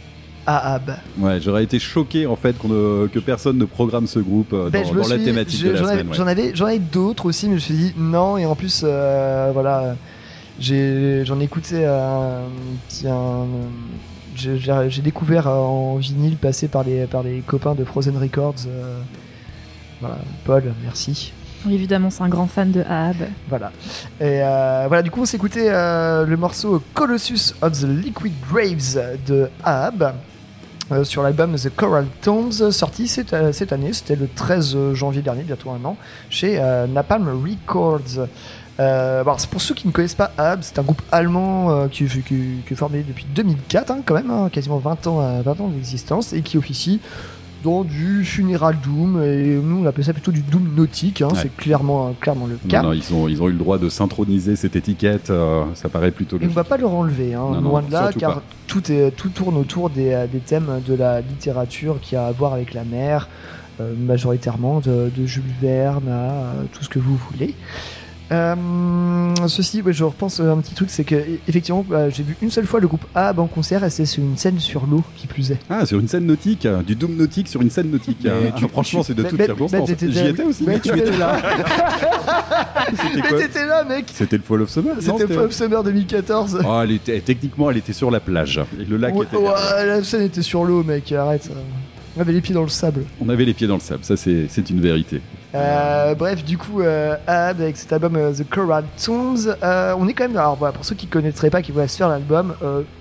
Ahab. 0.47 0.97
Ouais, 1.19 1.41
j'aurais 1.41 1.65
été 1.65 1.79
choqué 1.79 2.27
en 2.27 2.37
fait 2.37 2.63
ne- 2.65 3.07
que 3.09 3.19
personne 3.19 3.59
ne 3.59 3.65
programme 3.65 4.07
ce 4.07 4.19
groupe 4.19 4.53
euh, 4.53 4.71
Ben, 4.71 4.85
dans, 4.85 5.09
la 5.09 5.19
thématique 5.19 5.61
je- 5.61 5.67
de 5.69 5.73
la 5.73 5.79
j'en 5.79 5.85
avais- 5.87 5.93
semaine. 5.95 6.09
ouais. 6.09 6.53
J'en 6.55 6.67
avais, 6.67 6.79
d'autres 6.79 7.27
aussi, 7.27 7.47
mais 7.47 7.53
je 7.53 7.55
me 7.55 7.61
suis 7.61 7.75
dit 7.75 7.95
non. 7.97 8.39
Et 8.39 8.47
en 8.47 8.55
plus, 8.55 8.83
euh, 8.85 9.51
voilà, 9.53 9.97
j'en 10.61 11.41
ai 11.41 11.45
écouté 11.45 11.85
un 11.85 12.43
petit. 12.89 13.07
j'ai, 14.37 15.03
découvert 15.03 15.49
euh, 15.49 15.55
en 15.57 15.97
vinyle 15.97 16.37
passé 16.37 16.69
par 16.69 16.85
les, 16.85 17.07
par 17.07 17.23
les 17.23 17.41
copains 17.41 17.75
de 17.75 17.85
Frozen 17.85 18.17
Records. 18.19 18.55
euh, 18.69 19.01
voilà, 20.01 20.19
Paul, 20.45 20.63
merci. 20.85 21.33
Évidemment, 21.69 22.11
c'est 22.11 22.23
un 22.23 22.29
grand 22.29 22.47
fan 22.47 22.71
de 22.71 22.83
Ahab. 22.83 23.17
Voilà. 23.49 23.73
Et 24.21 24.41
euh, 24.43 24.85
voilà, 24.87 25.03
du 25.03 25.11
coup, 25.11 25.23
on 25.23 25.25
s'est 25.25 25.37
écouté 25.37 25.65
euh, 25.69 26.25
le 26.25 26.37
morceau 26.37 26.81
Colossus 26.95 27.55
of 27.61 27.73
the 27.81 27.87
Liquid 28.05 28.33
Graves 28.49 29.17
de 29.27 29.49
Ahab. 29.65 30.15
Euh, 30.93 31.05
sur 31.05 31.23
l'album 31.23 31.55
The 31.57 31.71
Coral 31.75 32.07
Tones, 32.23 32.71
sorti 32.73 33.09
cette, 33.09 33.33
euh, 33.33 33.53
cette 33.53 33.73
année, 33.73 33.93
c'était 33.93 34.17
le 34.17 34.29
13 34.33 34.93
janvier 34.93 35.23
dernier, 35.23 35.43
bientôt 35.43 35.71
un 35.71 35.85
an, 35.85 35.97
chez 36.31 36.59
euh, 36.61 36.87
Napalm 36.87 37.29
Records. 37.29 38.27
Euh, 38.79 39.25
pour 39.51 39.61
ceux 39.63 39.75
qui 39.75 39.87
ne 39.87 39.93
connaissent 39.93 40.15
pas 40.15 40.33
Ahab, 40.37 40.59
c'est 40.61 40.79
un 40.79 40.83
groupe 40.83 41.01
allemand 41.11 41.71
euh, 41.71 41.89
qui, 41.89 42.07
qui- 42.07 42.61
est 42.71 42.75
formé 42.75 43.03
depuis 43.09 43.25
2004, 43.35 43.91
hein, 43.91 44.01
quand 44.05 44.15
même, 44.15 44.31
hein, 44.31 44.51
quasiment 44.53 44.77
20 44.79 45.07
ans, 45.07 45.21
euh, 45.23 45.41
20 45.43 45.61
ans 45.63 45.69
d'existence, 45.69 46.33
et 46.35 46.43
qui 46.43 46.59
officie 46.59 47.01
dans 47.67 47.83
du 47.83 48.25
funeral 48.25 48.77
doom, 48.85 49.21
et 49.25 49.57
nous 49.57 49.83
on 49.83 49.87
appelle 49.87 50.05
ça 50.05 50.13
plutôt 50.13 50.31
du 50.31 50.43
doom 50.43 50.73
nautique, 50.77 51.21
hein, 51.21 51.29
Ouais. 51.33 51.39
c'est 51.43 51.57
clairement, 51.57 52.15
clairement 52.21 52.47
le 52.47 52.57
cas. 52.69 52.81
Non, 52.81 52.91
non, 52.91 52.93
ils, 52.95 53.13
ont, 53.13 53.27
ils 53.27 53.43
ont 53.43 53.49
eu 53.49 53.53
le 53.53 53.59
droit 53.59 53.77
de 53.79 53.89
syntroniser 53.89 54.55
cette 54.55 54.77
étiquette, 54.77 55.31
euh, 55.31 55.65
ça 55.75 55.89
paraît 55.89 56.13
plutôt 56.13 56.37
Et 56.37 56.39
on 56.39 56.43
logique. 56.43 56.55
va 56.57 56.63
pas 56.65 56.77
leur 56.77 56.93
enlever, 56.95 57.35
hein, 57.35 57.49
Non, 57.55 57.61
loin 57.61 57.83
de 57.83 57.91
là, 57.91 58.11
car 58.17 58.35
pas. 58.37 58.43
tout, 58.69 58.93
est, 58.93 59.11
tout 59.11 59.31
tourne 59.31 59.57
autour 59.57 59.91
des, 59.91 60.13
euh, 60.13 60.27
des 60.29 60.39
thèmes 60.39 60.81
de 60.87 60.95
la 60.95 61.21
littérature 61.21 61.99
qui 62.01 62.15
a 62.15 62.27
à 62.27 62.33
voir 62.33 62.53
avec 62.53 62.73
la 62.73 62.85
mer, 62.85 63.29
euh, 63.81 63.93
majoritairement 63.99 64.79
de, 64.81 65.11
de 65.15 65.27
Jules 65.27 65.43
Verne 65.61 66.09
à 66.09 66.53
tout 66.73 66.85
ce 66.85 66.89
que 66.89 66.99
vous 67.01 67.17
voulez. 67.31 67.55
Euh, 68.33 68.55
ceci, 69.47 69.83
ouais, 69.83 69.93
je 69.93 70.03
repense 70.03 70.41
à 70.41 70.51
un 70.51 70.57
petit 70.59 70.75
truc, 70.75 70.91
c'est 70.91 71.05
que 71.05 71.15
e- 71.15 71.39
effectivement, 71.47 71.85
euh, 71.93 72.11
j'ai 72.13 72.25
vu 72.25 72.37
une 72.43 72.51
seule 72.51 72.67
fois 72.67 72.81
le 72.81 72.89
groupe 72.89 73.05
A 73.15 73.33
en 73.39 73.47
concert 73.47 73.85
et 73.85 73.91
c'est 73.91 74.05
sur 74.05 74.23
une 74.23 74.37
scène 74.37 74.59
sur 74.59 74.85
l'eau 74.87 75.05
qui 75.17 75.29
plus 75.29 75.53
est. 75.53 75.59
Ah, 75.71 75.87
sur 75.87 76.01
une 76.01 76.09
scène 76.09 76.27
nautique, 76.27 76.67
euh, 76.67 76.83
du 76.83 76.97
doom 76.97 77.15
nautique 77.17 77.47
sur 77.47 77.63
une 77.63 77.71
scène 77.71 77.91
nautique. 77.91 78.19
Euh, 78.27 78.51
tu- 78.57 78.65
ah, 78.65 78.69
franchement, 78.69 79.03
c'est 79.05 79.15
de 79.15 79.23
Mais- 79.23 79.29
toute 79.29 79.39
mais- 79.39 79.45
circonstance. 79.47 79.89
mais 79.89 79.95
t'étais- 79.95 80.13
J'y 80.13 80.27
étais 80.27 80.43
aussi. 80.43 80.65
Mais 80.67 80.81
tu 80.81 80.89
étais 80.89 81.17
là. 81.17 81.37
C'était 82.91 83.23
Mais 83.33 83.39
t'étais 83.39 83.67
là, 83.67 83.85
mec. 83.85 84.07
C'était 84.13 84.37
le 84.37 84.43
Fall 84.43 84.63
of 84.63 84.71
Summer 84.71 84.95
C'était 85.01 85.27
Fall 85.27 85.45
of 85.45 85.53
Summer 85.53 85.85
2014. 85.85 86.61
Oh, 86.67 86.81
elle 86.83 86.93
était, 86.93 87.21
techniquement, 87.21 87.71
elle 87.71 87.77
était 87.79 87.93
sur 87.93 88.11
la 88.11 88.21
plage. 88.21 88.61
Et 88.81 88.85
le 88.85 88.97
lac 88.97 89.15
Ouais, 89.15 89.25
était. 89.27 89.37
ouais, 89.37 89.87
la 89.87 90.03
scène 90.05 90.23
était 90.23 90.43
sur 90.43 90.65
l'eau, 90.65 90.83
mec. 90.83 91.11
Arrête. 91.13 91.49
On 92.17 92.21
avait 92.23 92.33
les 92.33 92.41
pieds 92.41 92.55
dans 92.55 92.63
le 92.63 92.69
sable. 92.69 93.03
On 93.21 93.29
avait 93.29 93.45
les 93.45 93.53
pieds 93.55 93.67
dans 93.67 93.75
le 93.75 93.81
sable, 93.81 94.03
ça 94.03 94.17
c'est 94.17 94.71
une 94.71 94.81
vérité. 94.81 95.21
Euh, 95.57 96.15
bref, 96.15 96.45
du 96.45 96.59
coup, 96.59 96.81
euh, 96.81 97.17
avec 97.27 97.77
cet 97.77 97.93
album 97.93 98.17
euh, 98.17 98.33
The 98.33 98.49
Coral 98.49 98.85
Tones, 99.03 99.55
euh, 99.63 99.95
on 99.99 100.07
est 100.07 100.13
quand 100.13 100.29
même, 100.29 100.37
alors 100.37 100.57
voilà, 100.57 100.73
pour 100.73 100.85
ceux 100.85 100.95
qui 100.95 101.07
connaîtraient 101.07 101.51
pas, 101.51 101.63
qui 101.63 101.73
voudraient 101.73 101.89
se 101.89 101.97
faire 101.97 102.09
l'album, 102.09 102.55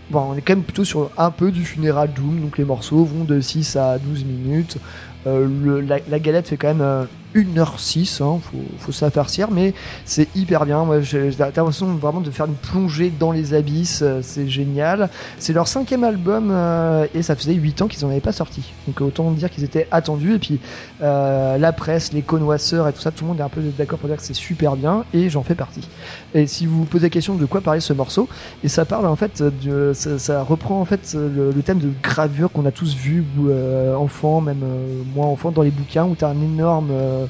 bon, 0.10 0.20
on 0.32 0.36
est 0.36 0.42
quand 0.42 0.56
même 0.56 0.64
plutôt 0.64 0.86
sur 0.86 1.10
un 1.18 1.32
peu 1.32 1.52
du 1.52 1.66
funeral 1.66 2.12
doom, 2.14 2.40
donc 2.40 2.58
les 2.58 2.66
morceaux 2.66 3.04
vont 3.04 3.26
de 3.26 3.42
6 3.42 3.76
à 3.76 3.98
12 3.98 4.24
minutes. 4.26 4.78
La, 5.26 6.20
galette 6.20 6.48
fait 6.48 6.58
quand 6.58 6.74
même 6.74 7.08
1h06, 7.36 8.24
hein, 8.24 8.40
faut, 8.42 8.58
faut 8.80 8.92
s'affarcir, 8.92 9.52
mais 9.52 9.74
c'est 10.06 10.28
hyper 10.36 10.66
bien. 10.66 10.84
Moi, 10.86 11.02
j'ai 11.02 11.30
l'impression 11.32 11.88
vraiment 11.96 12.22
de 12.22 12.32
faire 12.32 12.46
une 12.46 12.56
plongée 12.56 13.12
dans 13.18 13.32
les 13.32 13.54
abysses, 13.54 14.02
euh, 14.02 14.22
c'est 14.22 14.48
génial. 14.48 15.10
C'est 15.40 15.54
leur 15.54 15.68
cinquième 15.68 16.04
album 16.04 16.50
euh, 16.52 17.08
et 17.14 17.22
ça 17.22 17.36
faisait 17.36 17.54
8 17.54 17.82
ans 17.82 17.88
qu'ils 17.88 18.06
en 18.06 18.10
avaient 18.10 18.20
pas 18.20 18.32
sorti. 18.32 18.74
Donc 18.88 19.02
autant 19.02 19.32
dire 19.32 19.50
qu'ils 19.50 19.64
étaient 19.64 19.88
attendus 19.92 20.36
et 20.36 20.40
puis 20.40 20.60
euh, 21.02 21.58
la 21.58 21.74
presse, 21.74 22.14
les 22.14 22.22
connoisseurs 22.22 22.88
et 22.88 22.94
tout 22.94 23.02
ça, 23.02 23.12
tout 23.12 23.24
le 23.24 23.30
monde 23.30 23.40
est 23.40 23.44
un 23.44 23.50
peu 23.50 23.62
d'accord 23.78 24.00
pour 24.00 24.10
dire 24.10 24.18
que 24.18 24.24
c'est 24.24 24.34
super 24.34 24.76
bien 24.76 25.06
et 25.14 25.30
j'en 25.30 25.44
fais 25.44 25.56
partie. 25.56 25.88
Et 26.34 26.48
si 26.48 26.66
vous 26.66 26.80
vous 26.80 26.86
posez 26.86 27.06
la 27.08 27.10
question 27.10 27.36
de 27.36 27.46
quoi 27.46 27.62
parlait 27.62 27.80
ce 27.80 27.94
morceau, 27.94 28.28
et 28.64 28.68
ça 28.68 28.86
parle 28.86 29.08
en 29.08 29.16
fait, 29.16 29.44
de, 29.44 29.92
ça, 29.94 30.18
ça 30.20 30.44
reprend 30.44 30.80
en 30.80 30.86
fait 30.86 31.14
le, 31.14 31.52
le 31.52 31.62
thème 31.62 31.80
de 31.80 31.90
gravure 32.02 32.52
qu'on 32.52 32.66
a 32.66 32.72
tous 32.72 32.96
vu 32.96 33.24
euh, 33.48 33.96
enfant, 33.96 34.42
même 34.42 34.62
euh, 34.64 35.02
moi 35.14 35.26
enfant 35.26 35.52
dans 35.52 35.62
les 35.62 35.72
bouquins 35.72 36.06
où 36.06 36.16
t'as 36.16 36.30
un 36.30 36.42
énorme 36.42 36.90
euh, 36.92 37.25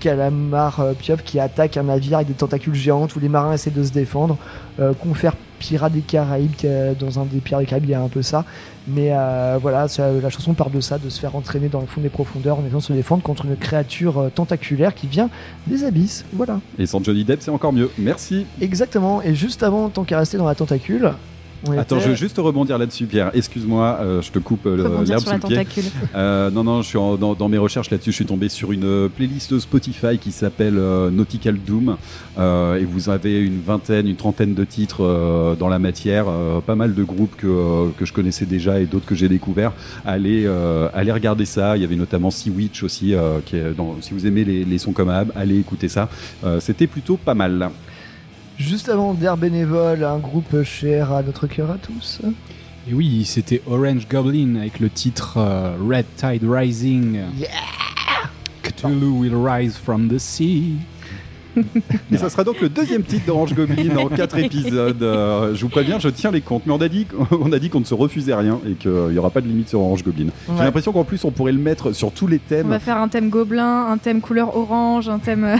calamar 0.00 0.80
euh, 0.80 0.92
pieuvre 0.94 1.22
qui 1.22 1.38
attaque 1.38 1.76
un 1.76 1.84
navire 1.84 2.16
avec 2.16 2.28
des 2.28 2.34
tentacules 2.34 2.74
géantes 2.74 3.14
où 3.14 3.20
les 3.20 3.28
marins 3.28 3.52
essaient 3.52 3.70
de 3.70 3.84
se 3.84 3.92
défendre. 3.92 4.36
Euh, 4.80 4.92
confère 4.94 5.34
Pirates 5.58 5.92
des 5.92 6.00
Caraïbes, 6.00 6.54
dans 6.98 7.20
un 7.20 7.26
des 7.26 7.38
Pirates 7.40 7.60
des 7.60 7.66
Caraïbes, 7.66 7.84
il 7.84 7.90
y 7.90 7.94
a 7.94 8.00
un 8.00 8.08
peu 8.08 8.22
ça. 8.22 8.46
Mais 8.88 9.10
euh, 9.12 9.58
voilà, 9.60 9.86
la 9.98 10.30
chanson 10.30 10.54
parle 10.54 10.72
de 10.72 10.80
ça, 10.80 10.96
de 10.96 11.10
se 11.10 11.20
faire 11.20 11.36
entraîner 11.36 11.68
dans 11.68 11.80
le 11.80 11.86
fond 11.86 12.00
des 12.00 12.08
profondeurs 12.08 12.58
en 12.58 12.62
essayant 12.62 12.78
de 12.78 12.82
se 12.82 12.92
défendre 12.94 13.22
contre 13.22 13.44
une 13.44 13.56
créature 13.56 14.30
tentaculaire 14.34 14.94
qui 14.94 15.06
vient 15.06 15.28
des 15.66 15.84
abysses. 15.84 16.24
Voilà, 16.32 16.60
Et 16.78 16.86
sans 16.86 17.04
Johnny 17.04 17.24
Depp, 17.24 17.42
c'est 17.42 17.50
encore 17.50 17.74
mieux. 17.74 17.90
Merci. 17.98 18.46
exactement. 18.62 19.20
Et 19.20 19.34
juste 19.34 19.62
avant, 19.62 19.90
tant 19.90 20.04
qu'à 20.04 20.18
rester 20.18 20.38
dans 20.38 20.46
la 20.46 20.54
tentacule, 20.54 21.12
on 21.66 21.72
Attends, 21.78 21.96
était- 21.96 22.04
je 22.04 22.10
veux 22.10 22.14
juste 22.16 22.38
rebondir 22.38 22.78
là-dessus, 22.78 23.06
Pierre. 23.06 23.30
Excuse-moi, 23.34 23.98
euh, 24.00 24.22
je 24.22 24.30
te 24.30 24.38
coupe 24.38 24.66
euh, 24.66 24.76
l'herbe 25.10 25.20
sous 25.20 25.30
le 25.34 25.38
pied. 25.48 25.56
Euh, 26.14 26.50
non, 26.50 26.64
non, 26.64 26.82
je 26.82 26.88
suis 26.88 26.98
en- 26.98 27.16
dans, 27.16 27.34
dans 27.34 27.48
mes 27.48 27.58
recherches 27.58 27.90
là-dessus, 27.90 28.10
je 28.12 28.16
suis 28.16 28.26
tombé 28.26 28.48
sur 28.48 28.72
une 28.72 29.08
playlist 29.08 29.58
Spotify 29.58 30.18
qui 30.18 30.32
s'appelle 30.32 30.78
euh, 30.78 31.10
Nautical 31.10 31.56
Doom. 31.58 31.96
Et 32.38 32.84
vous 32.84 33.10
avez 33.10 33.38
une 33.40 33.60
vingtaine, 33.60 34.08
une 34.08 34.16
trentaine 34.16 34.54
de 34.54 34.64
titres 34.64 35.56
dans 35.58 35.68
la 35.68 35.78
matière, 35.78 36.24
pas 36.66 36.74
mal 36.74 36.94
de 36.94 37.04
groupes 37.04 37.36
que, 37.36 37.90
que 37.98 38.06
je 38.06 38.12
connaissais 38.14 38.46
déjà 38.46 38.80
et 38.80 38.86
d'autres 38.86 39.04
que 39.04 39.14
j'ai 39.14 39.28
découverts. 39.28 39.72
Allez, 40.06 40.48
allez 40.94 41.12
regarder 41.12 41.44
ça. 41.44 41.76
Il 41.76 41.82
y 41.82 41.84
avait 41.84 41.96
notamment 41.96 42.30
Sea 42.30 42.48
Witch 42.50 42.82
aussi, 42.82 43.14
qui 43.44 43.56
est 43.56 43.74
dans, 43.76 43.96
si 44.00 44.14
vous 44.14 44.26
aimez 44.26 44.44
les, 44.44 44.64
les 44.64 44.78
sons 44.78 44.92
comme 44.92 45.10
Ab, 45.10 45.32
allez 45.36 45.58
écouter 45.58 45.88
ça. 45.88 46.08
C'était 46.60 46.86
plutôt 46.86 47.18
pas 47.18 47.34
mal. 47.34 47.68
Juste 48.60 48.88
avant 48.88 49.14
d'Air 49.14 49.36
Bénévole, 49.36 50.04
un 50.04 50.18
groupe 50.18 50.62
cher 50.62 51.12
à 51.12 51.22
notre 51.22 51.46
cœur 51.46 51.70
à 51.70 51.78
tous. 51.78 52.20
Et 52.88 52.94
oui, 52.94 53.24
c'était 53.24 53.62
Orange 53.66 54.06
Goblin 54.08 54.56
avec 54.56 54.80
le 54.80 54.90
titre 54.90 55.38
euh, 55.38 55.76
Red 55.80 56.06
Tide 56.16 56.44
Rising. 56.44 57.20
Cthulhu 58.62 59.18
will 59.18 59.34
rise 59.34 59.76
from 59.76 60.08
the 60.08 60.18
sea. 60.18 60.74
Et 62.12 62.16
ça 62.16 62.30
sera 62.30 62.44
donc 62.44 62.60
le 62.60 62.68
deuxième 62.68 63.02
titre 63.02 63.26
d'Orange 63.26 63.54
Goblin 63.54 63.96
en 63.96 64.08
quatre 64.08 64.38
épisodes. 64.38 65.02
Euh, 65.02 65.54
je 65.54 65.60
vous 65.62 65.68
préviens, 65.68 65.98
je 65.98 66.08
tiens 66.08 66.30
les 66.30 66.40
comptes. 66.40 66.62
Mais 66.66 66.72
on 66.72 66.80
a 66.80 66.88
dit, 66.88 67.06
on 67.30 67.52
a 67.52 67.58
dit 67.58 67.70
qu'on 67.70 67.80
ne 67.80 67.84
se 67.84 67.94
refusait 67.94 68.34
rien 68.34 68.60
et 68.68 68.72
qu'il 68.74 68.90
n'y 68.90 69.18
aura 69.18 69.30
pas 69.30 69.40
de 69.40 69.46
limite 69.46 69.68
sur 69.68 69.80
Orange 69.80 70.04
Goblin. 70.04 70.28
J'ai 70.56 70.64
l'impression 70.64 70.92
qu'en 70.92 71.04
plus 71.04 71.24
on 71.24 71.30
pourrait 71.30 71.52
le 71.52 71.58
mettre 71.58 71.92
sur 71.92 72.12
tous 72.12 72.26
les 72.26 72.36
On 72.36 72.48
thèmes. 72.48 72.68
va 72.68 72.78
faire 72.78 72.96
un 72.98 73.08
thème 73.08 73.28
gobelin, 73.30 73.86
un 73.90 73.98
thème 73.98 74.20
couleur 74.20 74.56
orange, 74.56 75.08
un 75.08 75.18
thème. 75.18 75.44
euh, 75.44 75.56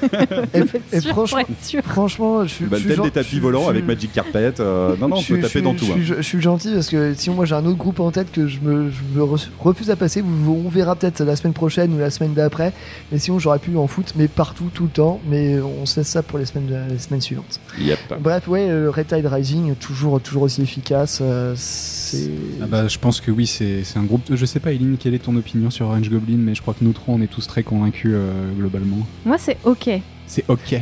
Et, 0.54 0.96
et 0.96 1.00
sûr, 1.00 1.10
franchement, 1.10 1.40
franchement, 1.84 2.44
je 2.44 2.48
suis. 2.48 2.64
Bah, 2.66 2.76
le 2.78 2.94
thème 2.94 3.02
des 3.04 3.10
tapis 3.10 3.40
volants 3.40 3.68
avec 3.68 3.84
Magic 3.86 4.12
Carpet. 4.12 4.54
euh, 4.60 4.94
non, 5.00 5.08
non, 5.08 5.16
on 5.16 5.20
je 5.20 5.24
suis- 5.24 5.34
peut 5.34 5.40
je 5.40 5.46
taper 5.46 5.58
suis- 5.58 5.62
dans 5.62 5.74
tout. 5.74 5.84
Je, 5.86 5.92
hein. 5.92 5.94
suis- 5.96 6.14
je 6.18 6.22
suis 6.22 6.40
gentil 6.40 6.72
parce 6.72 6.88
que 6.88 7.14
sinon 7.14 7.36
moi 7.36 7.44
j'ai 7.46 7.54
un 7.54 7.64
autre 7.66 7.76
groupe 7.78 7.98
en 8.00 8.10
tête 8.10 8.30
que 8.30 8.46
je 8.46 8.60
me, 8.60 8.90
je 8.90 9.18
me 9.18 9.24
re- 9.24 9.48
refuse 9.58 9.90
à 9.90 9.96
passer. 9.96 10.22
Vous- 10.24 10.62
On 10.64 10.68
verra 10.68 10.94
peut-être 10.96 11.22
la 11.24 11.34
semaine 11.36 11.52
prochaine 11.52 11.92
ou 11.94 11.98
la 11.98 12.10
semaine 12.10 12.32
d'après. 12.34 12.72
Mais 13.10 13.18
sinon 13.18 13.38
j'aurais 13.38 13.58
pu 13.58 13.76
en 13.76 13.86
foutre, 13.86 14.12
mais 14.16 14.28
partout, 14.28 14.70
tout 14.72 14.84
le 14.84 14.88
temps. 14.90 15.20
Mais 15.28 15.60
on 15.60 15.84
se 15.86 16.00
laisse 16.00 16.08
ça 16.08 16.22
pour 16.22 16.38
les 16.38 16.46
semaines, 16.46 16.86
les 16.88 16.98
semaines 16.98 17.20
suivantes. 17.20 17.60
Yep. 17.78 17.98
Bref, 18.20 18.48
ouais, 18.48 18.68
euh, 18.70 18.90
Red 18.90 19.08
Tide 19.08 19.26
Rising, 19.26 19.74
toujours, 19.74 20.20
toujours 20.20 20.42
aussi 20.44 20.62
efficace. 20.62 21.18
euh, 21.20 21.54
c'est. 21.56 22.30
Ah 22.62 22.66
bah, 22.66 22.88
je 22.88 22.98
pense 22.98 23.20
que 23.20 23.30
oui, 23.30 23.46
c'est 23.46 23.84
c'est 23.84 23.98
un 23.98 24.04
groupe. 24.04 24.22
Je 24.34 24.46
sais 24.46 24.60
pas, 24.60 24.72
Eileen, 24.72 24.96
quelle 24.98 25.14
est 25.14 25.18
ton 25.18 25.36
opinion 25.36 25.70
sur 25.70 25.86
Orange 25.86 26.08
Goblin, 26.08 26.36
mais 26.38 26.54
je 26.54 26.62
crois 26.62 26.74
que 26.74 26.82
nous 26.84 26.92
trois, 26.92 27.14
on 27.14 27.20
est 27.20 27.26
tous 27.26 27.46
très 27.46 27.62
convaincus 27.62 28.12
euh, 28.14 28.50
globalement. 28.56 29.06
Moi, 29.26 29.36
c'est 29.38 29.58
ok. 29.64 29.90
C'est 30.26 30.44
ok. 30.48 30.58
que- 30.68 30.76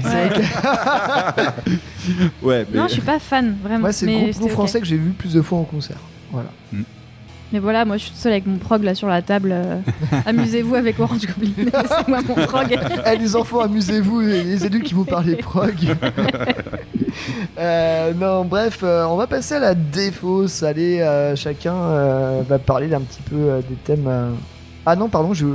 Ouais, 2.43 2.67
mais 2.73 2.79
Non, 2.79 2.89
je 2.89 2.93
suis 2.95 3.03
pas 3.03 3.19
fan, 3.19 3.57
vraiment. 3.63 3.81
Moi, 3.81 3.93
c'est 3.93 4.07
le 4.07 4.33
groupe 4.33 4.51
français 4.51 4.81
que 4.81 4.87
j'ai 4.87 4.97
vu 4.97 5.11
plus 5.11 5.35
de 5.35 5.43
fois 5.43 5.59
en 5.59 5.65
concert. 5.65 5.99
Voilà. 6.33 6.51
Mais 7.53 7.59
voilà, 7.61 7.85
moi, 7.85 7.97
je 7.97 8.03
suis 8.03 8.11
toute 8.13 8.21
seule 8.21 8.33
avec 8.33 8.47
mon 8.47 8.59
prog 8.59 8.83
là 8.83 8.95
sur 8.95 9.09
la 9.09 9.23
table. 9.23 9.51
euh, 9.53 9.79
Amusez-vous 10.27 10.75
avec 10.75 10.99
Orange 10.99 11.27
Goblin. 11.27 11.51
Laissez-moi 11.59 12.21
mon 12.29 12.35
prog. 12.47 12.79
Eh, 13.07 13.19
les 13.19 13.37
enfants, 13.37 13.61
amusez-vous, 13.61 14.21
les, 14.21 14.65
adultes 14.65 14.85
qui 14.85 14.95
vous 14.95 15.05
parlent 15.05 15.27
les 15.27 15.37
prog. 15.37 15.75
Euh, 17.59 18.13
non, 18.13 18.45
bref, 18.45 18.81
euh, 18.83 19.05
on 19.05 19.17
va 19.17 19.27
passer 19.27 19.55
à 19.55 19.59
la 19.59 19.75
défausse. 19.75 20.63
Allez, 20.63 21.03
chacun 21.35 22.43
va 22.43 22.59
parler 22.59 22.89
d'un 22.89 23.01
petit 23.01 23.23
peu 23.23 23.63
des 23.67 23.75
thèmes. 23.77 24.37
Ah 24.85 24.97
non, 24.97 25.09
pardon, 25.09 25.33
je, 25.33 25.47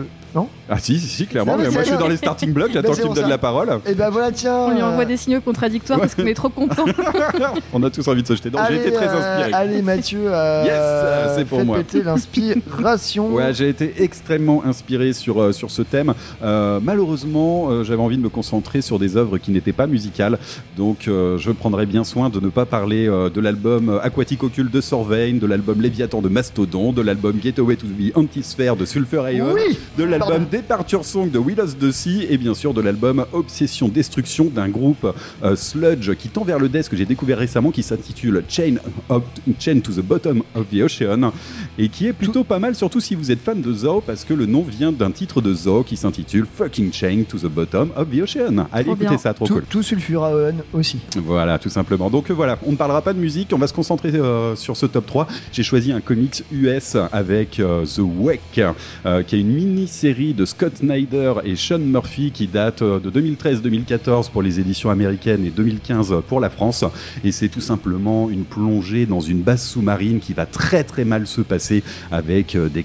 Ah 0.70 0.78
si, 0.80 1.00
si, 1.00 1.08
si, 1.08 1.28
clairement. 1.28 1.54
Non, 1.54 1.58
mais 1.58 1.66
mais 1.66 1.74
moi, 1.74 1.84
je 1.84 1.90
suis 1.90 1.98
dans 1.98 2.08
les 2.08 2.18
starting 2.18 2.54
blocks. 2.54 2.72
J'attends 2.74 2.90
Bah, 2.92 2.96
que 2.98 3.02
tu 3.02 3.10
me 3.10 3.14
donnes 3.16 3.24
ça. 3.26 3.30
la 3.30 3.38
parole. 3.38 3.80
Et 3.86 3.94
ben 3.94 4.10
voilà, 4.10 4.32
tiens. 4.32 4.56
On 4.68 4.72
lui 4.74 4.82
envoie 4.82 5.04
euh, 5.04 5.06
des 5.06 5.18
signaux 5.18 5.42
contradictoires 5.42 6.00
parce 6.00 6.16
qu'on 6.16 6.26
est 6.26 6.34
trop 6.34 6.50
content. 6.50 6.86
On 7.74 7.84
a 7.84 7.90
tous 7.90 8.08
envie 8.08 8.22
de 8.24 8.28
se 8.28 8.36
jeter 8.36 8.50
dedans. 8.50 8.64
J'ai 8.70 8.78
été 8.78 8.92
très 8.94 9.08
euh, 9.08 9.18
inspiré. 9.40 9.54
allez, 9.54 9.82
Mathieu, 9.82 10.20
euh, 10.28 10.64
Yes, 11.28 11.38
c'est 11.38 11.46
pour 11.46 11.64
moi. 11.66 11.78
l'inspiration. 12.04 13.30
Ouais, 13.32 13.54
j'ai 13.54 13.70
été 13.70 13.94
extrêmement 14.04 14.64
inspiré 14.66 15.14
sur, 15.14 15.42
euh, 15.42 15.52
sur 15.52 15.72
ce 15.72 15.82
thème. 15.82 16.14
Euh, 16.44 16.80
malheureusement, 16.82 17.68
euh, 17.70 17.84
j'avais 17.84 18.02
envie 18.02 18.18
de 18.18 18.22
me 18.22 18.30
concentrer 18.30 18.82
sur 18.82 19.00
des 19.00 19.18
œuvres 19.18 19.38
qui 19.38 19.52
n'étaient 19.52 19.72
pas 19.74 19.88
musicales. 19.88 20.38
Donc, 20.78 21.08
euh, 21.08 21.38
je 21.38 21.52
prendrai 21.52 21.86
bien 21.86 22.04
soin 22.04 22.30
de 22.30 22.40
ne 22.40 22.50
pas 22.50 22.66
parler 22.66 23.08
euh, 23.08 23.30
de 23.30 23.40
l'album 23.42 24.00
Aquatic 24.04 24.44
Ocult 24.44 24.72
de 24.72 24.82
Sorvain, 24.82 25.34
de 25.40 25.48
l'album 25.48 25.82
Léviathan 25.82 26.22
de 26.22 26.30
Mastodon, 26.30 26.92
de 26.92 27.02
l'album 27.02 27.38
Gateway 27.44 27.76
to 27.76 27.88
the 27.88 28.16
Antisphere 28.18 28.76
de 28.76 28.86
Sulfur 28.86 29.30
Ion, 29.30 29.48
Oui, 29.54 29.78
de 29.98 30.04
l'album 30.04 30.21
pardon. 30.30 30.46
Departure 30.52 31.06
Song 31.06 31.30
de 31.30 31.40
Willows 31.40 31.74
the 31.80 31.92
Sea 31.92 32.26
et 32.30 32.38
bien 32.38 32.54
sûr 32.54 32.74
de 32.74 32.82
l'album 32.82 33.26
Obsession 33.34 33.88
Destruction 33.88 34.46
d'un 34.54 34.70
groupe 34.70 35.14
euh, 35.44 35.56
sludge 35.56 36.14
qui 36.16 36.30
tend 36.30 36.44
vers 36.44 36.60
le 36.60 36.70
death 36.70 36.90
que 36.90 36.96
j'ai 36.98 37.06
découvert 37.06 37.38
récemment 37.38 37.72
qui 37.72 37.84
s'intitule 37.84 38.44
Chain, 38.48 38.76
of- 39.10 39.24
Chain 39.60 39.80
to 39.82 39.92
the 39.94 40.02
Bottom 40.02 40.44
of 40.56 40.66
the 40.72 40.82
Ocean 40.82 41.32
et 41.78 41.90
qui 41.90 42.08
est 42.08 42.14
plutôt 42.14 42.44
pas 42.44 42.60
mal 42.60 42.76
surtout 42.76 43.00
si 43.00 43.16
vous 43.16 43.32
êtes 43.32 43.42
fan 43.42 43.62
de 43.62 43.74
Zoo 43.74 44.02
parce 44.02 44.24
que 44.26 44.34
le 44.34 44.46
nom 44.46 44.62
vient 44.64 44.92
d'un 44.92 45.12
titre 45.12 45.42
de 45.42 45.54
Zoo 45.54 45.84
qui 45.84 45.98
s'intitule 45.98 46.46
Fucking 46.58 46.92
Chain 46.94 47.24
to 47.28 47.38
the 47.38 47.46
Bottom 47.52 47.90
of 47.96 48.08
the 48.10 48.22
Ocean. 48.22 48.66
Allez 48.72 48.86
Trop 48.86 48.94
écoutez 48.96 49.10
bien. 49.10 49.18
ça, 49.18 49.34
trop 49.34 49.46
tout, 49.48 49.54
cool. 49.56 49.64
tout 49.70 49.84
Sulfuraon 49.84 50.56
aussi. 50.74 51.00
Voilà, 51.18 51.60
tout 51.60 51.70
simplement. 51.70 52.10
Donc 52.10 52.30
euh, 52.30 52.34
voilà, 52.34 52.58
on 52.66 52.72
ne 52.72 52.78
parlera 52.78 53.02
pas 53.02 53.14
de 53.14 53.20
musique, 53.20 53.50
on 53.54 53.58
va 53.58 53.68
se 53.68 53.74
concentrer 53.74 54.10
euh, 54.16 54.56
sur 54.56 54.78
ce 54.78 54.86
top 54.86 55.06
3. 55.06 55.28
J'ai 55.52 55.64
choisi 55.64 55.92
un 55.92 56.02
comics 56.02 56.44
US 56.52 56.98
avec 57.12 57.60
euh, 57.60 57.86
The 57.86 58.00
Wake, 58.00 58.62
euh, 59.06 59.24
qui 59.24 59.36
est 59.36 59.40
une 59.40 59.50
mini-série 59.54 60.11
de 60.12 60.44
Scott 60.44 60.78
Snyder 60.78 61.36
et 61.46 61.56
Sean 61.56 61.80
Murphy 61.80 62.32
qui 62.32 62.46
date 62.46 62.82
euh, 62.82 63.00
de 63.00 63.10
2013-2014 63.10 64.30
pour 64.30 64.42
les 64.42 64.60
éditions 64.60 64.90
américaines 64.90 65.46
et 65.46 65.50
2015 65.50 66.16
pour 66.28 66.42
la 66.42 66.50
France. 66.50 66.84
Et 67.24 67.32
c'est 67.32 67.48
tout 67.48 67.62
simplement 67.62 68.30
une 68.30 68.44
plongée 68.44 69.06
dans 69.06 69.22
une 69.22 69.42
base 69.42 69.64
sous-marine 69.64 70.20
qui 70.20 70.34
va 70.34 70.46
très 70.46 70.84
très 70.84 71.06
mal 71.06 71.28
se 71.28 71.40
passer 71.40 71.82
avec 72.12 72.56
euh, 72.56 72.68
des, 72.68 72.84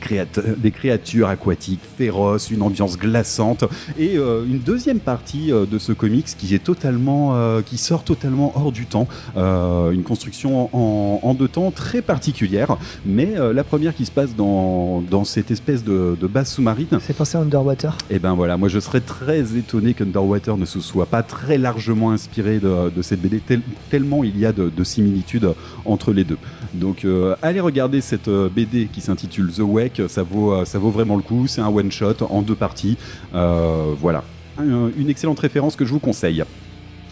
créatures 0.70 1.28
aquatiques 1.28 1.80
féroces, 1.98 2.52
une 2.52 2.62
ambiance 2.62 2.96
glaçante 2.96 3.64
et 3.98 4.16
euh, 4.16 4.44
une 4.44 4.60
deuxième 4.60 5.00
partie 5.00 5.48
de 5.48 5.78
ce 5.78 5.92
comics 5.92 6.28
qui 6.38 6.54
est 6.54 6.62
totalement, 6.62 7.60
qui 7.62 7.76
sort 7.76 8.04
totalement 8.04 8.52
hors 8.54 8.72
du 8.72 8.86
temps, 8.86 9.08
une 9.36 10.02
construction 10.04 10.70
en, 10.72 11.34
deux 11.34 11.48
temps 11.48 11.70
très 11.70 12.02
particulière, 12.02 12.76
mais 13.04 13.34
la 13.52 13.64
première 13.64 13.94
qui 13.94 14.04
se 14.04 14.10
passe 14.10 14.34
dans, 14.34 15.24
cette 15.24 15.50
espèce 15.50 15.82
de, 15.84 16.26
base 16.26 16.50
sous-marine, 16.50 16.86
pensé 17.16 17.36
à 17.38 17.40
Underwater. 17.40 17.96
et 18.10 18.18
ben 18.18 18.34
voilà, 18.34 18.56
moi 18.56 18.68
je 18.68 18.78
serais 18.78 19.00
très 19.00 19.56
étonné 19.56 19.94
qu'Underwater 19.94 20.56
ne 20.56 20.64
se 20.64 20.80
soit 20.80 21.06
pas 21.06 21.22
très 21.22 21.58
largement 21.58 22.10
inspiré 22.10 22.58
de, 22.58 23.02
cette 23.02 23.20
BD, 23.20 23.40
tel- 23.40 23.62
tellement 23.90 24.22
il 24.22 24.38
y 24.38 24.46
a 24.46 24.52
de, 24.52 24.68
de 24.68 24.84
similitudes 24.84 25.48
entre 25.84 26.12
les 26.12 26.24
deux. 26.24 26.38
Donc 26.74 27.04
euh, 27.04 27.34
allez 27.42 27.60
regarder 27.60 28.00
cette 28.00 28.28
euh, 28.28 28.48
BD 28.54 28.88
qui 28.92 29.00
s'intitule 29.00 29.50
The 29.52 29.60
Wake, 29.60 30.02
ça 30.08 30.22
vaut, 30.22 30.52
euh, 30.52 30.64
ça 30.64 30.78
vaut 30.78 30.90
vraiment 30.90 31.16
le 31.16 31.22
coup, 31.22 31.46
c'est 31.46 31.60
un 31.60 31.68
one-shot 31.68 32.24
en 32.30 32.42
deux 32.42 32.54
parties. 32.54 32.96
Voilà, 33.32 34.22
Un- 34.58 34.90
une 34.96 35.08
excellente 35.10 35.40
référence 35.40 35.74
que 35.76 35.84
je 35.84 35.92
vous 35.92 35.98
conseille. 36.00 36.44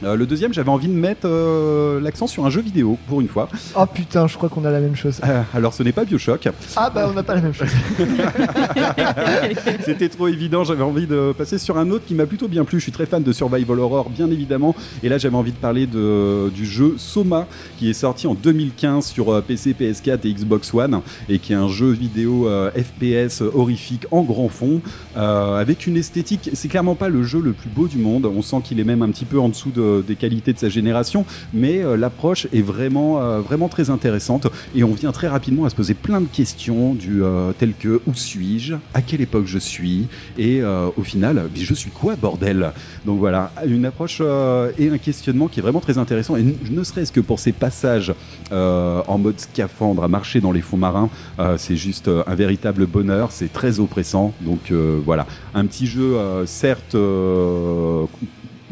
Euh, 0.03 0.17
le 0.17 0.27
deuxième, 0.27 0.53
j'avais 0.53 0.69
envie 0.71 0.89
de 0.89 0.93
mettre 0.93 1.27
euh, 1.27 2.01
l'accent 2.01 2.27
sur 2.27 2.45
un 2.45 2.51
jeu 2.51 2.61
vidéo 2.61 2.99
pour 3.09 3.21
une 3.21 3.29
fois. 3.29 3.49
Oh 3.79 3.87
putain, 3.87 4.27
je 4.27 4.37
crois 4.37 4.49
qu'on 4.49 4.65
a 4.65 4.71
la 4.71 4.81
même 4.81 4.97
chose. 4.97 5.21
Euh, 5.25 5.43
alors 5.55 5.73
ce 5.73 5.83
n'est 5.83 5.93
pas 5.93 6.05
Bioshock, 6.05 6.49
Ah 6.77 6.91
bah 6.91 7.07
on 7.11 7.15
n'a 7.15 7.23
pas 7.23 7.35
la 7.37 7.41
même 7.41 7.55
chose. 7.55 7.69
C'était 9.85 10.09
trop 10.09 10.29
évident, 10.29 10.65
j'avais 10.65 10.83
envie 10.83 11.07
de 11.07 11.33
passer 11.37 11.59
sur 11.59 11.79
un 11.79 11.91
autre 11.91 12.05
qui 12.07 12.15
m'a 12.15 12.27
plutôt 12.27 12.49
bien 12.49 12.65
plu. 12.65 12.79
Je 12.79 12.85
suis 12.85 12.93
très 12.93 13.07
fan 13.07 13.23
de 13.23 13.33
Survival 13.33 13.79
Horror, 13.79 14.11
bien 14.11 14.31
évidemment. 14.31 14.75
Et 15.03 15.09
là, 15.09 15.19
j'avais 15.19 15.37
envie 15.37 15.53
de 15.53 15.57
parler 15.57 15.87
de, 15.87 16.51
du 16.51 16.67
jeu 16.67 16.95
Soma, 16.99 17.47
qui 17.79 17.89
est 17.89 17.95
sorti 17.95 18.27
en 18.27 18.35
2015 18.35 19.07
sur 19.07 19.43
PC, 19.43 19.75
PS4 19.79 20.19
et 20.27 20.33
Xbox 20.35 20.73
One, 20.75 21.01
et 21.29 21.39
qui 21.39 21.53
est 21.53 21.57
un 21.57 21.69
jeu 21.69 21.91
vidéo 21.91 22.49
FPS 22.75 23.43
horrifique 23.55 24.07
en 24.11 24.23
grand 24.23 24.49
fond, 24.49 24.81
avec 25.17 25.87
une 25.87 25.97
esthétique. 25.97 26.51
C'est 26.55 26.69
clairement 26.69 26.95
pas 26.95 27.09
le 27.09 27.23
jeu 27.23 27.41
le 27.41 27.53
plus 27.53 27.71
beau 27.71 27.87
du 27.87 27.99
monde. 27.99 28.27
On 28.27 28.43
sent 28.43 28.57
qu'il 28.65 28.81
est 28.81 28.85
même 28.85 29.03
un 29.03 29.11
petit 29.11 29.25
peu 29.25 29.39
en 29.39 29.49
dessous 29.49 29.71
de- 29.71 29.84
des 30.07 30.17
qualités 30.17 30.53
de 30.53 30.59
sa 30.59 30.69
génération, 30.69 31.25
mais 31.53 31.83
euh, 31.83 31.97
l'approche 31.97 32.47
est 32.53 32.63
vraiment, 32.63 33.21
euh, 33.21 33.41
vraiment 33.41 33.69
très 33.69 33.91
intéressante. 33.91 34.47
Et 34.75 34.85
on 34.85 34.95
vient 34.95 35.13
très 35.13 35.29
rapidement 35.29 35.65
à 35.65 35.71
se 35.71 35.75
poser 35.75 35.95
plein 35.95 36.21
de 36.21 36.27
questions, 36.27 36.95
du 36.95 37.23
euh, 37.23 37.53
que 37.79 38.01
où 38.07 38.15
suis-je, 38.15 38.75
à 38.93 39.01
quelle 39.01 39.23
époque 39.23 39.47
je 39.47 39.59
suis, 39.59 40.07
et 40.39 40.61
euh, 40.61 40.89
au 40.97 41.03
final, 41.03 41.49
je 41.55 41.75
suis 41.75 41.91
quoi, 41.91 42.15
bordel? 42.15 42.73
Donc 43.07 43.19
voilà, 43.19 43.53
une 43.67 43.87
approche 43.87 44.19
euh, 44.21 44.71
et 44.79 44.91
un 44.91 44.99
questionnement 44.99 45.49
qui 45.49 45.61
est 45.61 45.63
vraiment 45.63 45.81
très 45.81 45.99
intéressant. 45.99 46.37
Et 46.37 46.45
ne 46.71 46.85
serait-ce 46.85 47.13
que 47.13 47.21
pour 47.21 47.39
ces 47.39 47.53
passages 47.53 48.13
euh, 48.53 49.03
en 49.07 49.19
mode 49.19 49.41
scaphandre 49.41 50.05
à 50.05 50.09
marcher 50.09 50.41
dans 50.41 50.53
les 50.53 50.61
fonds 50.61 50.77
marins, 50.77 51.09
euh, 51.39 51.57
c'est 51.59 51.77
juste 51.77 52.09
euh, 52.09 52.23
un 52.27 52.35
véritable 52.35 52.87
bonheur. 52.87 53.33
C'est 53.33 53.53
très 53.53 53.81
oppressant. 53.81 54.35
Donc 54.43 54.71
euh, 54.71 55.01
voilà, 55.05 55.27
un 55.55 55.65
petit 55.67 55.87
jeu, 55.87 56.17
euh, 56.17 56.45
certes. 56.47 56.97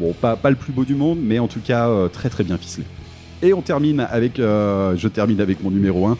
Bon, 0.03 0.11
pas, 0.11 0.35
pas 0.35 0.49
le 0.49 0.57
plus 0.57 0.73
beau 0.73 0.83
du 0.83 0.95
monde, 0.95 1.19
mais 1.21 1.39
en 1.39 1.47
tout 1.47 1.61
cas 1.61 1.87
euh, 1.87 2.09
très 2.09 2.29
très 2.29 2.43
bien 2.43 2.57
ficelé. 2.57 2.85
Et 3.43 3.53
on 3.53 3.61
termine 3.61 4.07
avec, 4.09 4.39
euh, 4.39 4.95
je 4.97 5.07
termine 5.07 5.39
avec 5.41 5.61
mon 5.61 5.69
numéro 5.69 6.07
1. 6.07 6.17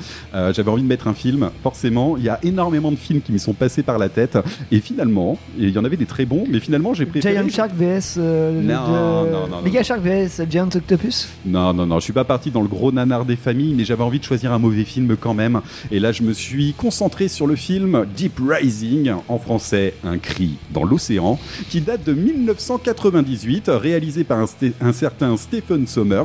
J'avais 0.54 0.70
envie 0.70 0.84
de 0.84 0.88
mettre 0.88 1.08
un 1.08 1.14
film, 1.14 1.50
forcément. 1.64 2.18
Il 2.18 2.24
y 2.24 2.30
a 2.30 2.38
énormément 2.44 2.92
de 2.92 2.98
films 2.98 3.22
qui 3.22 3.32
me 3.32 3.38
sont 3.38 3.54
passés 3.54 3.82
par 3.82 3.98
la 3.98 4.10
tête. 4.10 4.38
Et 4.72 4.80
finalement, 4.80 5.38
il 5.58 5.70
y 5.70 5.78
en 5.78 5.86
avait 5.86 5.96
des 5.98 6.06
très 6.06 6.26
bons, 6.26 6.44
mais 6.50 6.60
finalement 6.60 6.94
j'ai 6.94 7.06
préféré. 7.06 7.34
Giant 7.36 7.50
Shark 7.50 7.72
vs. 7.74 8.16
euh, 8.18 8.52
Non, 8.62 9.24
de- 9.24 9.32
non, 9.32 9.48
non, 9.48 9.62
Mega. 9.64 9.82
Shark 9.84 10.02
vs 10.02 10.42
Giant 10.50 10.68
Octopus. 10.76 11.30
Non, 11.46 11.74
non, 11.74 11.86
non, 11.86 12.00
je 12.00 12.04
suis 12.04 12.14
pas 12.14 12.24
parti 12.26 12.52
dans 12.52 12.62
le 12.62 12.68
gros 12.68 12.92
nanar 12.92 13.26
des 13.26 13.36
familles, 13.38 13.74
mais 13.74 13.86
j'avais 13.86 14.04
envie 14.04 14.20
de 14.20 14.24
choisir 14.26 14.52
un 14.52 14.60
mauvais 14.60 14.84
film 14.84 15.16
quand 15.20 15.34
même. 15.34 15.62
Et 15.92 16.00
là, 16.00 16.12
je 16.12 16.24
me 16.24 16.34
suis 16.34 16.74
concentré 16.74 17.28
sur 17.30 17.48
le 17.48 17.56
film 17.56 18.06
Deep 18.16 18.40
Rising, 18.46 19.14
en 19.30 19.40
français 19.40 19.94
Un 20.04 20.18
cri 20.18 20.52
dans 20.74 20.84
l'océan, 20.84 21.40
qui 21.70 21.80
date 21.82 22.04
de 22.06 22.14
1998, 22.14 23.70
réalisé 23.74 24.24
par 24.24 24.40
un 24.82 24.92
certain 24.94 25.38
Stephen 25.38 25.88
Sommers, 25.88 26.24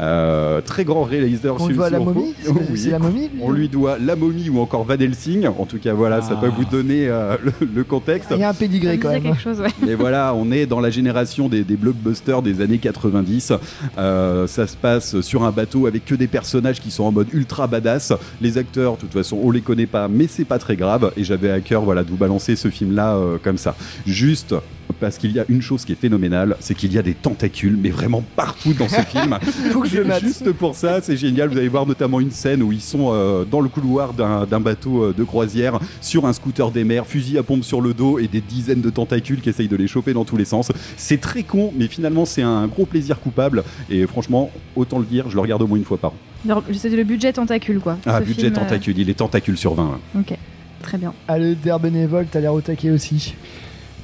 euh, 0.00 0.23
très 0.64 0.84
grand 0.84 1.02
réalisateur 1.04 1.56
On 1.60 1.66
sur 1.66 1.74
voit 1.76 1.90
la 1.90 1.98
momie 1.98 2.34
C'est 2.42 2.50
Oui. 2.50 2.58
c'est 2.76 2.90
la 2.90 2.98
momie 2.98 3.28
lui 3.32 3.40
On 3.42 3.50
lui 3.52 3.68
doit 3.68 3.98
La 3.98 4.16
Momie 4.16 4.48
ou 4.50 4.60
encore 4.60 4.84
Van 4.84 4.94
Helsing. 4.98 5.46
En 5.46 5.66
tout 5.66 5.78
cas, 5.78 5.92
voilà, 5.94 6.20
ça 6.22 6.32
Ah. 6.36 6.40
peut 6.40 6.48
vous 6.56 6.64
donner 6.64 7.08
euh, 7.08 7.36
le, 7.42 7.52
le 7.74 7.84
contexte. 7.84 8.28
Il 8.32 8.38
y 8.38 8.42
a 8.44 8.48
un 8.50 8.54
pédigré 8.54 8.98
quand 8.98 9.10
même. 9.10 9.22
quelque 9.22 9.40
chose, 9.40 9.60
ouais. 9.60 9.68
Mais 9.84 9.94
voilà, 9.94 10.34
on 10.34 10.50
est 10.52 10.66
dans 10.66 10.80
la 10.80 10.90
génération 10.90 11.48
des, 11.48 11.62
des 11.64 11.76
blockbusters 11.76 12.42
des 12.42 12.60
années 12.60 12.78
90. 12.78 13.52
Euh, 13.98 14.46
ça 14.46 14.66
se 14.66 14.76
passe 14.76 15.20
sur 15.20 15.44
un 15.44 15.50
bateau 15.50 15.86
avec 15.86 16.04
que 16.04 16.14
des 16.14 16.26
personnages 16.26 16.80
qui 16.80 16.90
sont 16.90 17.04
en 17.04 17.12
mode 17.12 17.28
ultra 17.32 17.66
badass. 17.66 18.12
Les 18.40 18.58
acteurs, 18.58 18.94
de 18.96 19.00
toute 19.00 19.12
façon, 19.12 19.38
on 19.42 19.50
les 19.50 19.60
connaît 19.60 19.86
pas, 19.86 20.08
mais 20.08 20.26
c'est 20.28 20.44
pas 20.44 20.58
très 20.58 20.76
grave. 20.76 21.12
Et 21.16 21.24
j'avais 21.24 21.50
à 21.50 21.60
cœur, 21.60 21.82
voilà, 21.82 22.04
de 22.04 22.10
vous 22.10 22.16
balancer 22.16 22.56
ce 22.56 22.68
film-là 22.68 23.14
euh, 23.16 23.36
comme 23.42 23.58
ça. 23.58 23.74
Juste 24.06 24.54
parce 25.00 25.18
qu'il 25.18 25.32
y 25.32 25.38
a 25.40 25.44
une 25.48 25.62
chose 25.62 25.84
qui 25.84 25.92
est 25.92 25.96
phénoménale, 25.96 26.56
c'est 26.60 26.74
qu'il 26.74 26.92
y 26.92 26.98
a 26.98 27.02
des 27.02 27.14
tentacules, 27.14 27.76
mais 27.80 27.90
vraiment 27.90 28.22
partout 28.36 28.72
dans 28.72 28.88
ce 28.88 29.00
film. 29.08 29.38
Faut 29.72 29.80
que 29.80 29.88
je. 29.88 30.02
Juste 30.20 30.52
pour 30.52 30.74
ça, 30.74 31.00
c'est 31.02 31.16
génial. 31.16 31.48
Vous 31.48 31.58
allez 31.58 31.68
voir 31.68 31.86
notamment 31.86 32.20
une 32.20 32.30
scène 32.30 32.62
où 32.62 32.72
ils 32.72 32.80
sont 32.80 33.10
euh, 33.12 33.44
dans 33.44 33.60
le 33.60 33.68
couloir 33.68 34.12
d'un 34.14 34.60
bateau 34.60 35.04
euh, 35.04 35.14
de 35.16 35.24
croisière 35.24 35.78
sur 36.00 36.26
un 36.26 36.32
scooter 36.32 36.70
des 36.70 36.84
mers, 36.84 37.06
fusil 37.06 37.38
à 37.38 37.42
pompe 37.42 37.64
sur 37.64 37.80
le 37.80 37.94
dos 37.94 38.18
et 38.18 38.28
des 38.28 38.40
dizaines 38.40 38.80
de 38.80 38.90
tentacules 38.90 39.40
qui 39.40 39.48
essayent 39.48 39.68
de 39.68 39.76
les 39.76 39.86
choper 39.88 40.12
dans 40.12 40.24
tous 40.24 40.36
les 40.36 40.44
sens. 40.44 40.70
C'est 40.96 41.20
très 41.20 41.42
con, 41.42 41.72
mais 41.76 41.88
finalement 41.88 42.24
c'est 42.24 42.42
un 42.42 42.66
gros 42.66 42.86
plaisir 42.86 43.20
coupable. 43.20 43.64
Et 43.90 44.06
franchement, 44.06 44.50
autant 44.76 44.98
le 44.98 45.04
dire, 45.04 45.28
je 45.28 45.34
le 45.34 45.40
regarde 45.40 45.62
au 45.62 45.66
moins 45.66 45.78
une 45.78 45.84
fois 45.84 45.98
par 45.98 46.12
an. 46.12 46.62
C'était 46.72 46.96
le 46.96 47.04
budget 47.04 47.32
tentacule, 47.32 47.80
quoi. 47.80 47.96
Ah, 48.06 48.20
Ce 48.20 48.24
budget 48.26 48.42
film, 48.42 48.52
euh, 48.52 48.56
tentacule, 48.56 48.98
il 48.98 49.08
est 49.10 49.14
tentacule 49.14 49.56
sur 49.56 49.74
20. 49.74 49.84
là. 50.14 50.20
Ok, 50.20 50.36
très 50.82 50.98
bien. 50.98 51.14
Ah, 51.26 51.38
le 51.38 51.54
der 51.54 51.80
bénévole, 51.80 52.26
t'as 52.30 52.40
l'air 52.40 52.52
au 52.52 52.60
taquet 52.60 52.90
aussi. 52.90 53.34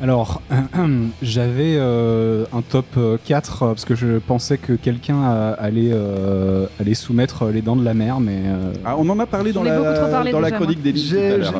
Alors, 0.02 0.40
j'avais 1.22 1.76
euh, 1.76 2.44
un 2.54 2.62
top 2.62 2.86
euh, 2.96 3.18
4 3.22 3.62
euh, 3.62 3.66
parce 3.68 3.84
que 3.84 3.94
je 3.94 4.16
pensais 4.18 4.56
que 4.56 4.72
quelqu'un 4.72 5.22
euh, 5.22 5.54
allait, 5.58 5.90
euh, 5.92 6.66
allait 6.80 6.94
soumettre 6.94 7.46
les 7.48 7.60
dents 7.60 7.76
de 7.76 7.84
la 7.84 7.92
mer, 7.92 8.18
mais 8.18 8.38
euh, 8.46 8.72
Ah, 8.84 8.96
on 8.98 9.08
en 9.10 9.18
a 9.18 9.26
parlé 9.26 9.52
dans 9.52 9.62
la, 9.62 9.78
parlé 10.10 10.32
dans 10.32 10.40
la 10.40 10.48
déjà, 10.50 10.56
chronique 10.56 10.82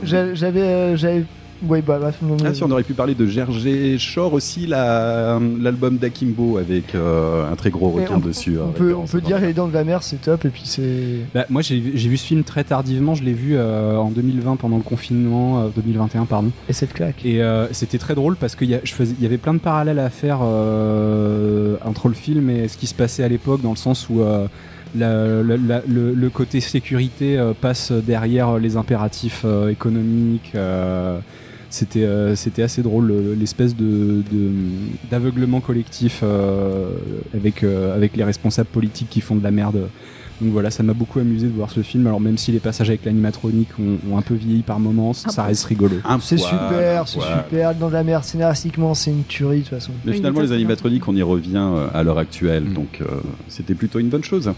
j'ai- 0.04 0.34
J'avais. 0.34 1.24
Euh, 1.62 1.66
Ouais, 1.68 1.82
bah, 1.82 1.98
non, 2.22 2.36
Ah 2.44 2.54
si, 2.54 2.62
on 2.64 2.70
aurait 2.70 2.82
pu 2.82 2.94
parler 2.94 3.14
de 3.14 3.26
Gergé 3.26 3.98
Shore 3.98 4.32
aussi, 4.32 4.66
la- 4.66 5.38
l'album 5.60 5.96
d'Akimbo 5.98 6.58
avec 6.58 6.94
euh, 6.94 7.50
un 7.50 7.56
très 7.56 7.70
gros 7.70 7.90
requin 7.90 8.14
on, 8.16 8.18
dessus. 8.18 8.58
on 8.58 8.68
euh, 8.68 8.72
peut, 8.72 8.94
on 8.94 9.06
peut 9.06 9.20
dire 9.20 9.38
le- 9.40 9.46
les 9.48 9.52
dents 9.52 9.68
de 9.68 9.74
la 9.74 9.84
mer, 9.84 10.02
c'est 10.02 10.20
top, 10.22 10.44
et 10.44 10.48
puis 10.48 10.62
c'est. 10.64 11.20
bah, 11.34 11.46
moi 11.50 11.62
j'ai 11.62 11.78
vu 11.78 11.92
j'ai 11.94 12.08
vu 12.08 12.16
ce 12.16 12.26
film 12.26 12.44
très 12.44 12.64
tardivement. 12.64 13.14
Je 13.14 13.24
l'ai 13.24 13.32
vu 13.32 13.56
euh, 13.56 13.96
en 13.96 14.10
2020 14.10 14.56
pendant 14.56 14.76
le 14.76 14.82
confinement, 14.82 15.60
euh, 15.64 15.68
2021 15.76 16.24
pardon. 16.24 16.50
Et 16.68 16.72
cette 16.72 16.92
claque. 16.92 17.24
Et 17.24 17.42
euh, 17.42 17.66
c'était 17.72 17.98
très 17.98 18.14
drôle 18.14 18.36
parce 18.36 18.56
qu'il 18.56 18.70
y, 18.70 18.74
a- 18.74 18.80
je 18.84 18.92
faisais- 18.94 19.14
il 19.18 19.22
y 19.22 19.26
avait 19.26 19.38
plein 19.38 19.54
de 19.54 19.58
parallèles 19.58 19.98
à 19.98 20.10
faire 20.10 20.38
euh, 20.42 21.76
entre 21.84 22.08
le 22.08 22.14
film 22.14 22.50
et 22.50 22.68
ce 22.68 22.76
qui 22.76 22.86
se 22.86 22.94
passait 22.94 23.22
à 23.24 23.28
l'époque, 23.28 23.62
dans 23.62 23.70
le 23.70 23.76
sens 23.76 24.08
où 24.08 24.20
euh, 24.20 24.46
la- 24.96 25.42
la- 25.42 25.56
la- 25.56 25.82
le, 25.86 26.14
le 26.14 26.30
côté 26.30 26.60
sécurité 26.60 27.38
euh, 27.38 27.52
passe 27.58 27.92
derrière 27.92 28.58
les 28.58 28.76
impératifs 28.76 29.42
euh, 29.44 29.68
économiques. 29.70 30.52
euh, 30.54 31.18
c'était 31.70 32.04
euh, 32.04 32.34
c'était 32.36 32.62
assez 32.62 32.82
drôle 32.82 33.06
le- 33.06 33.34
l'espèce 33.34 33.74
de 33.74 34.22
d'aveuglement 35.10 35.60
collectif 35.60 36.20
euh, 36.22 36.90
avec 37.34 37.62
euh, 37.64 37.94
avec 37.94 38.16
les 38.16 38.24
responsables 38.24 38.68
politiques 38.68 39.08
qui 39.10 39.20
font 39.20 39.36
de 39.36 39.42
la 39.42 39.50
merde. 39.50 39.88
Donc 40.40 40.52
voilà, 40.52 40.70
ça 40.70 40.82
m'a 40.82 40.94
beaucoup 40.94 41.18
amusé 41.18 41.48
de 41.48 41.52
voir 41.52 41.68
ce 41.70 41.82
film. 41.82 42.06
Alors 42.06 42.18
même 42.18 42.38
si 42.38 42.50
les 42.50 42.60
passages 42.60 42.88
avec 42.88 43.04
l'animatronique 43.04 43.68
ont, 43.78 43.98
ont 44.10 44.16
un 44.16 44.22
peu 44.22 44.32
vieilli 44.32 44.62
par 44.62 44.80
moments, 44.80 45.12
Ah 45.26 45.30
ça 45.30 45.42
bon 45.42 45.48
reste 45.48 45.64
rigolo. 45.66 45.96
Un 46.02 46.18
C'est 46.18 46.38
super, 46.38 47.06
c'est 47.06 47.20
super. 47.20 47.74
Dans 47.74 47.90
la 47.90 48.02
mer, 48.02 48.24
scénaristiquement, 48.24 48.94
c'est 48.94 49.10
une 49.10 49.24
tuerie 49.24 49.58
de 49.58 49.62
toute 49.64 49.74
façon. 49.74 49.92
Mais 50.06 50.14
finalement, 50.14 50.40
les 50.40 50.52
animatroniques, 50.52 51.06
on 51.08 51.14
y 51.14 51.20
revient 51.22 51.62
à 51.92 52.02
l'heure 52.02 52.16
actuelle, 52.18 52.64
Mm. 52.64 52.72
donc 52.74 52.98
euh, 53.02 53.04
c'était 53.48 53.74
plutôt 53.74 53.98
une 53.98 54.08
bonne 54.08 54.24
chose. 54.24 54.50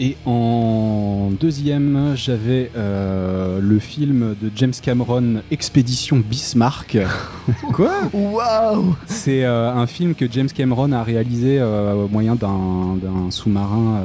Et 0.00 0.16
en 0.26 1.30
deuxième, 1.40 2.14
j'avais 2.16 2.68
euh, 2.76 3.60
le 3.60 3.78
film 3.78 4.34
de 4.42 4.50
James 4.56 4.72
Cameron, 4.82 5.42
Expédition 5.52 6.16
Bismarck. 6.16 6.98
Quoi? 7.72 7.92
Waouh 8.12 8.96
C'est 9.06 9.44
euh, 9.44 9.72
un 9.72 9.86
film 9.86 10.16
que 10.16 10.24
James 10.28 10.48
Cameron 10.48 10.90
a 10.90 11.04
réalisé 11.04 11.60
euh, 11.60 11.94
au 11.94 12.08
moyen 12.08 12.34
d'un 12.34 13.30
sous-marin 13.30 14.00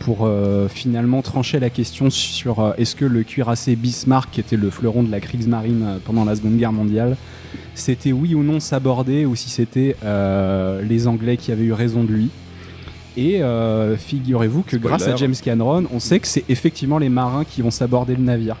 pour 0.00 0.30
finalement 0.68 1.22
trancher 1.22 1.58
la 1.58 1.70
question 1.70 2.10
sur 2.10 2.74
est-ce 2.76 2.94
que 2.94 3.04
le 3.04 3.22
cuirassé 3.22 3.76
Bismarck, 3.76 4.30
qui 4.30 4.40
était 4.40 4.56
le 4.56 4.68
fleuron 4.68 5.02
de 5.02 5.10
la 5.10 5.20
Kriegsmarine 5.20 6.00
pendant 6.04 6.24
la 6.24 6.36
Seconde 6.36 6.58
Guerre 6.58 6.72
mondiale, 6.72 7.16
c'était 7.74 8.12
oui 8.12 8.34
ou 8.34 8.42
non 8.42 8.60
sabordé 8.60 9.24
ou 9.24 9.34
si 9.36 9.48
c'était 9.48 9.96
les 10.82 11.06
Anglais 11.06 11.36
qui 11.36 11.50
avaient 11.52 11.64
eu 11.64 11.72
raison 11.72 12.04
de 12.04 12.12
lui. 12.12 12.30
Et 13.20 13.42
euh, 13.42 13.98
figurez-vous 13.98 14.62
que 14.62 14.78
Spoiler. 14.78 14.96
grâce 14.96 15.06
à 15.06 15.14
James 15.14 15.34
Cameron, 15.34 15.84
on 15.92 16.00
sait 16.00 16.20
que 16.20 16.26
c'est 16.26 16.44
effectivement 16.48 16.96
les 16.96 17.10
marins 17.10 17.44
qui 17.44 17.60
vont 17.60 17.70
saborder 17.70 18.16
le 18.16 18.22
navire. 18.22 18.56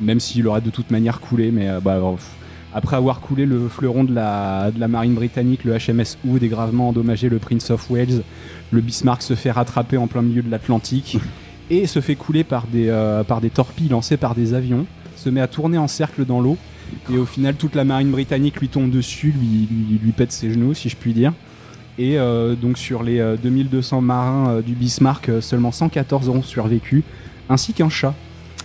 Même 0.00 0.18
s'il 0.18 0.48
aurait 0.48 0.60
de 0.60 0.70
toute 0.70 0.90
manière 0.90 1.20
coulé, 1.20 1.52
mais 1.52 1.68
euh, 1.68 1.78
bah, 1.78 2.00
pff, 2.16 2.28
après 2.74 2.96
avoir 2.96 3.20
coulé 3.20 3.46
le 3.46 3.68
fleuron 3.68 4.02
de 4.02 4.12
la, 4.12 4.72
de 4.72 4.80
la 4.80 4.88
marine 4.88 5.14
britannique, 5.14 5.62
le 5.62 5.74
HMS 5.74 6.18
Hood, 6.26 6.42
et 6.42 6.48
gravement 6.48 6.88
endommagé 6.88 7.28
le 7.28 7.38
Prince 7.38 7.70
of 7.70 7.88
Wales, 7.90 8.22
le 8.72 8.80
Bismarck 8.80 9.22
se 9.22 9.36
fait 9.36 9.52
rattraper 9.52 9.98
en 9.98 10.08
plein 10.08 10.22
milieu 10.22 10.42
de 10.42 10.50
l'Atlantique 10.50 11.18
et 11.70 11.86
se 11.86 12.00
fait 12.00 12.16
couler 12.16 12.42
par 12.42 12.66
des, 12.66 12.88
euh, 12.88 13.22
par 13.22 13.40
des 13.40 13.50
torpilles 13.50 13.90
lancées 13.90 14.16
par 14.16 14.34
des 14.34 14.52
avions, 14.52 14.84
se 15.14 15.30
met 15.30 15.40
à 15.40 15.46
tourner 15.46 15.78
en 15.78 15.86
cercle 15.86 16.24
dans 16.24 16.40
l'eau, 16.40 16.58
et 17.08 17.18
au 17.18 17.24
final 17.24 17.54
toute 17.54 17.76
la 17.76 17.84
marine 17.84 18.10
britannique 18.10 18.58
lui 18.58 18.68
tombe 18.68 18.90
dessus, 18.90 19.32
lui, 19.38 19.68
lui, 19.70 20.00
lui 20.02 20.10
pète 20.10 20.32
ses 20.32 20.52
genoux, 20.52 20.74
si 20.74 20.88
je 20.88 20.96
puis 20.96 21.12
dire. 21.12 21.32
Et 21.98 22.18
euh, 22.18 22.54
donc 22.54 22.78
sur 22.78 23.02
les 23.02 23.20
euh, 23.20 23.36
2200 23.42 24.00
marins 24.00 24.48
euh, 24.50 24.62
du 24.62 24.72
Bismarck, 24.72 25.28
euh, 25.28 25.40
seulement 25.40 25.72
114 25.72 26.28
ont 26.30 26.42
survécu, 26.42 27.02
ainsi 27.50 27.72
qu'un 27.74 27.90
chat. 27.90 28.14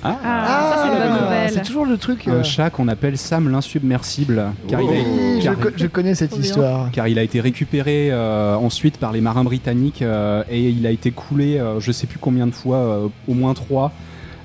Ah, 0.04 0.16
ça 0.24 0.84
c'est 0.84 0.88
une 0.90 0.94
bonne 1.10 1.18
c'est 1.18 1.50
nouvelle. 1.50 1.62
toujours 1.68 1.86
le 1.86 1.98
truc. 1.98 2.28
euh, 2.28 2.40
Un 2.40 2.44
chat 2.44 2.70
qu'on 2.70 2.88
appelle 2.88 3.18
Sam 3.18 3.50
l'insubmersible, 3.52 4.52
car, 4.68 4.80
il 4.82 4.88
a- 4.88 4.92
oui, 4.92 5.42
je, 5.42 5.44
car- 5.46 5.60
co- 5.60 5.70
je 5.76 5.88
connais 5.88 6.14
cette 6.16 6.38
histoire. 6.38 6.92
car 6.92 7.08
il 7.08 7.18
a 7.20 7.24
été 7.24 7.42
récupéré 7.42 8.10
euh, 8.12 8.56
ensuite 8.56 8.98
par 8.98 9.12
les 9.12 9.22
marins 9.22 9.44
britanniques 9.44 10.04
euh, 10.04 10.44
et 10.52 10.70
il 10.70 10.86
a 10.86 10.92
été 10.92 11.10
coulé, 11.12 11.58
euh, 11.58 11.80
je 11.80 11.92
sais 11.92 12.06
plus 12.08 12.20
combien 12.20 12.46
de 12.48 12.52
fois, 12.54 12.78
euh, 12.78 13.08
au 13.28 13.34
moins 13.34 13.54
trois. 13.56 13.92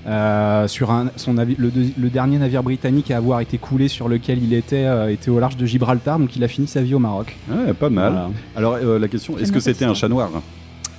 Euh, 0.06 0.66
sur 0.68 0.90
un, 0.90 1.10
son 1.16 1.34
navi- 1.34 1.56
le, 1.58 2.08
dernier 2.10 2.38
navire 2.38 2.62
britannique 2.62 3.10
à 3.10 3.18
avoir 3.18 3.40
été 3.40 3.58
coulé 3.58 3.88
sur 3.88 4.08
lequel 4.08 4.42
il 4.42 4.52
était 4.52 4.84
euh, 4.84 5.12
était 5.12 5.30
au 5.30 5.38
large 5.38 5.56
de 5.56 5.64
Gibraltar, 5.66 6.18
donc 6.18 6.34
il 6.36 6.42
a 6.42 6.48
fini 6.48 6.66
sa 6.66 6.82
vie 6.82 6.94
au 6.94 6.98
Maroc. 6.98 7.36
Ouais, 7.50 7.72
pas 7.72 7.88
mal. 7.90 8.12
Voilà. 8.12 8.30
Alors, 8.56 8.74
euh, 8.74 8.98
la 8.98 9.08
question, 9.08 9.38
est-ce 9.38 9.52
que 9.52 9.60
c'était 9.60 9.84
un 9.84 9.94
chat 9.94 10.08
histoire. 10.08 10.30
noir? 10.30 10.42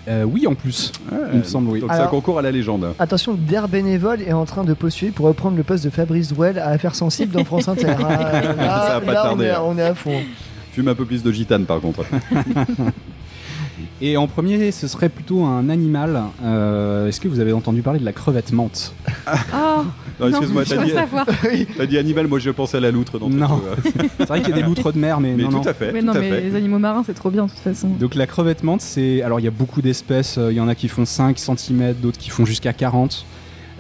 Euh, 0.08 0.24
oui, 0.24 0.48
en 0.48 0.54
plus, 0.54 0.92
il 1.32 1.40
me 1.40 1.44
semble, 1.44 1.70
oui. 1.70 1.80
Donc 1.80 1.92
ça 1.94 2.08
concourt 2.08 2.38
à 2.38 2.42
la 2.42 2.52
légende. 2.52 2.94
Attention, 3.00 3.36
Der 3.36 3.70
Bénévole 3.70 4.22
est 4.22 4.34
en 4.34 4.44
train 4.46 4.66
de 4.66 4.74
postuler 4.74 5.12
pour 5.12 5.26
reprendre 5.28 5.56
le 5.56 5.64
poste 5.64 5.86
de 5.86 5.90
Fabrice 5.90 6.30
Drouel 6.34 6.60
à 6.60 6.68
Affaires 6.70 6.96
Sensibles 6.96 7.32
dans 7.34 7.46
France 7.46 7.68
Inter. 7.70 7.88
Ah, 8.00 8.42
là, 8.42 8.86
Ça 8.88 9.00
va 9.00 9.02
pas 9.02 9.14
là, 9.14 9.22
on, 9.24 9.28
tarder, 9.30 9.46
est, 9.46 9.52
hein. 9.52 9.62
on 9.66 9.78
est 9.78 9.84
à 9.84 9.96
fond. 9.96 10.20
Fume 10.74 10.90
un 10.90 10.96
peu 10.96 11.06
plus 11.06 11.24
de 11.24 11.32
gitane, 11.32 11.66
par 11.66 11.80
contre. 11.80 12.04
Et 14.02 14.18
en 14.18 14.28
premier, 14.28 14.72
ce 14.72 14.88
serait 14.88 15.10
plutôt 15.10 15.44
un 15.44 15.70
animal. 15.70 16.22
Euh, 16.44 17.08
Est-ce 17.08 17.20
que 17.20 17.28
vous 17.28 17.40
avez 17.40 17.54
entendu 17.54 17.82
parler 17.82 18.00
de 18.00 18.06
la 18.06 18.14
crevette 18.14 18.52
menthe 18.52 18.94
Oh, 19.54 19.84
Non, 20.20 20.28
excuse-moi, 20.30 20.64
je 20.64 20.76
t'as 20.76 20.84
dit, 20.84 20.92
savoir. 20.92 21.26
t'as 21.78 21.86
dit 21.86 21.98
animal, 21.98 22.28
moi 22.28 22.40
je 22.40 22.50
pensais 22.52 22.78
à 22.78 22.80
la 22.80 22.92
loutre. 22.92 23.20
dans 23.20 23.30
Non. 23.30 23.62
C'est 24.20 24.28
vrai 24.28 24.42
qu'il 24.42 24.50
y 24.50 24.54
a 24.54 24.56
des 24.56 24.64
loutres 24.64 24.92
de 24.94 25.00
mer, 25.00 25.20
mais, 25.20 25.34
Mais 25.36 25.44
non, 25.44 25.50
tout 25.50 25.56
non. 25.58 25.64
à 25.64 25.74
fait, 25.74 25.92
Mais 25.92 26.00
tout 26.02 26.06
non, 26.08 26.14
à 26.14 26.20
mais 26.20 26.30
fait. 26.30 26.42
les 26.42 26.56
animaux 26.56 26.80
marins, 26.80 27.04
c'est 27.06 27.14
trop 27.14 27.30
bien 27.32 27.46
de 27.46 27.50
toute 27.50 27.60
façon. 27.60 27.88
Donc 27.90 28.16
la 28.16 28.28
crevette 28.28 28.64
menthe, 28.64 28.82
c'est 28.82 29.22
alors 29.22 29.40
il 29.40 29.44
y 29.44 29.48
a 29.48 29.52
beaucoup 29.52 29.82
d'espèces, 29.82 30.38
euh, 30.38 30.52
il 30.52 30.56
y 30.58 30.60
en 30.62 30.68
a 30.68 30.76
qui 30.76 30.88
font 30.88 31.06
5 31.06 31.38
cm, 31.40 31.94
d'autres 32.02 32.18
qui 32.20 32.30
font 32.30 32.46
jusqu'à 32.46 32.74
40. 32.74 33.26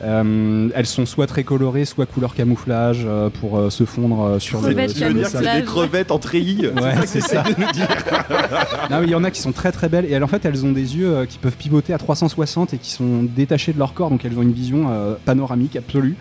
Euh, 0.04 0.70
elles 0.76 0.86
sont 0.86 1.06
soit 1.06 1.28
très 1.28 1.44
colorées, 1.44 1.86
soit 1.86 2.06
couleur 2.06 2.36
camouflage 2.36 3.04
euh, 3.06 3.30
pour 3.30 3.58
euh, 3.58 3.70
se 3.70 3.86
fondre 3.86 4.22
euh, 4.24 4.40
sur 4.40 4.60
les 4.62 4.74
Crevettes 4.74 4.94
que 4.94 5.24
c'est 5.30 5.60
des 5.60 5.64
crevettes 5.64 6.12
en 6.12 6.20
treillis 6.20 6.68
Ouais, 6.68 6.94
c'est 7.06 7.22
ça. 7.22 7.44
Non, 8.90 9.00
mais 9.00 9.06
il 9.08 9.10
y 9.12 9.16
en 9.16 9.24
a 9.24 9.32
qui 9.32 9.40
sont 9.42 9.52
très 9.52 9.72
très 9.72 9.90
belles 9.90 10.06
et 10.06 10.12
elles, 10.12 10.24
en 10.24 10.28
fait 10.28 10.44
elles 10.46 10.66
ont 10.66 10.72
des 10.72 10.98
yeux 10.98 11.16
euh, 11.16 11.26
qui 11.26 11.38
peuvent 11.38 11.56
pivoter 11.56 11.94
à 11.94 11.98
360 11.98 12.74
et 12.74 12.78
qui 12.78 12.92
sont 12.92 13.24
détachés 13.24 13.74
de 13.74 13.80
leur 13.80 13.94
corps, 13.94 14.10
donc 14.10 14.26
elles 14.26 14.38
ont 14.38 14.42
une 14.42 14.52
vision 14.54 14.88
euh, 14.90 15.16
panoramique 15.26 15.76
absolue. 15.76 16.16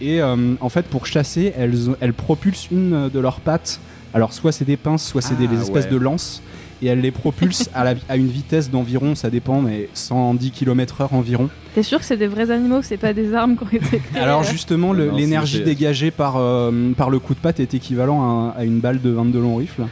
Et 0.00 0.20
euh, 0.20 0.54
en 0.60 0.68
fait 0.68 0.86
pour 0.86 1.06
chasser, 1.06 1.52
elles, 1.56 1.74
elles 2.00 2.12
propulsent 2.12 2.68
une 2.70 3.08
de 3.08 3.18
leurs 3.18 3.40
pattes. 3.40 3.80
Alors 4.14 4.32
soit 4.32 4.52
c'est 4.52 4.64
des 4.64 4.76
pinces, 4.76 5.06
soit 5.06 5.22
c'est 5.22 5.36
des, 5.36 5.46
Ah, 5.50 5.54
des 5.54 5.62
espèces 5.62 5.84
ouais. 5.86 5.90
de 5.90 5.96
lances. 5.96 6.42
Et 6.82 6.86
elles 6.88 7.00
les 7.00 7.10
propulsent 7.10 7.70
à, 7.74 7.84
la- 7.84 7.94
à 8.08 8.16
une 8.16 8.28
vitesse 8.28 8.70
d'environ, 8.70 9.14
ça 9.14 9.30
dépend, 9.30 9.62
mais 9.62 9.88
110 9.94 10.50
km/h 10.50 11.08
environ. 11.14 11.48
T'es 11.74 11.82
sûr 11.82 11.98
que 11.98 12.04
c'est 12.04 12.18
des 12.18 12.26
vrais 12.26 12.50
animaux, 12.50 12.80
que 12.80 12.86
c'est 12.86 12.98
pas 12.98 13.14
des 13.14 13.32
armes 13.32 13.56
qui 13.56 13.64
ont 13.64 13.68
été 13.72 13.98
créées 13.98 14.20
Alors 14.22 14.40
euh, 14.40 14.44
justement, 14.44 14.92
le- 14.92 15.06
Non, 15.06 15.14
c'est- 15.14 15.20
l'énergie 15.20 15.62
dégagée 15.62 16.10
par, 16.10 16.34
euh, 16.36 16.92
par 16.96 17.08
le 17.08 17.18
coup 17.18 17.32
de 17.34 17.38
patte 17.38 17.60
est 17.60 17.72
équivalent 17.72 18.50
à, 18.50 18.54
à 18.58 18.64
une 18.64 18.80
balle 18.80 19.00
de 19.00 19.08
22 19.10 19.40
long 19.40 19.56
rifle. 19.56 19.84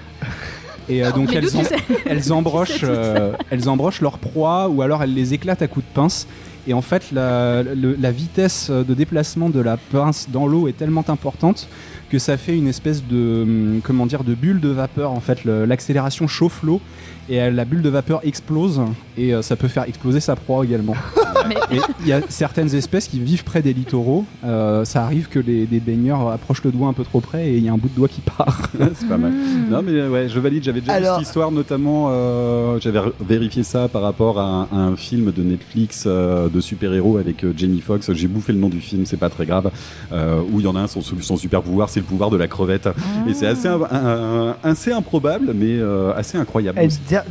Et 0.91 1.03
euh, 1.03 1.11
donc 1.12 1.35
elles, 1.35 1.57
en- 1.57 1.62
elles 2.07 2.32
embrochent, 2.32 2.80
euh, 2.85 3.32
elles 3.51 3.68
embrochent 3.70 4.03
leur 4.03 4.18
proie 4.18 4.68
ou 4.68 4.82
alors 4.82 5.03
elles 5.03 5.14
les 5.14 5.32
éclatent 5.32 5.62
à 5.62 5.68
coups 5.68 5.87
de 5.87 5.95
pince. 5.95 6.26
Et 6.66 6.74
en 6.74 6.82
fait, 6.82 7.12
la, 7.12 7.62
le- 7.62 7.97
la 7.99 8.11
vitesse 8.11 8.70
de 8.70 8.95
déplacement 8.95 9.49
de 9.51 9.61
la 9.61 9.76
pince 9.78 10.28
dans 10.30 10.47
l'eau 10.47 10.68
est 10.68 10.76
tellement 10.76 11.05
importante 11.09 11.68
que 12.11 12.19
ça 12.19 12.37
fait 12.37 12.57
une 12.57 12.69
espèce 12.69 13.05
de 13.05 13.43
hum, 13.43 13.81
comment 13.83 14.07
dire 14.07 14.25
de 14.25 14.35
bulle 14.35 14.61
de 14.61 14.69
vapeur. 14.69 15.11
En 15.11 15.21
fait, 15.21 15.45
l'accélération 15.45 16.27
chauffe 16.27 16.63
l'eau 16.63 16.81
et 17.29 17.41
euh, 17.41 17.51
la 17.51 17.65
bulle 17.65 17.83
de 17.83 17.89
vapeur 17.89 18.21
explose 18.25 18.81
et 19.17 19.35
euh, 19.35 19.43
ça 19.43 19.57
peut 19.57 19.69
faire 19.69 19.85
exploser 19.85 20.21
sa 20.21 20.37
proie 20.37 20.65
également. 20.65 20.95
Mais- 21.49 21.57
il 22.01 22.07
y 22.09 22.13
a 22.13 22.21
certaines 22.29 22.75
espèces 22.75 23.09
qui 23.09 23.21
vivent 23.21 23.45
près 23.45 23.63
des 23.63 23.73
littoraux. 23.73 24.25
Euh, 24.45 24.85
ça 24.85 25.03
arrive 25.05 25.29
que 25.29 25.39
les, 25.39 25.67
les 25.71 25.81
baigneurs 25.81 26.29
approchent 26.31 26.63
le 26.65 26.71
doigt 26.73 26.89
un 26.89 26.93
peu 26.93 27.05
trop 27.05 27.21
près 27.21 27.49
et 27.49 27.57
il 27.57 27.65
y 27.65 27.69
a 27.69 27.73
un 27.73 27.77
bout 27.79 27.89
de 27.89 27.95
doigt 27.95 28.09
qui 28.09 28.21
part. 28.21 28.69
c'est 28.95 29.09
pas 29.09 29.17
mal. 29.17 29.33
Hmm. 29.33 29.71
Non 29.71 29.83
mais 29.83 30.07
ouais, 30.07 30.29
je 30.29 30.39
valide. 30.41 30.63
J'avais 30.65 30.81
déjà 30.81 30.93
Alors- 30.95 31.19
vu 31.19 31.25
cette 31.25 31.29
histoire, 31.29 31.51
notamment. 31.51 32.09
euh, 32.11 32.79
J'avais 32.81 33.01
vérifié 33.27 33.63
ça 33.63 33.89
par 33.89 34.03
rapport 34.03 34.39
à 34.41 34.45
un, 34.45 34.63
à 34.73 34.77
un 34.77 34.97
film 34.97 35.33
de 35.33 35.43
Netflix 35.43 36.05
euh, 36.07 36.49
de 36.49 36.61
super-héros 36.61 37.19
avec 37.19 37.45
euh, 37.45 37.53
Jamie 37.57 37.81
Foxx. 37.81 38.13
J'ai 38.13 38.29
bouffé 38.29 38.53
le 38.53 38.59
nom 38.59 38.69
du 38.69 38.81
film, 38.81 39.07
c'est 39.07 39.17
pas 39.17 39.31
très 39.31 39.47
grave. 39.47 39.71
euh, 40.13 40.41
où 40.53 40.61
il 40.61 40.65
y 40.65 40.69
en 40.69 40.77
a 40.77 40.81
un, 40.81 40.87
son, 40.87 41.01
son 41.03 41.37
super 41.37 41.63
pouvoir, 41.63 41.89
c'est 41.89 42.01
le 42.01 42.07
pouvoir 42.07 42.31
de 42.31 42.37
la 42.37 42.47
crevette. 42.49 42.89
Et 43.29 43.35
c'est 43.35 43.47
assez, 43.47 43.69
un- 43.69 43.81
un- 43.91 44.57
assez 44.63 44.93
improbable, 44.93 45.53
mais 45.55 45.79
euh, 45.79 46.13
assez 46.17 46.39
incroyable. 46.39 46.79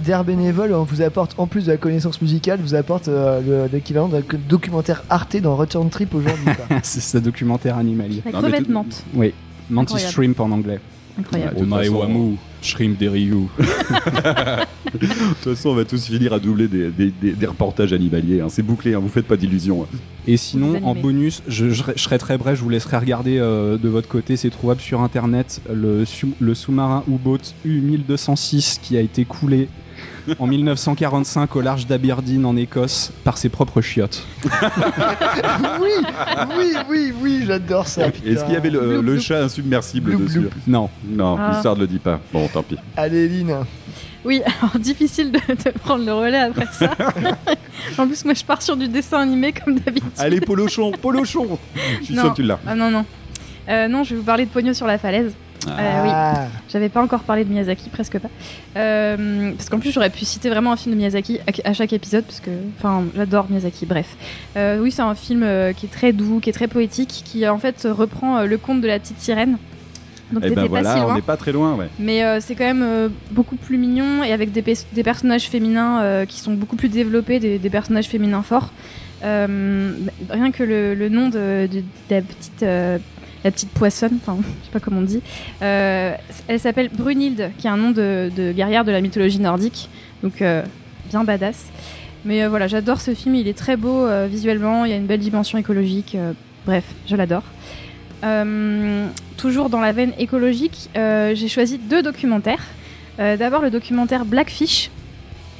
Der 0.05 0.23
Bénévole 0.23 0.73
on 0.73 0.83
vous 0.83 1.01
apporte, 1.01 1.35
en 1.37 1.47
plus 1.47 1.65
de 1.65 1.71
la 1.71 1.77
connaissance 1.77 2.21
musicale, 2.21 2.59
vous 2.61 2.75
apporte 2.75 3.07
euh, 3.07 3.39
le- 3.63 3.69
l'équivalent 4.07 4.23
d'un 4.31 4.39
documentaire 4.49 5.03
Arte 5.09 5.37
dans 5.37 5.55
Return 5.55 5.89
Trip 5.89 6.13
aujourd'hui. 6.15 6.45
C'est 6.83 7.01
ce 7.01 7.17
documentaire 7.17 7.77
animalier. 7.77 8.21
La 8.25 8.31
crevette 8.31 8.69
menthe. 8.69 9.03
Oui, 9.13 9.33
Mantis 9.69 9.99
shrimp 9.99 10.39
en 10.39 10.51
anglais. 10.51 10.79
Incroyable. 11.19 11.53
Façon- 11.53 11.63
Omaewamu, 11.63 12.37
shrimp 12.61 12.97
des 12.97 13.07
Ryu. 13.09 13.47
De 14.93 15.07
toute 15.07 15.55
façon, 15.55 15.69
on 15.69 15.75
va 15.75 15.85
tous 15.85 16.05
finir 16.05 16.33
à 16.33 16.39
doubler 16.39 16.67
des, 16.67 16.89
des- 16.89 17.11
des- 17.11 17.31
des 17.33 17.45
reportages 17.45 17.93
animaliers. 17.93 18.41
hein. 18.41 18.47
C'est 18.49 18.61
bouclé, 18.61 18.93
hein, 18.93 18.99
vous 18.99 19.09
faites 19.09 19.25
pas 19.27 19.37
d'illusions. 19.37 19.83
hein. 19.83 19.97
Et 20.27 20.37
sinon, 20.37 20.79
en 20.83 20.93
bonus, 20.95 21.41
je, 21.47 21.69
je- 21.69 21.83
je 21.95 22.01
serai 22.01 22.17
très 22.17 22.37
bref, 22.37 22.57
je 22.57 22.63
vous 22.63 22.69
laisserai 22.69 22.97
regarder 22.97 23.37
euh, 23.39 23.77
de 23.77 23.89
votre 23.89 24.07
côté, 24.07 24.37
c'est 24.37 24.49
trouvable 24.51 24.81
sur 24.81 25.01
internet, 25.01 25.61
le, 25.73 26.03
le 26.39 26.53
sous-marin 26.55 27.03
U-Boat 27.07 27.39
U-1206 27.65 28.79
qui 28.81 28.95
a 28.97 29.01
été 29.01 29.25
coulé 29.25 29.67
en 30.39 30.47
1945 30.47 31.55
au 31.55 31.61
large 31.61 31.87
d'Aberdeen 31.87 32.45
en 32.45 32.55
Écosse 32.55 33.11
par 33.23 33.37
ses 33.37 33.49
propres 33.49 33.81
chiottes. 33.81 34.25
oui, 35.81 35.89
oui, 36.57 36.73
oui, 36.89 37.13
oui, 37.21 37.43
j'adore 37.45 37.87
ça. 37.87 38.07
Est-ce 38.07 38.43
qu'il 38.45 38.53
y 38.53 38.57
avait 38.57 38.69
le, 38.69 38.79
Bloup, 38.79 38.89
le 38.91 39.01
bloup. 39.13 39.19
chat 39.21 39.43
insubmersible 39.43 40.11
Bloup, 40.11 40.25
dessus 40.25 40.39
bloup. 40.39 40.49
Non, 40.67 40.89
Non, 41.07 41.37
Ah. 41.39 41.51
l'histoire 41.51 41.75
ne 41.75 41.81
le 41.81 41.87
dit 41.87 41.99
pas. 41.99 42.19
Bon, 42.31 42.47
tant 42.47 42.63
pis. 42.63 42.77
Allez, 42.95 43.27
Lynn. 43.27 43.65
Oui, 44.25 44.41
alors 44.45 44.79
difficile 44.79 45.31
de, 45.33 45.39
de 45.39 45.69
prendre 45.79 46.05
le 46.05 46.13
relais 46.13 46.39
après 46.39 46.67
ça. 46.71 46.91
en 47.97 48.07
plus, 48.07 48.23
moi 48.23 48.33
je 48.33 48.43
pars 48.45 48.61
sur 48.61 48.77
du 48.77 48.87
dessin 48.87 49.19
animé 49.19 49.51
comme 49.51 49.77
d'habitude. 49.79 50.09
Allez, 50.17 50.39
Polochon, 50.39 50.91
Polochon 50.93 51.57
Je 51.99 52.05
suis 52.05 52.13
Non. 52.15 52.21
sûr 52.23 52.31
que 52.31 52.35
tu 52.37 52.43
l'as. 52.43 52.59
Ah 52.65 52.73
non, 52.75 52.89
non. 52.89 53.05
Euh, 53.69 53.87
non, 53.89 54.03
je 54.03 54.11
vais 54.11 54.15
vous 54.17 54.23
parler 54.25 54.45
de 54.45 54.49
Pogno 54.49 54.73
sur 54.73 54.87
la 54.87 54.97
falaise. 54.97 55.33
Euh, 55.67 56.03
oui. 56.03 56.09
Ah, 56.11 56.45
J'avais 56.71 56.89
pas 56.89 57.01
encore 57.01 57.21
parlé 57.21 57.43
de 57.45 57.49
Miyazaki, 57.49 57.89
presque 57.89 58.19
pas. 58.19 58.29
Euh, 58.77 59.51
parce 59.55 59.69
qu'en 59.69 59.79
plus, 59.79 59.91
j'aurais 59.91 60.09
pu 60.09 60.25
citer 60.25 60.49
vraiment 60.49 60.71
un 60.71 60.75
film 60.77 60.93
de 60.93 60.97
Miyazaki 60.99 61.39
à, 61.47 61.69
à 61.69 61.73
chaque 61.73 61.93
épisode, 61.93 62.23
parce 62.25 62.39
que, 62.39 62.51
enfin, 62.77 63.03
j'adore 63.15 63.47
Miyazaki, 63.49 63.85
bref. 63.85 64.15
Euh, 64.57 64.79
oui, 64.81 64.91
c'est 64.91 65.01
un 65.01 65.15
film 65.15 65.45
qui 65.77 65.85
est 65.85 65.89
très 65.91 66.11
doux, 66.13 66.39
qui 66.39 66.49
est 66.49 66.53
très 66.53 66.67
poétique, 66.67 67.21
qui 67.25 67.47
en 67.47 67.57
fait 67.57 67.87
reprend 67.89 68.43
le 68.43 68.57
conte 68.57 68.81
de 68.81 68.87
la 68.87 68.99
petite 68.99 69.19
sirène. 69.19 69.57
Donc 70.31 70.43
Et 70.45 70.49
t'étais 70.49 70.61
ben 70.61 70.63
pas 70.63 70.81
voilà, 70.81 71.07
on 71.07 71.13
n'est 71.15 71.21
pas 71.21 71.37
très 71.37 71.51
loin, 71.51 71.75
ouais. 71.75 71.89
Mais 71.99 72.23
euh, 72.23 72.39
c'est 72.41 72.55
quand 72.55 72.63
même 72.63 72.81
euh, 72.81 73.07
beaucoup 73.31 73.55
plus 73.55 73.77
mignon 73.77 74.23
et 74.23 74.31
avec 74.33 74.51
des, 74.51 74.63
pe- 74.63 74.73
des 74.93 75.03
personnages 75.03 75.43
féminins 75.47 76.01
euh, 76.01 76.25
qui 76.25 76.39
sont 76.39 76.53
beaucoup 76.53 76.75
plus 76.75 76.89
développés, 76.89 77.39
des, 77.39 77.59
des 77.59 77.69
personnages 77.69 78.07
féminins 78.07 78.41
forts. 78.41 78.71
Euh, 79.23 79.91
rien 80.29 80.51
que 80.51 80.63
le, 80.63 80.95
le 80.95 81.09
nom 81.09 81.27
de, 81.29 81.67
de- 81.71 81.79
de 81.81 81.83
la 82.09 82.21
petite. 82.21 82.63
La 83.43 83.51
petite 83.51 83.69
poissonne, 83.71 84.17
enfin, 84.21 84.37
je 84.41 84.65
sais 84.65 84.71
pas 84.71 84.79
comment 84.79 84.99
on 84.99 85.03
dit. 85.03 85.21
Euh, 85.61 86.15
elle 86.47 86.59
s'appelle 86.59 86.89
Brunhilde, 86.89 87.51
qui 87.57 87.67
est 87.67 87.69
un 87.69 87.77
nom 87.77 87.91
de, 87.91 88.51
guerrière 88.55 88.85
de 88.85 88.91
la 88.91 89.01
mythologie 89.01 89.39
nordique. 89.39 89.89
Donc, 90.21 90.41
euh, 90.41 90.63
bien 91.09 91.23
badass. 91.23 91.65
Mais 92.25 92.43
euh, 92.43 92.49
voilà, 92.49 92.67
j'adore 92.67 93.01
ce 93.01 93.13
film. 93.13 93.35
Il 93.35 93.47
est 93.47 93.57
très 93.57 93.75
beau 93.75 94.07
visuellement. 94.27 94.85
Il 94.85 94.91
y 94.91 94.93
a 94.93 94.97
une 94.97 95.05
belle 95.05 95.19
dimension 95.19 95.57
écologique. 95.57 96.17
bref, 96.65 96.85
je 97.07 97.15
l'adore. 97.15 97.43
Toujours 99.35 99.69
dans 99.69 99.81
la 99.81 99.91
veine 99.91 100.13
écologique, 100.17 100.89
j'ai 100.95 101.47
choisi 101.49 101.77
deux 101.77 102.01
documentaires. 102.01 102.63
D'abord 103.17 103.61
le 103.61 103.69
documentaire 103.69 104.23
Blackfish 104.23 104.89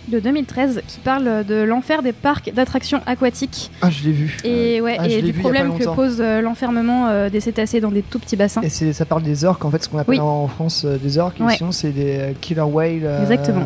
de 0.07 0.19
2013 0.19 0.81
qui 0.87 0.99
parle 0.99 1.45
de 1.45 1.61
l'enfer 1.63 2.01
des 2.03 2.11
parcs 2.13 2.51
d'attractions 2.53 3.01
aquatiques 3.05 3.71
Ah, 3.81 3.89
je 3.89 4.03
l'ai 4.03 4.11
vu. 4.11 4.37
et, 4.43 4.81
ouais, 4.81 4.97
Ah, 4.99 5.07
et 5.07 5.21
du 5.21 5.31
vu 5.31 5.37
il 5.37 5.39
problème 5.39 5.77
que 5.77 5.83
pose 5.95 6.17
euh, 6.19 6.41
l'enfermement 6.41 7.07
euh, 7.07 7.29
des 7.29 7.39
cétacés 7.39 7.79
dans 7.79 7.91
des 7.91 8.01
tout 8.01 8.19
petits 8.19 8.35
bassins. 8.35 8.61
Et 8.61 8.69
ça 8.69 9.05
parle 9.05 9.23
des 9.23 9.45
orques, 9.45 9.63
en 9.65 9.71
fait, 9.71 9.83
ce 9.83 9.89
qu'on 9.89 9.97
appelle 9.99 10.15
Oui. 10.15 10.19
en 10.19 10.47
France 10.47 10.83
euh, 10.85 10.97
des 10.97 11.17
orques. 11.17 11.39
et. 11.39 11.55
Sinon, 11.57 11.71
c'est 11.71 11.91
des 11.91 12.17
euh, 12.19 12.31
killer 12.41 12.61
whales 12.61 12.99
euh, 13.03 13.21
Exactement. 13.21 13.65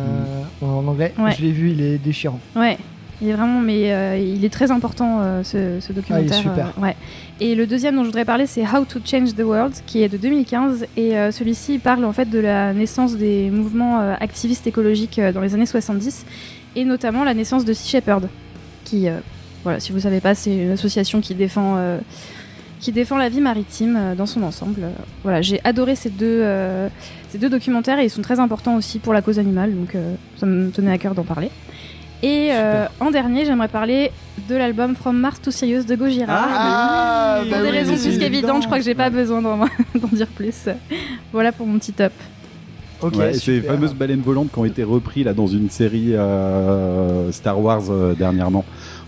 en 0.62 0.86
anglais. 0.86 1.12
Ouais. 1.18 1.32
Je 1.36 1.42
l'ai 1.42 1.52
vu, 1.52 1.70
il 1.72 1.80
est 1.82 1.98
déchirant. 1.98 2.40
Ouais, 2.56 2.78
il 3.20 3.28
est 3.28 3.32
vraiment, 3.32 3.60
mais 3.60 3.92
euh, 3.92 4.16
il 4.16 4.44
est 4.44 4.52
très 4.52 4.70
important 4.70 5.18
euh, 5.20 5.42
ce, 5.42 5.80
ce 5.80 5.92
documentaire. 5.92 6.30
Ah, 6.38 6.42
super. 6.42 6.72
euh, 6.78 6.82
ouais. 6.82 6.96
Et 7.40 7.54
le 7.54 7.68
deuxième 7.68 7.94
dont 7.94 8.02
je 8.02 8.06
voudrais 8.06 8.24
parler, 8.24 8.46
c'est 8.46 8.62
How 8.62 8.84
to 8.84 8.98
Change 9.04 9.36
the 9.36 9.42
World, 9.42 9.72
qui 9.86 10.02
est 10.02 10.08
de 10.08 10.16
2015. 10.16 10.86
Et 10.96 11.16
euh, 11.16 11.30
celui-ci 11.30 11.78
parle 11.78 12.04
en 12.04 12.12
fait 12.12 12.28
de 12.28 12.40
la 12.40 12.72
naissance 12.72 13.16
des 13.16 13.48
mouvements 13.50 14.00
euh, 14.00 14.14
activistes 14.18 14.66
écologiques 14.66 15.20
euh, 15.20 15.30
dans 15.30 15.40
les 15.40 15.54
années 15.54 15.66
70, 15.66 16.26
et 16.74 16.84
notamment 16.84 17.22
la 17.22 17.34
naissance 17.34 17.64
de 17.64 17.72
Sea 17.72 17.88
Shepherd, 17.90 18.28
qui, 18.84 19.06
voilà, 19.62 19.78
si 19.80 19.92
vous 19.92 20.00
savez 20.00 20.20
pas, 20.20 20.34
c'est 20.34 20.54
une 20.54 20.70
association 20.70 21.20
qui 21.20 21.34
défend. 21.34 21.78
qui 22.80 22.92
défend 22.92 23.16
la 23.16 23.28
vie 23.28 23.40
maritime 23.40 24.14
dans 24.16 24.26
son 24.26 24.42
ensemble. 24.42 24.80
Voilà, 25.24 25.42
j'ai 25.42 25.60
adoré 25.64 25.96
ces 25.96 26.10
deux, 26.10 26.44
ces 27.28 27.38
deux 27.38 27.50
documentaires 27.50 27.98
et 27.98 28.04
ils 28.04 28.10
sont 28.10 28.22
très 28.22 28.38
importants 28.38 28.76
aussi 28.76 28.98
pour 28.98 29.12
la 29.12 29.20
cause 29.20 29.38
animale, 29.38 29.74
donc 29.74 29.94
ça 30.36 30.46
me 30.46 30.70
tenait 30.70 30.92
à 30.92 30.98
cœur 30.98 31.14
d'en 31.14 31.24
parler. 31.24 31.50
Et 32.22 32.48
euh, 32.50 32.86
en 33.00 33.10
dernier, 33.10 33.44
j'aimerais 33.44 33.68
parler 33.68 34.10
de 34.48 34.56
l'album 34.56 34.96
From 34.96 35.16
Mars 35.18 35.40
to 35.40 35.50
Sirius 35.50 35.86
de 35.86 35.94
Gojira. 35.94 36.26
Ah, 36.36 37.38
pour 37.42 37.50
bah 37.50 37.58
des 37.62 37.68
oui, 37.70 37.70
raisons 37.70 37.92
plus 37.94 38.02
qu'évidentes, 38.18 38.32
évident. 38.32 38.60
je 38.60 38.66
crois 38.66 38.78
que 38.78 38.84
j'ai 38.84 38.94
pas 38.94 39.10
besoin 39.10 39.40
d'en 39.94 40.08
dire 40.12 40.26
plus. 40.28 40.68
Voilà 41.32 41.52
pour 41.52 41.66
mon 41.66 41.78
petit 41.78 41.92
top. 41.92 42.12
Ok, 43.00 43.14
Ouais, 43.16 43.32
ces 43.34 43.60
fameuses 43.60 43.94
baleines 43.94 44.22
volantes 44.22 44.50
qui 44.52 44.58
ont 44.58 44.64
été 44.64 44.82
repris 44.82 45.22
là 45.22 45.32
dans 45.32 45.46
une 45.46 45.70
série 45.70 46.16
euh, 46.16 47.30
Star 47.30 47.60
Wars 47.60 47.82
euh, 47.90 48.14
dernièrement 48.14 48.64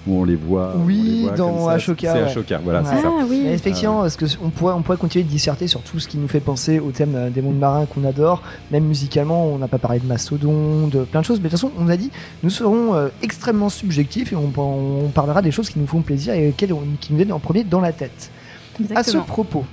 où 0.06 0.20
on 0.20 0.24
les 0.24 0.34
voit. 0.36 0.74
on 0.76 0.84
Oui, 0.84 0.96
les 1.02 1.22
voit 1.28 1.36
dans 1.36 1.52
comme 1.54 1.64
ça. 1.66 1.70
Ashoka, 1.72 2.12
C'est 2.12 2.18
ouais. 2.22 2.28
Ashoka, 2.28 2.60
voilà, 2.64 2.80
Ouais. 2.80 2.86
c'est 2.90 3.02
ça. 3.02 3.08
Ah 3.20 3.24
oui. 3.28 3.42
Mais 3.44 3.52
effectivement, 3.54 4.00
parce 4.00 4.16
que 4.16 4.24
on 4.42 4.48
pourrait, 4.50 4.72
on 4.74 4.82
pourrait 4.82 4.96
continuer 4.96 5.24
de 5.24 5.28
disserter 5.28 5.66
sur 5.68 5.80
tout 5.82 5.98
ce 5.98 6.08
qui 6.08 6.16
nous 6.18 6.28
fait 6.28 6.40
penser 6.40 6.78
au 6.80 6.90
thème 6.90 7.14
euh, 7.14 7.30
des 7.30 7.42
mondes 7.42 7.58
marins 7.58 7.86
qu'on 7.86 8.04
adore. 8.04 8.42
Même 8.70 8.84
musicalement, 8.84 9.46
on 9.46 9.58
n'a 9.58 9.68
pas 9.68 9.78
parlé 9.78 9.98
de 10.00 10.06
Mastodon, 10.06 10.86
de 10.88 11.04
plein 11.04 11.20
de 11.20 11.26
choses. 11.26 11.38
Mais 11.38 11.44
de 11.44 11.50
toute 11.50 11.60
façon, 11.60 11.72
on 11.78 11.88
a 11.88 11.96
dit, 11.96 12.10
nous 12.42 12.50
serons 12.50 12.94
euh, 12.94 13.08
extrêmement 13.22 13.68
subjectifs 13.68 14.32
et 14.32 14.36
on, 14.36 14.50
on 14.56 15.08
parlera 15.08 15.42
des 15.42 15.50
choses 15.50 15.68
qui 15.68 15.78
nous 15.78 15.86
font 15.86 16.00
plaisir 16.00 16.34
et 16.34 16.48
auxquelles 16.48 16.72
on- 16.72 16.82
qui 17.00 17.12
nous 17.12 17.18
viennent 17.18 17.32
en 17.32 17.38
premier 17.38 17.64
dans 17.64 17.80
la 17.80 17.92
tête. 17.92 18.30
À 18.74 18.76
ce 18.78 18.82
Exactement. 19.10 19.24
propos, 19.24 19.64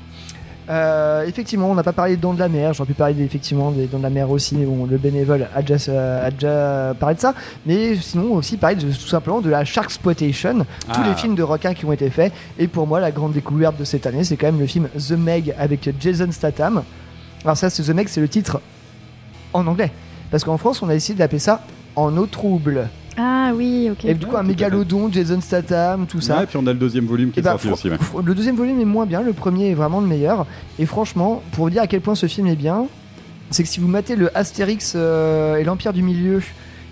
euh, 0.69 1.25
effectivement, 1.25 1.69
on 1.71 1.75
n'a 1.75 1.83
pas 1.83 1.93
parlé 1.93 2.17
de 2.17 2.21
Dents 2.21 2.33
de 2.33 2.39
la 2.39 2.49
mer. 2.49 2.73
J'aurais 2.73 2.87
pu 2.87 2.93
parler 2.93 3.23
effectivement 3.23 3.71
des 3.71 3.87
Dents 3.87 3.99
de 3.99 4.03
la 4.03 4.09
mer 4.09 4.29
aussi. 4.29 4.55
mais 4.55 4.65
Bon, 4.65 4.85
le 4.85 4.97
bénévole 4.97 5.47
a 5.55 5.61
déjà, 5.61 6.23
a 6.25 6.31
déjà 6.31 6.93
parlé 6.99 7.15
de 7.15 7.21
ça. 7.21 7.33
Mais 7.65 7.95
sinon, 7.95 8.33
aussi 8.33 8.57
parler 8.57 8.75
de, 8.75 8.91
tout 8.91 9.07
simplement 9.07 9.39
de 9.41 9.49
la 9.49 9.63
Shark 9.63 9.87
Exploitation, 9.87 10.59
tous 10.59 10.65
Ah. 11.01 11.07
les 11.07 11.15
films 11.15 11.35
de 11.35 11.43
requins 11.43 11.73
qui 11.73 11.85
ont 11.85 11.93
été 11.93 12.09
faits. 12.09 12.33
Et 12.59 12.67
pour 12.67 12.85
moi, 12.87 12.99
la 12.99 13.11
grande 13.11 13.31
découverte 13.33 13.77
de 13.77 13.83
cette 13.85 14.05
année, 14.05 14.23
c'est 14.23 14.35
quand 14.37 14.47
même 14.47 14.59
le 14.59 14.67
film 14.67 14.89
The 14.97 15.11
Meg 15.11 15.55
avec 15.57 15.89
Jason 15.99 16.31
Statham. 16.31 16.83
Alors 17.43 17.55
ça, 17.55 17.69
c'est 17.69 17.83
The 17.83 17.89
Meg, 17.89 18.07
c'est 18.09 18.21
le 18.21 18.27
titre 18.27 18.59
en 19.53 19.65
anglais. 19.67 19.91
Parce 20.31 20.43
qu'en 20.43 20.57
France, 20.57 20.81
on 20.81 20.89
a 20.89 20.95
essayé 20.95 21.17
d'appeler 21.17 21.39
ça 21.39 21.61
En 21.95 22.15
eau 22.17 22.25
trouble. 22.25 22.89
Ah 23.17 23.51
oui, 23.55 23.89
ok. 23.91 24.05
Et 24.05 24.13
du 24.13 24.25
coup, 24.27 24.37
un 24.37 24.43
mégalodon, 24.43 25.11
Jason 25.11 25.41
Statham, 25.41 26.05
tout 26.05 26.21
ça. 26.21 26.37
Ouais, 26.37 26.43
et 26.43 26.45
puis 26.45 26.57
on 26.57 26.67
a 26.67 26.73
le 26.73 26.79
deuxième 26.79 27.05
volume 27.05 27.31
qui 27.31 27.39
Et 27.39 27.41
est 27.41 27.43
bah, 27.43 27.51
sorti 27.51 27.69
aussi. 27.71 27.89
ouais. 27.89 27.97
Le 28.23 28.35
deuxième 28.35 28.55
volume 28.55 28.79
est 28.79 28.85
moins 28.85 29.05
bien, 29.07 29.21
le 29.21 29.33
premier 29.33 29.71
est 29.71 29.73
vraiment 29.73 30.01
le 30.01 30.07
meilleur. 30.07 30.45
Et 30.77 30.85
franchement, 30.85 31.41
pour 31.53 31.65
vous 31.65 31.69
dire 31.71 31.81
à 31.81 31.87
quel 31.87 32.01
point 32.01 32.13
ce 32.15 32.27
film 32.27 32.45
est 32.47 32.55
bien, 32.55 32.85
c'est 33.49 33.63
que 33.63 33.69
si 33.69 33.79
vous 33.79 33.87
matez 33.87 34.15
le 34.15 34.35
Astérix 34.37 34.93
euh, 34.95 35.55
et 35.55 35.63
l'Empire 35.63 35.93
du 35.93 36.03
Milieu, 36.03 36.41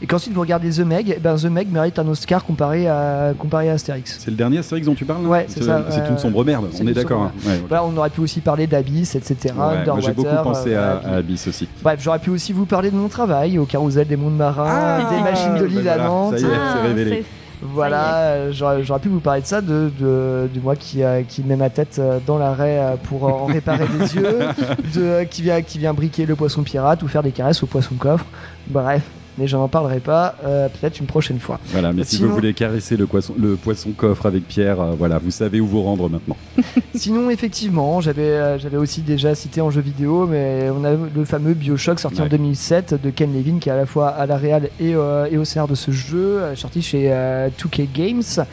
et 0.01 0.07
qu'ensuite 0.07 0.33
vous 0.33 0.41
regardez 0.41 0.69
The 0.71 0.79
Meg, 0.79 1.13
eh 1.15 1.19
ben 1.19 1.35
The 1.35 1.45
Meg 1.45 1.71
mérite 1.71 1.97
un 1.99 2.07
Oscar 2.07 2.43
comparé 2.43 2.87
à, 2.87 3.33
comparé 3.37 3.69
à 3.69 3.73
Astérix. 3.73 4.17
C'est 4.19 4.29
le 4.31 4.37
dernier 4.37 4.57
Astérix 4.59 4.85
dont 4.87 4.93
tu 4.95 5.05
parles 5.05 5.25
Ouais, 5.25 5.45
c'est 5.47 5.63
ça, 5.63 5.85
C'est 5.89 6.01
euh, 6.01 6.09
une 6.09 6.17
sombre 6.17 6.43
merde, 6.43 6.67
on 6.81 6.87
est 6.87 6.93
d'accord. 6.93 7.21
hein. 7.23 7.31
Ouais, 7.45 7.55
ok. 7.57 7.65
Voilà, 7.69 7.83
on 7.85 7.95
aurait 7.97 8.09
pu 8.09 8.21
aussi 8.21 8.41
parler 8.41 8.67
d'Abyss, 8.67 9.15
etc. 9.15 9.53
Ouais, 9.57 10.01
j'ai 10.01 10.11
beaucoup 10.13 10.35
pensé 10.43 10.73
euh, 10.73 10.97
à, 11.03 11.15
Abyss 11.17 11.47
aussi. 11.47 11.67
Bref, 11.81 11.99
j'aurais 12.01 12.19
pu 12.19 12.29
aussi 12.29 12.51
vous 12.53 12.65
parler 12.65 12.91
de 12.91 12.95
mon 12.95 13.07
travail 13.07 13.57
au 13.57 13.65
carrousel 13.65 14.07
des 14.07 14.17
mondes 14.17 14.37
marins, 14.37 14.67
Ah, 14.69 15.09
des 15.09 15.21
machines 15.21 15.55
de 15.55 15.61
bah 15.61 15.67
l'île 15.67 15.89
à 15.89 15.95
voilà, 15.97 16.07
Nantes. 16.07 16.37
ça 16.39 16.47
y 16.47 16.49
est. 16.49 16.53
Ah, 16.55 16.73
c'est 16.81 16.87
révélé. 16.87 17.25
Voilà, 17.61 18.15
euh, 18.17 18.51
j'aurais 18.51 18.99
pu 18.99 19.07
vous 19.07 19.21
parler 19.21 19.41
de 19.41 19.45
ça, 19.47 19.61
de, 19.61 19.89
de, 19.97 20.49
de 20.53 20.59
moi 20.61 20.75
qui, 20.75 21.01
euh, 21.03 21.21
qui 21.27 21.41
met 21.41 21.55
ma 21.55 21.69
tête 21.69 21.95
euh, 21.99 22.19
dans 22.27 22.37
l'arrêt 22.37 22.77
euh, 22.79 22.95
pour 23.01 23.27
euh, 23.27 23.31
en 23.31 23.45
réparer 23.45 23.85
les 23.97 24.13
yeux, 24.13 24.39
de, 24.93 25.01
euh, 25.01 25.23
qui, 25.25 25.41
vient, 25.41 25.61
qui 25.61 25.79
vient 25.79 25.93
briquer 25.93 26.25
le 26.25 26.35
poisson 26.35 26.63
pirate 26.63 27.01
ou 27.01 27.07
faire 27.07 27.23
des 27.23 27.31
caresses 27.31 27.63
au 27.63 27.65
poisson 27.65 27.95
coffre. 27.97 28.25
Bref, 28.67 29.03
mais 29.37 29.47
je 29.47 29.55
n'en 29.57 29.67
parlerai 29.67 29.99
pas, 29.99 30.35
euh, 30.45 30.67
peut-être 30.69 30.99
une 30.99 31.05
prochaine 31.05 31.39
fois. 31.39 31.59
Voilà, 31.67 31.91
mais 31.93 32.03
si 32.03 32.21
vous 32.21 32.29
voulez 32.33 32.53
caresser 32.53 32.97
le 32.97 33.05
poisson, 33.05 33.33
le 33.37 33.55
poisson 33.55 33.91
coffre 33.95 34.25
avec 34.25 34.47
Pierre, 34.47 34.79
euh, 34.81 34.93
voilà, 34.97 35.17
vous 35.17 35.31
savez 35.31 35.59
où 35.59 35.67
vous 35.67 35.81
rendre 35.83 36.09
maintenant. 36.09 36.37
Sinon, 36.95 37.29
effectivement, 37.29 38.01
j'avais 38.01 38.21
euh, 38.23 38.57
j'avais 38.59 38.77
aussi 38.77 39.01
déjà 39.01 39.35
cité 39.35 39.61
en 39.61 39.69
jeu 39.69 39.81
vidéo, 39.81 40.27
mais 40.27 40.69
on 40.75 40.83
a 40.85 40.91
le 40.91 41.25
fameux 41.25 41.53
Bioshock 41.53 41.99
sorti 41.99 42.19
en 42.21 42.23
Ouais. 42.25 42.29
2007 42.29 42.95
de 43.01 43.09
Ken 43.09 43.33
Levine 43.33 43.59
qui 43.59 43.69
est 43.69 43.71
à 43.71 43.75
la 43.75 43.85
fois 43.85 44.09
à 44.09 44.25
la 44.25 44.37
réal 44.37 44.69
et, 44.79 44.91
et 44.91 45.37
au 45.37 45.43
scénar 45.45 45.67
de 45.67 45.75
ce 45.75 45.91
jeu, 45.91 46.41
sorti 46.55 46.81
chez 46.81 47.09
euh, 47.11 47.49
2K 47.49 47.87
Games. 47.93 48.45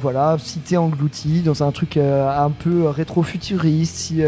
Voilà, 0.00 0.36
cité 0.38 0.76
englouti 0.76 1.40
dans 1.40 1.62
un 1.62 1.70
truc 1.72 1.96
un 1.96 2.50
peu 2.50 2.86
rétro-futuriste, 2.88 3.94
si, 3.96 4.22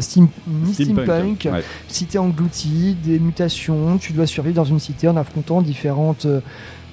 steam- 0.00 0.28
mi-steampunk, 0.46 1.48
ouais. 1.52 1.62
cité 1.88 2.18
engloutie, 2.18 2.96
des 3.02 3.18
mutations, 3.18 3.98
tu 3.98 4.09
dois 4.12 4.26
survivre 4.26 4.56
dans 4.56 4.64
une 4.64 4.78
cité 4.80 5.08
en 5.08 5.16
affrontant 5.16 5.62
différentes 5.62 6.26
euh, 6.26 6.40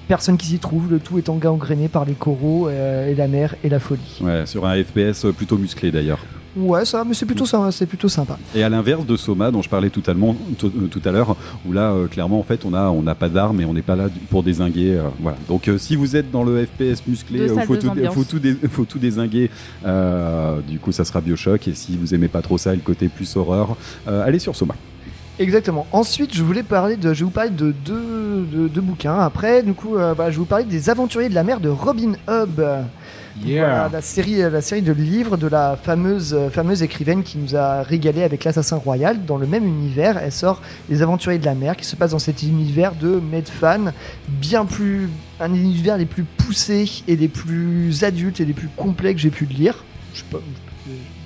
personnes 0.07 0.37
qui 0.37 0.47
s'y 0.47 0.59
trouvent, 0.59 0.89
le 0.89 0.99
tout 0.99 1.19
étant 1.19 1.35
gangréné 1.35 1.87
par 1.89 2.05
les 2.05 2.13
coraux 2.13 2.67
euh, 2.69 3.09
et 3.09 3.15
la 3.15 3.27
mer 3.27 3.55
et 3.63 3.69
la 3.69 3.79
folie. 3.79 4.19
Ouais, 4.21 4.45
sur 4.45 4.65
un 4.65 4.81
FPS 4.81 5.25
plutôt 5.35 5.57
musclé 5.57 5.91
d'ailleurs. 5.91 6.19
Ouais, 6.55 6.85
ça, 6.85 7.03
mais 7.07 7.13
c'est 7.13 7.27
plutôt 7.27 7.45
ça, 7.45 7.69
c'est 7.71 7.85
plutôt 7.85 8.09
sympa. 8.09 8.35
Et 8.55 8.63
à 8.63 8.69
l'inverse 8.69 9.05
de 9.05 9.15
Soma, 9.15 9.51
dont 9.51 9.61
je 9.61 9.69
parlais 9.69 9.91
tout 9.91 10.01
à, 10.07 10.13
l'heure- 10.13 10.33
tout, 10.57 10.71
euh, 10.75 10.87
tout 10.89 11.01
à 11.05 11.11
l'heure, 11.11 11.35
où 11.67 11.71
là, 11.71 11.91
euh, 11.91 12.07
clairement, 12.07 12.39
en 12.39 12.43
fait, 12.43 12.65
on 12.65 12.73
a, 12.73 12.89
on 12.89 13.03
n'a 13.03 13.13
pas 13.13 13.29
d'armes 13.29 13.61
et 13.61 13.65
on 13.65 13.73
n'est 13.75 13.83
pas 13.83 13.95
là 13.95 14.07
pour 14.31 14.41
désinguer. 14.41 14.93
euh, 14.95 15.03
voilà. 15.19 15.37
Donc, 15.47 15.67
euh, 15.67 15.77
si 15.77 15.95
vous 15.95 16.15
êtes 16.15 16.31
dans 16.31 16.43
le 16.43 16.65
FPS 16.65 17.05
musclé, 17.05 17.41
il 17.43 17.49
faut, 17.67 17.75
tout, 17.75 17.91
faut, 18.11 18.23
tout 18.23 18.39
dé- 18.39 18.55
faut 18.71 18.85
tout 18.85 18.97
désinguer. 18.97 19.51
euh, 19.85 20.59
du 20.67 20.79
coup, 20.79 20.91
ça 20.91 21.05
sera 21.05 21.21
Bioshock. 21.21 21.67
Et 21.67 21.73
si 21.75 21.95
vous 21.95 22.15
aimez 22.15 22.27
pas 22.27 22.41
trop 22.41 22.57
ça, 22.57 22.73
et 22.73 22.75
le 22.77 22.81
côté 22.81 23.07
plus 23.07 23.35
horreur, 23.35 23.75
euh, 24.07 24.25
allez 24.25 24.39
sur 24.39 24.55
Soma. 24.55 24.73
Exactement. 25.39 25.85
Ensuite, 25.91 26.33
je 26.33 26.41
voulais 26.41 26.63
parler 26.63 26.97
de, 26.97 27.13
je 27.13 27.19
vais 27.19 27.25
vous 27.25 27.31
parler 27.31 27.51
de 27.51 27.71
deux, 27.71 28.45
de, 28.51 28.67
deux 28.67 28.81
bouquins. 28.81 29.19
Après, 29.19 29.61
du 29.61 29.73
coup, 29.73 29.95
euh, 29.95 30.15
bah, 30.15 30.25
je 30.25 30.31
vais 30.31 30.37
vous 30.37 30.45
parler 30.45 30.65
des 30.65 30.89
Aventuriers 30.89 31.29
de 31.29 31.35
la 31.35 31.43
mer 31.43 31.59
de 31.59 31.69
Robin 31.69 32.13
Hobb. 32.27 32.65
Voilà, 33.45 33.87
la 33.93 34.01
série, 34.01 34.37
la 34.37 34.61
série 34.61 34.81
de 34.81 34.91
livres 34.91 35.37
de 35.37 35.45
la 35.47 35.77
fameuse, 35.77 36.33
euh, 36.33 36.49
fameuse 36.49 36.81
écrivaine 36.81 37.21
qui 37.21 37.37
nous 37.37 37.55
a 37.55 37.83
régalé 37.83 38.23
avec 38.23 38.43
l'Assassin 38.43 38.77
Royal. 38.77 39.25
Dans 39.25 39.37
le 39.37 39.45
même 39.45 39.65
univers, 39.65 40.17
elle 40.17 40.31
sort 40.31 40.61
Les 40.89 41.03
Aventuriers 41.03 41.37
de 41.37 41.45
la 41.45 41.53
mer, 41.53 41.77
qui 41.77 41.85
se 41.85 41.95
passe 41.95 42.11
dans 42.11 42.19
cet 42.19 42.41
univers 42.41 42.95
de 42.95 43.19
Medfan, 43.19 43.91
bien 44.27 44.65
plus, 44.65 45.07
un 45.39 45.53
univers 45.53 45.97
les 45.97 46.07
plus 46.07 46.23
poussés 46.23 46.89
et 47.07 47.15
les 47.15 47.27
plus 47.27 48.03
adultes 48.03 48.39
et 48.39 48.45
les 48.45 48.53
plus 48.53 48.69
complets 48.75 49.13
que 49.13 49.19
j'ai 49.19 49.29
pu 49.29 49.45
lire. 49.45 49.83
Je 50.13 50.19
sais 50.19 50.25
pas, 50.31 50.39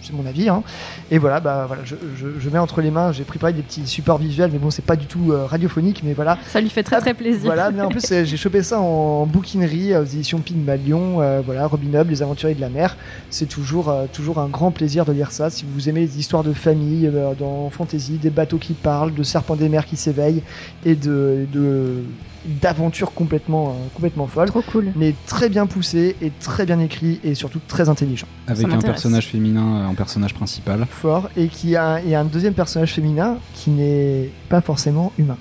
c'est 0.01 0.13
mon 0.13 0.25
avis. 0.25 0.49
Hein. 0.49 0.63
Et 1.11 1.17
voilà, 1.17 1.39
bah 1.39 1.65
voilà, 1.67 1.83
je, 1.85 1.95
je- 2.17 2.39
je 2.39 2.49
mets 2.49 2.59
entre 2.59 2.81
les 2.81 2.91
mains, 2.91 3.11
j'ai 3.11 3.23
préparé 3.23 3.53
des 3.53 3.61
petits 3.61 3.85
supports 3.87 4.17
visuels, 4.17 4.49
mais 4.51 4.59
bon, 4.59 4.69
c'est 4.69 4.83
pas 4.85 4.95
du 4.95 5.05
tout 5.05 5.31
euh, 5.31 5.45
radiophonique, 5.45 6.01
mais 6.03 6.13
voilà. 6.13 6.37
Ça 6.47 6.61
lui 6.61 6.69
fait 6.69 6.83
très 6.83 6.99
très 6.99 7.13
plaisir. 7.13 7.43
Voilà, 7.45 7.71
mais 7.71 7.81
en 7.81 7.89
plus 7.89 8.01
j'ai 8.07 8.37
chopé 8.37 8.63
ça 8.63 8.79
en 8.79 9.25
bouquinerie 9.25 9.93
euh, 9.93 10.01
aux 10.01 10.05
éditions 10.05 10.39
Pygmalion. 10.39 11.21
euh, 11.21 11.41
voilà, 11.45 11.67
Robin 11.67 11.99
Hood, 11.99 12.09
Les 12.09 12.21
Aventuriers 12.21 12.55
de 12.55 12.61
la 12.61 12.69
Mer. 12.69 12.97
C'est 13.29 13.47
toujours, 13.47 13.89
euh, 13.89 14.05
toujours 14.11 14.39
un 14.39 14.47
grand 14.47 14.71
plaisir 14.71 15.05
de 15.05 15.11
lire 15.11 15.31
ça. 15.31 15.49
Si 15.49 15.65
vous 15.67 15.89
aimez 15.89 16.01
les 16.01 16.19
histoires 16.19 16.43
de 16.43 16.53
famille 16.53 17.11
dans 17.39 17.69
fantasy, 17.69 18.13
des 18.17 18.29
bateaux 18.29 18.57
qui 18.57 18.73
parlent, 18.73 19.13
de 19.13 19.23
serpents 19.23 19.55
des 19.55 19.69
mers 19.69 19.85
qui 19.85 19.95
s'éveillent 19.97 20.43
et 20.85 20.95
de, 20.95 21.45
de 21.51 22.03
d'aventures 22.45 23.13
complètement, 23.13 23.69
euh, 23.69 23.87
complètement 23.93 24.27
folles. 24.27 24.47
Trop 24.47 24.61
cool. 24.63 24.91
Mais 24.95 25.13
très 25.27 25.49
bien 25.49 25.65
poussé 25.67 26.15
et 26.21 26.31
très 26.39 26.65
bien 26.65 26.79
écrit 26.79 27.19
et 27.23 27.35
surtout 27.35 27.59
très 27.67 27.89
intelligent. 27.89 28.27
Avec 28.47 28.67
un 28.67 28.79
personnage 28.79 29.27
féminin 29.27 29.77
euh, 29.77 29.85
en 29.87 29.93
personnage 29.95 30.33
principal. 30.33 30.87
Fort 30.89 31.29
et 31.37 31.47
qui 31.47 31.75
a, 31.75 32.01
et 32.03 32.15
un 32.15 32.25
deuxième 32.25 32.53
personnage 32.53 32.93
féminin 32.93 33.37
qui 33.53 33.69
n'est 33.69 34.29
pas 34.49 34.61
forcément 34.61 35.11
humain. 35.19 35.37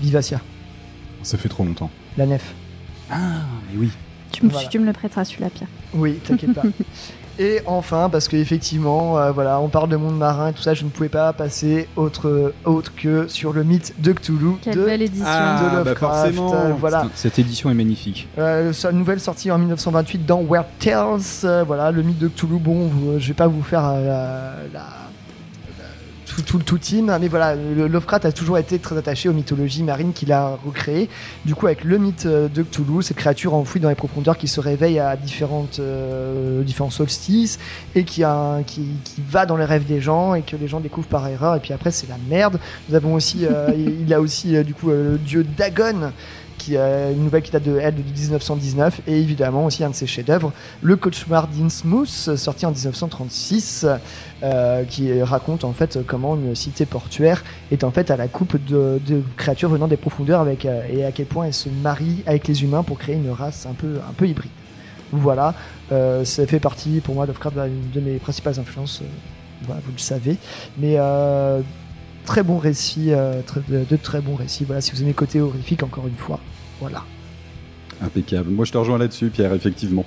Vivacia, 0.00 0.40
Ça 1.22 1.38
fait 1.38 1.48
trop 1.48 1.64
longtemps. 1.64 1.90
la 2.16 2.26
nef. 2.26 2.54
Ah, 3.10 3.42
mais 3.70 3.78
oui. 3.78 3.90
Tu 4.32 4.44
me, 4.44 4.50
Voilà. 4.50 4.68
tu 4.68 4.78
me 4.80 4.86
le 4.86 4.92
prêteras 4.92 5.24
celui-là, 5.24 5.50
Pierre. 5.50 5.68
Oui, 5.94 6.14
t'inquiète 6.24 6.52
pas. 6.54 6.62
Et 7.38 7.60
enfin, 7.66 8.08
parce 8.10 8.28
qu'effectivement, 8.28 9.18
euh, 9.18 9.32
voilà, 9.32 9.58
on 9.60 9.68
parle 9.68 9.88
de 9.88 9.96
monde 9.96 10.16
marin 10.16 10.48
et 10.48 10.52
tout 10.52 10.62
ça, 10.62 10.72
je 10.74 10.84
ne 10.84 10.88
pouvais 10.88 11.08
pas 11.08 11.32
passer 11.32 11.88
autre, 11.96 12.52
autre 12.64 12.92
que 12.96 13.26
sur 13.28 13.52
le 13.52 13.64
mythe 13.64 13.92
de 14.00 14.12
Cthulhu. 14.12 14.52
Quelle 14.62 14.76
de, 14.76 14.84
belle 14.84 15.02
édition. 15.02 15.26
Ah, 15.28 15.60
de 15.64 15.68
bah 15.70 15.74
Lovecraft, 15.78 16.14
forcément. 16.34 16.54
euh, 16.54 16.72
voilà. 16.78 17.06
Cette 17.14 17.38
édition 17.40 17.70
est 17.70 17.74
magnifique. 17.74 18.28
Euh, 18.38 18.72
sa 18.72 18.92
nouvelle 18.92 19.18
sortie 19.20 19.50
en 19.50 19.58
1928 19.58 20.24
dans 20.24 20.42
Weird 20.42 20.66
Tales. 20.78 21.18
euh, 21.44 21.64
voilà, 21.66 21.90
le 21.90 22.02
mythe 22.02 22.18
de 22.18 22.28
Cthulhu. 22.28 22.58
Bon, 22.58 22.86
vous- 22.86 23.18
je 23.18 23.28
vais 23.28 23.34
pas 23.34 23.48
vous 23.48 23.62
faire 23.62 23.84
euh, 23.84 24.06
la, 24.72 24.78
la- 24.80 24.86
tout, 26.26 26.42
tout 26.42 26.58
le 26.58 26.64
tout 26.64 26.78
team, 26.78 27.16
mais 27.20 27.28
voilà, 27.28 27.54
Lovecraft 27.54 28.24
a 28.24 28.32
toujours 28.32 28.58
été 28.58 28.78
très 28.78 28.96
attaché 28.96 29.28
aux 29.28 29.32
mythologies 29.32 29.82
marines 29.82 30.12
qu'il 30.12 30.32
a 30.32 30.58
recréées. 30.64 31.08
Du 31.44 31.54
coup, 31.54 31.66
avec 31.66 31.84
le 31.84 31.98
mythe 31.98 32.26
euh, 32.26 32.48
de 32.48 32.62
Cthulhu, 32.62 33.02
cette 33.02 33.16
créature 33.16 33.54
enfouie 33.54 33.80
dans 33.80 33.88
les 33.88 33.94
profondeurs 33.94 34.38
qui 34.38 34.48
se 34.48 34.60
réveille 34.60 34.98
à 34.98 35.16
différentes, 35.16 35.78
euh, 35.80 36.62
différents 36.62 36.90
solstices 36.90 37.58
et 37.94 38.04
qui, 38.04 38.24
a, 38.24 38.62
qui, 38.66 38.86
qui 39.04 39.22
va 39.28 39.46
dans 39.46 39.56
les 39.56 39.64
rêves 39.64 39.86
des 39.86 40.00
gens 40.00 40.34
et 40.34 40.42
que 40.42 40.56
les 40.56 40.68
gens 40.68 40.80
découvrent 40.80 41.08
par 41.08 41.26
erreur. 41.28 41.56
Et 41.56 41.60
puis 41.60 41.72
après, 41.72 41.90
c'est 41.90 42.08
la 42.08 42.16
merde. 42.28 42.58
Nous 42.88 42.94
avons 42.94 43.14
aussi, 43.14 43.46
euh, 43.46 43.70
il 44.06 44.12
a 44.12 44.20
aussi 44.20 44.56
euh, 44.56 44.62
du 44.62 44.74
coup 44.74 44.90
euh, 44.90 45.12
le 45.12 45.18
dieu 45.18 45.44
Dagon 45.44 46.12
qui 46.64 46.76
a 46.76 47.10
une 47.10 47.24
nouvelle 47.24 47.42
qui 47.42 47.50
date 47.50 47.64
de 47.64 47.78
elle 47.78 47.94
de 47.94 48.02
1919 48.02 49.02
et 49.06 49.18
évidemment 49.18 49.66
aussi 49.66 49.84
un 49.84 49.90
de 49.90 49.94
ses 49.94 50.06
chefs-d'œuvre, 50.06 50.52
Le 50.82 50.96
Cauchemar 50.96 51.48
d'Innsmouth, 51.48 52.36
sorti 52.36 52.64
en 52.64 52.70
1936, 52.70 53.86
euh, 54.42 54.84
qui 54.84 55.22
raconte 55.22 55.64
en 55.64 55.72
fait 55.72 55.98
comment 56.06 56.36
une 56.36 56.54
cité 56.54 56.86
portuaire 56.86 57.44
est 57.70 57.84
en 57.84 57.90
fait 57.90 58.10
à 58.10 58.16
la 58.16 58.28
coupe 58.28 58.56
de, 58.64 59.00
créatures 59.36 59.68
venant 59.68 59.88
des 59.88 59.96
profondeurs 59.96 60.40
avec 60.40 60.64
euh, 60.64 60.82
et 60.90 61.04
à 61.04 61.12
quel 61.12 61.26
point 61.26 61.46
elle 61.46 61.54
se 61.54 61.68
marie 61.68 62.22
avec 62.26 62.48
les 62.48 62.62
humains 62.62 62.82
pour 62.82 62.98
créer 62.98 63.16
une 63.16 63.30
race 63.30 63.66
un 63.66 63.74
peu 63.74 63.98
un 64.08 64.12
peu 64.12 64.26
hybride. 64.26 64.50
Voilà, 65.12 65.54
euh, 65.92 66.24
ça 66.24 66.46
fait 66.46 66.60
partie 66.60 67.00
pour 67.00 67.14
moi 67.14 67.26
Lovecraft 67.26 67.56
une 67.58 67.90
de 67.92 68.00
mes 68.00 68.16
principales 68.16 68.58
influences. 68.58 69.02
euh, 69.68 69.72
vous 69.84 69.92
le 69.92 69.98
savez, 69.98 70.36
mais 70.78 70.96
euh, 70.98 71.60
très 72.24 72.42
bon 72.42 72.58
récit, 72.58 73.12
euh, 73.12 73.42
de, 73.68 73.96
très 73.96 74.20
bons 74.20 74.34
récits. 74.34 74.64
Voilà, 74.64 74.80
si 74.80 74.92
vous 74.92 75.02
aimez 75.02 75.14
côté 75.14 75.40
horrifique, 75.40 75.82
encore 75.82 76.06
une 76.06 76.16
fois, 76.16 76.40
voilà. 76.80 77.02
Impeccable. 78.02 78.50
Moi, 78.50 78.64
je 78.64 78.72
te 78.72 78.78
rejoins 78.78 78.98
là-dessus, 78.98 79.28
Pierre, 79.28 79.52
effectivement. 79.54 80.04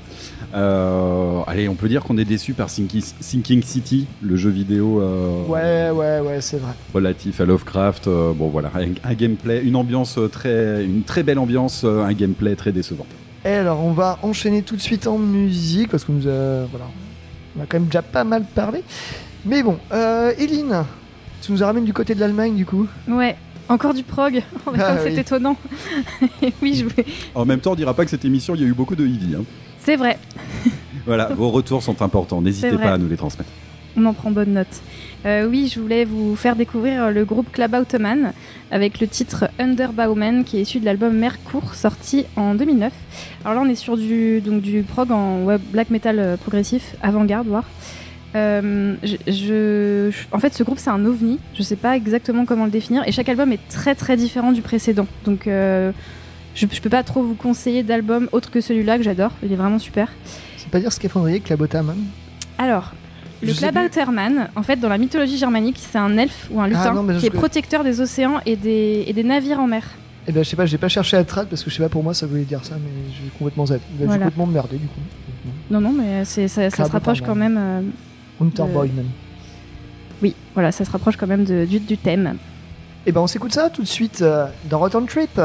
Euh, 0.53 1.39
allez, 1.47 1.69
on 1.69 1.75
peut 1.75 1.87
dire 1.87 2.03
qu'on 2.03 2.17
est 2.17 2.25
déçu 2.25 2.53
par 2.53 2.69
Sinking, 2.69 3.61
City, 3.63 4.07
le 4.21 4.35
jeu 4.35 4.49
vidéo 4.49 5.01
euh, 5.01 5.45
Ouais, 5.47 5.89
ouais, 5.97 6.19
ouais, 6.27 6.41
c'est 6.41 6.57
vrai. 6.57 6.73
relatif 6.93 7.39
à 7.39 7.45
Lovecraft. 7.45 8.07
Euh, 8.07 8.33
bon, 8.33 8.49
voilà, 8.49 8.71
un, 8.75 9.09
un 9.09 9.13
gameplay, 9.13 9.61
une 9.63 9.75
ambiance 9.77 10.19
très, 10.31 10.83
une 10.83 11.03
très 11.03 11.23
belle 11.23 11.39
ambiance, 11.39 11.85
un 11.85 12.11
gameplay 12.13 12.55
très 12.55 12.71
décevant. 12.73 13.05
Et 13.45 13.49
alors, 13.49 13.81
on 13.83 13.93
va 13.93 14.19
enchaîner 14.21 14.63
tout 14.63 14.75
de 14.75 14.81
suite 14.81 15.07
en 15.07 15.17
musique 15.17 15.89
parce 15.89 16.03
que 16.03 16.11
nous, 16.11 16.21
voilà, 16.23 16.87
on 17.57 17.63
a 17.63 17.65
quand 17.67 17.79
même 17.79 17.85
déjà 17.87 18.01
pas 18.01 18.25
mal 18.25 18.43
parlé. 18.53 18.83
Mais 19.45 19.63
bon, 19.63 19.77
euh, 19.93 20.33
Eline, 20.37 20.83
tu 21.41 21.53
nous 21.53 21.59
ramènes 21.59 21.85
du 21.85 21.93
côté 21.93 22.15
de 22.15 22.19
l'Allemagne 22.19 22.55
du 22.55 22.65
coup? 22.65 22.85
Ouais, 23.07 23.37
encore 23.69 23.93
du 23.93 24.03
prog. 24.03 24.41
Oh, 24.65 24.71
Ah 24.77 24.93
oui. 24.95 24.99
c'est 25.15 25.21
étonnant. 25.21 25.55
Et 26.41 26.53
oui, 26.61 26.73
je 26.75 26.83
voulais- 26.85 27.05
En 27.35 27.45
même 27.45 27.59
temps, 27.59 27.71
on 27.71 27.75
dira 27.75 27.93
pas 27.93 28.03
que 28.05 28.11
cette 28.11 28.25
émission, 28.25 28.55
il 28.55 28.61
y 28.61 28.63
a 28.65 28.67
eu 28.67 28.73
beaucoup 28.73 28.95
de 28.95 29.05
Eevee. 29.05 29.35
Hein. 29.39 29.43
C'est 29.79 29.95
vrai, 29.95 30.17
Voilà, 31.05 31.27
vos 31.27 31.49
retours 31.49 31.81
sont 31.83 32.01
importants. 32.01 32.41
N'hésitez 32.41 32.71
pas 32.77 32.93
à 32.93 32.97
nous 32.97 33.07
les 33.07 33.15
transmettre. 33.15 33.49
on 33.95 34.05
en 34.05 34.13
prend 34.13 34.29
bonne 34.29 34.53
note. 34.53 34.67
Euh, 35.25 35.47
oui, 35.47 35.71
je 35.73 35.79
voulais 35.79 36.03
vous 36.05 36.35
faire 36.35 36.55
découvrir 36.55 37.09
le 37.11 37.23
groupe 37.25 37.51
Klabautermann 37.51 38.33
avec 38.71 38.99
le 38.99 39.07
titre 39.07 39.49
Underbaumen 39.57 40.43
qui 40.43 40.57
est 40.57 40.61
issu 40.61 40.79
de 40.79 40.85
l'album 40.85 41.13
Mercourt 41.17 41.73
sorti 41.75 42.25
en 42.35 42.53
2009. 42.55 42.91
Alors 43.45 43.55
là, 43.55 43.61
on 43.65 43.69
est 43.69 43.75
sur 43.75 43.97
du, 43.97 44.41
donc, 44.41 44.61
du 44.61 44.83
prog 44.83 45.11
en 45.11 45.43
web 45.43 45.61
black 45.71 45.89
metal 45.89 46.19
euh, 46.19 46.37
progressif, 46.37 46.95
avant-garde, 47.01 47.47
voire. 47.47 47.63
Euh, 48.35 48.95
je, 49.03 49.15
je- 49.27 50.11
je- 50.11 50.25
en 50.31 50.39
fait, 50.39 50.53
ce 50.53 50.63
groupe 50.63 50.79
c'est 50.79 50.89
un 50.89 51.03
ovni. 51.05 51.39
Je 51.55 51.63
sais 51.63 51.75
pas 51.75 51.95
exactement 51.95 52.45
comment 52.45 52.65
le 52.65 52.71
définir 52.71 53.07
et 53.07 53.11
chaque 53.11 53.29
album 53.29 53.51
est 53.51 53.67
très 53.69 53.95
très 53.95 54.17
différent 54.17 54.51
du 54.51 54.61
précédent. 54.61 55.07
Donc, 55.25 55.47
euh, 55.47 55.91
je, 56.55 56.65
je 56.71 56.81
peux 56.81 56.89
pas 56.89 57.03
trop 57.03 57.23
vous 57.23 57.35
conseiller 57.35 57.83
d'album 57.83 58.27
autre 58.33 58.51
que 58.51 58.61
celui-là 58.61 58.97
que 58.97 59.03
j'adore. 59.03 59.31
Il 59.43 59.51
est 59.51 59.55
vraiment 59.55 59.79
super. 59.79 60.09
C'est 60.57 60.69
pas 60.69 60.79
dire 60.79 60.91
scaphandrier 60.91 61.39
que 61.39 61.49
la 61.49 61.55
Botaman 61.57 61.95
Alors, 62.57 62.93
le 63.41 63.49
Je 63.49 63.53
sais 63.53 63.69
Klabautermann, 63.69 64.49
en 64.55 64.63
fait, 64.63 64.77
dans 64.77 64.89
la 64.89 64.97
mythologie 64.97 65.37
germanique, 65.37 65.77
c'est 65.79 65.97
un 65.99 66.17
elfe 66.17 66.47
ou 66.51 66.59
un 66.59 66.67
lutin 66.67 66.81
Ah 66.87 66.93
non, 66.93 67.05
je 67.13 67.19
qui 67.19 67.27
est 67.27 67.29
connais. 67.29 67.39
protecteur 67.39 67.83
des 67.83 68.01
océans 68.01 68.39
et 68.45 68.55
des, 68.55 69.05
et 69.07 69.13
des 69.13 69.23
navires 69.23 69.59
en 69.59 69.67
mer. 69.67 69.83
Eh 70.27 70.31
ben, 70.33 70.43
je 70.43 70.49
sais 70.49 70.55
pas, 70.57 70.65
j'ai 70.65 70.77
pas 70.79 70.89
cherché 70.89 71.15
à 71.15 71.23
trad 71.23 71.47
parce 71.47 71.63
que 71.63 71.69
je 71.69 71.75
sais 71.75 71.83
pas 71.83 71.87
pour 71.87 72.03
moi 72.03 72.13
ça 72.13 72.25
voulait 72.27 72.41
dire 72.43 72.65
ça, 72.65 72.75
mais 72.75 72.89
j'ai 73.13 73.29
complètement 73.37 73.65
Z. 73.67 73.79
J'ai 73.97 74.05
Voilà. 74.05 74.25
complètement 74.25 74.47
merdé 74.47 74.77
du 74.77 74.87
coup. 74.87 74.99
Non, 75.71 75.79
non, 75.79 75.93
mais 75.93 76.25
ça 76.25 76.47
se 76.69 76.81
rapproche 76.91 77.21
quand 77.21 77.35
même. 77.35 77.57
euh, 77.57 77.81
Unterboyman. 78.41 79.05
oui, 80.21 80.35
voilà, 80.53 80.71
ça 80.71 80.85
se 80.85 80.91
rapproche 80.91 81.17
quand 81.17 81.27
même 81.27 81.43
de- 81.45 81.65
du, 81.65 81.79
du 81.79 81.97
thème. 81.97 82.37
Et 83.05 83.11
ben, 83.11 83.21
on 83.21 83.27
s'écoute 83.27 83.53
ça 83.53 83.69
tout 83.69 83.81
de 83.83 83.87
suite 83.87 84.21
euh, 84.21 84.47
dans 84.69 84.79
Return 84.79 85.05
Trip. 85.05 85.39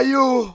L'émission 0.00 0.44
Torboyau 0.44 0.47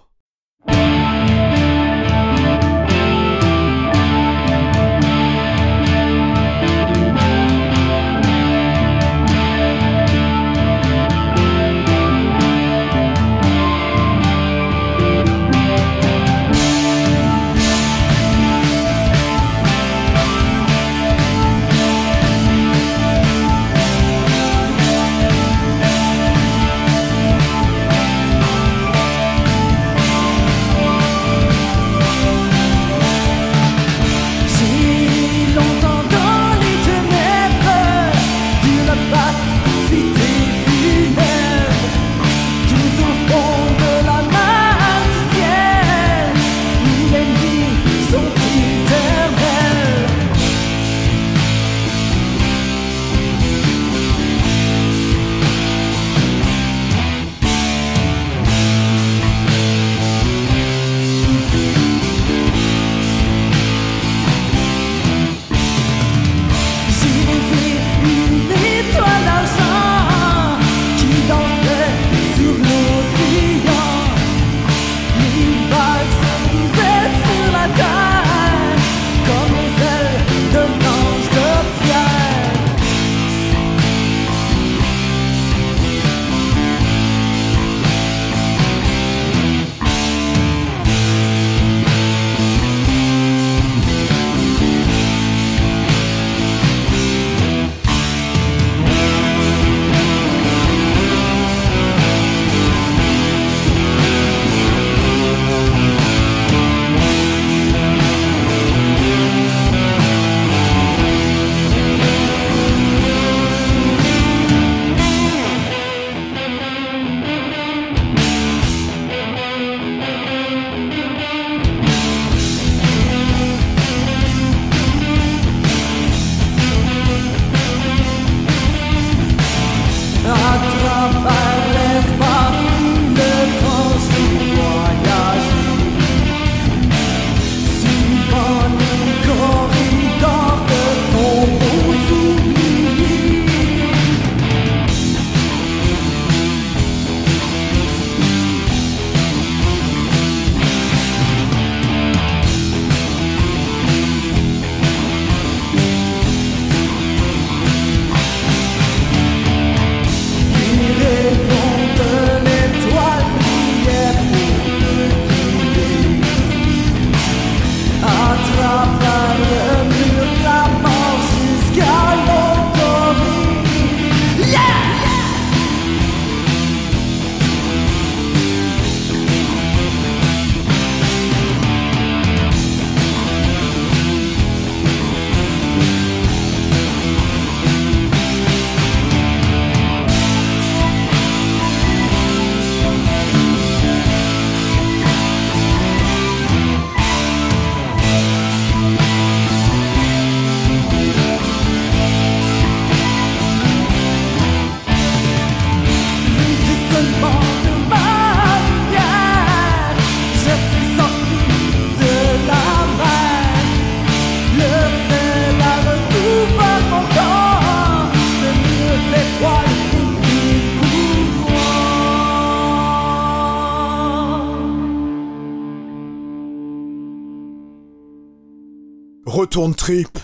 Retourne 229.54 229.76
Trip 229.76 230.18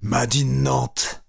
Madine 0.00 0.62
Nantes 0.62 1.19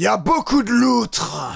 y 0.00 0.06
a 0.06 0.16
beaucoup 0.16 0.62
de 0.62 0.70
loutres. 0.70 1.52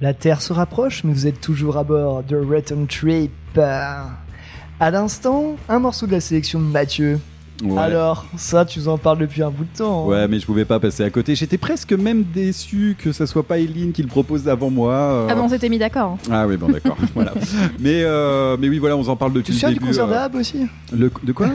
La 0.00 0.14
Terre 0.14 0.40
se 0.40 0.52
rapproche, 0.52 1.02
mais 1.02 1.12
vous 1.12 1.26
êtes 1.26 1.40
toujours 1.40 1.78
à 1.78 1.82
bord 1.82 2.22
de 2.22 2.36
Return 2.36 2.86
Trip. 2.86 3.32
À 3.58 4.90
l'instant, 4.92 5.56
un 5.68 5.80
morceau 5.80 6.06
de 6.06 6.12
la 6.12 6.20
sélection 6.20 6.60
de 6.60 6.66
Mathieu. 6.66 7.18
Ouais. 7.64 7.78
Alors, 7.78 8.26
ça, 8.36 8.64
tu 8.64 8.78
nous 8.80 8.88
en 8.88 8.98
parles 8.98 9.18
depuis 9.18 9.42
un 9.42 9.50
bout 9.50 9.64
de 9.64 9.78
temps. 9.78 10.04
hein. 10.04 10.08
Ouais, 10.08 10.28
mais 10.28 10.38
je 10.38 10.44
pouvais 10.46 10.64
pas 10.66 10.78
passer 10.78 11.02
à 11.04 11.10
côté. 11.10 11.34
J'étais 11.34 11.56
presque 11.58 11.92
même 11.92 12.22
déçu 12.22 12.96
que 13.02 13.12
ça 13.12 13.26
soit 13.26 13.42
pas 13.44 13.58
Eileen 13.58 13.92
qui 13.92 14.02
le 14.02 14.08
propose 14.08 14.46
avant 14.48 14.68
moi. 14.70 14.92
euh. 14.92 15.26
Ah 15.30 15.34
bon, 15.34 15.42
on 15.44 15.48
s'était 15.48 15.68
mis 15.70 15.78
d'accord. 15.78 16.18
Ah 16.30 16.46
oui, 16.46 16.56
bon, 16.56 16.68
d'accord. 16.68 16.96
voilà. 17.14 17.32
Mais, 17.80 18.02
euh, 18.04 18.56
mais 18.60 18.68
oui, 18.68 18.78
voilà, 18.78 18.96
on 18.96 19.08
en 19.08 19.16
parle 19.16 19.32
depuis 19.32 19.46
Tu 19.46 19.52
le 19.52 19.56
souviens 19.58 19.68
du 19.70 19.74
début. 19.76 19.86
concert 19.86 20.06
euh, 20.06 20.10
d'Ab 20.10 20.34
aussi? 20.34 20.66
Le, 20.92 21.10
de 21.22 21.32
quoi? 21.32 21.48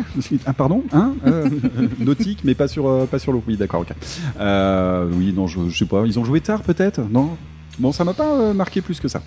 Ah, 0.45 0.53
pardon? 0.53 0.83
Hein? 0.91 1.13
Euh, 1.27 1.47
Nautique, 1.99 2.39
mais 2.43 2.55
pas 2.55 2.67
sur, 2.67 2.87
euh, 2.87 3.05
pas 3.05 3.19
sur 3.19 3.31
l'eau. 3.31 3.43
Oui, 3.47 3.55
d'accord, 3.57 3.81
ok. 3.81 3.89
Euh, 4.39 5.07
oui, 5.13 5.33
non, 5.35 5.45
je, 5.47 5.59
je 5.69 5.77
sais 5.77 5.85
pas. 5.85 6.03
Ils 6.05 6.17
ont 6.19 6.25
joué 6.25 6.41
tard, 6.41 6.61
peut-être? 6.61 6.99
Non? 7.11 7.29
Bon, 7.79 7.91
ça 7.91 8.03
m'a 8.03 8.13
pas 8.13 8.33
euh, 8.33 8.53
marqué 8.53 8.81
plus 8.81 8.99
que 8.99 9.07
ça. 9.07 9.21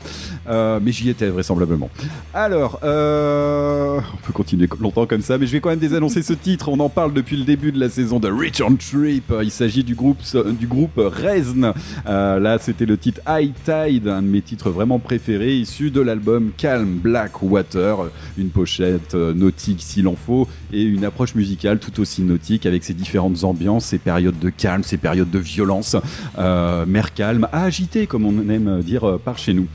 Euh, 0.49 0.79
mais 0.83 0.93
j'y 0.93 1.09
étais, 1.09 1.29
vraisemblablement. 1.29 1.89
Alors, 2.35 2.79
euh, 2.85 3.99
on 4.13 4.27
peut 4.27 4.33
continuer 4.33 4.69
longtemps 4.81 5.07
comme 5.07 5.23
ça, 5.23 5.39
mais 5.39 5.47
je 5.47 5.53
vais 5.53 5.61
quand 5.61 5.71
même 5.71 5.79
désannoncer 5.79 6.23
ce 6.23 6.35
titre. 6.35 6.69
On 6.69 6.79
en 6.81 6.91
parle 6.91 7.15
depuis 7.15 7.37
le 7.37 7.45
début 7.45 7.73
de 7.73 7.81
la 7.81 7.89
saison 7.89 8.21
de 8.21 8.31
Return 8.31 8.77
Trip. 8.77 9.33
Il 9.43 9.51
s'agit 9.51 9.83
du 9.83 9.95
groupe, 9.95 10.19
du 10.59 10.67
groupe 10.67 10.97
Rezn. 10.97 11.73
Euh, 12.07 12.39
là, 12.39 12.59
c'était 12.59 12.85
le 12.87 12.99
titre 12.99 13.21
High 13.27 13.53
Tide, 13.65 14.09
un 14.09 14.23
de 14.23 14.29
mes 14.29 14.43
titres 14.43 14.71
vraiment 14.71 14.99
préférés, 14.99 15.57
issu 15.57 15.91
de 15.91 16.01
l'album 16.03 16.51
Calm 16.57 16.99
Black 16.99 17.43
Water. 17.43 17.97
Une 18.37 18.51
pochette 18.51 19.15
nautique 19.15 19.81
s'il 19.83 20.07
en 20.07 20.17
faut, 20.17 20.47
et 20.73 20.83
une 20.83 21.05
approche 21.05 21.35
musicale 21.35 21.79
tout 21.79 21.99
aussi 22.01 22.23
nautique 22.23 22.67
avec 22.67 22.85
ses 22.85 22.95
différentes 22.95 23.45
ambiances, 23.45 23.87
ses 23.87 23.99
périodes 23.99 24.39
de 24.39 24.51
calme, 24.51 24.83
ses 24.83 24.99
périodes 24.99 25.31
de 25.31 25.39
violence, 25.39 25.97
mer 26.37 27.15
calme, 27.15 27.49
à 27.53 27.65
agiter, 27.65 28.07
comme 28.07 28.27
on 28.27 28.44
aime 28.49 28.81
dire 28.83 29.05
euh, 29.09 29.19
par 29.23 29.39
chez 29.39 29.55
nous. 29.55 29.67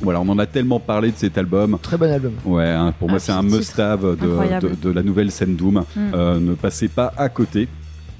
Voilà, 0.00 0.20
on 0.20 0.28
en 0.28 0.38
a 0.40 0.46
tellement 0.46 0.80
parlé 0.80 1.12
de 1.12 1.16
cet 1.16 1.38
album. 1.38 1.78
Très 1.80 1.96
bon 1.96 2.10
album. 2.12 2.32
Ouais, 2.44 2.66
hein, 2.68 2.92
pour 2.98 3.08
moi, 3.08 3.18
Ah, 3.18 3.24
c'est 3.24 3.32
un 3.32 3.42
must-have 3.42 4.16
de, 4.20 4.26
Incroyable. 4.26 4.70
de- 4.70 4.74
de 4.88 4.90
la 4.90 5.02
nouvelle 5.04 5.30
scène 5.30 5.54
Doom. 5.54 5.84
Mm. 5.94 6.00
Euh, 6.14 6.40
ne 6.40 6.54
passez 6.54 6.88
pas 6.88 7.12
à 7.16 7.28
côté. 7.28 7.68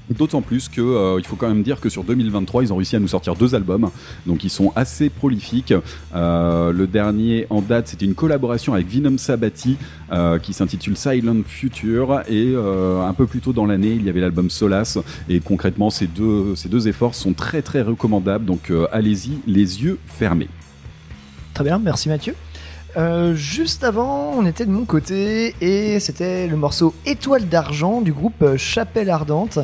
D'autant 0.09 0.41
plus 0.41 0.67
que 0.67 0.81
euh, 0.81 1.17
il 1.17 1.25
faut 1.25 1.37
quand 1.37 1.47
même 1.47 1.63
dire 1.63 1.79
que 1.79 1.87
sur 1.87 2.03
2023 2.03 2.63
ils 2.63 2.73
ont 2.73 2.75
réussi 2.75 2.97
à 2.97 2.99
nous 2.99 3.07
sortir 3.07 3.35
deux 3.35 3.55
albums, 3.55 3.89
donc 4.25 4.43
ils 4.43 4.49
sont 4.49 4.73
assez 4.75 5.09
prolifiques. 5.09 5.73
Euh, 6.13 6.73
le 6.73 6.87
dernier 6.87 7.47
en 7.49 7.61
date 7.61 7.87
c'était 7.87 8.05
une 8.05 8.13
collaboration 8.13 8.73
avec 8.73 8.87
Venom 8.87 9.17
Sabati 9.17 9.77
euh, 10.11 10.39
qui 10.39 10.51
s'intitule 10.51 10.97
Silent 10.97 11.43
Future 11.45 12.21
et 12.27 12.53
un 12.53 13.13
peu 13.13 13.27
plus 13.27 13.39
tôt 13.39 13.53
dans 13.53 13.65
l'année 13.65 13.91
il 13.91 14.03
y 14.03 14.09
avait 14.09 14.19
l'album 14.19 14.49
Solace 14.49 14.97
et 15.29 15.39
concrètement 15.39 15.89
ces 15.89 16.07
deux 16.07 16.55
ces 16.55 16.67
deux 16.67 16.87
efforts 16.87 17.15
sont 17.15 17.33
très 17.33 17.61
très 17.61 17.81
recommandables 17.81 18.45
donc 18.45 18.71
allez-y 18.91 19.39
les 19.47 19.83
yeux 19.83 19.99
fermés. 20.05 20.49
Très 21.53 21.63
bien, 21.63 21.79
merci 21.79 22.09
Mathieu. 22.09 22.35
Juste 23.33 23.83
avant, 23.83 24.33
on 24.37 24.45
était 24.45 24.65
de 24.65 24.71
mon 24.71 24.85
côté 24.85 25.55
et 25.61 25.99
c'était 25.99 26.47
le 26.47 26.57
morceau 26.57 26.93
Étoile 27.05 27.47
d'argent 27.47 28.01
du 28.01 28.11
groupe 28.11 28.57
Chapelle 28.57 29.09
Ardente. 29.09 29.59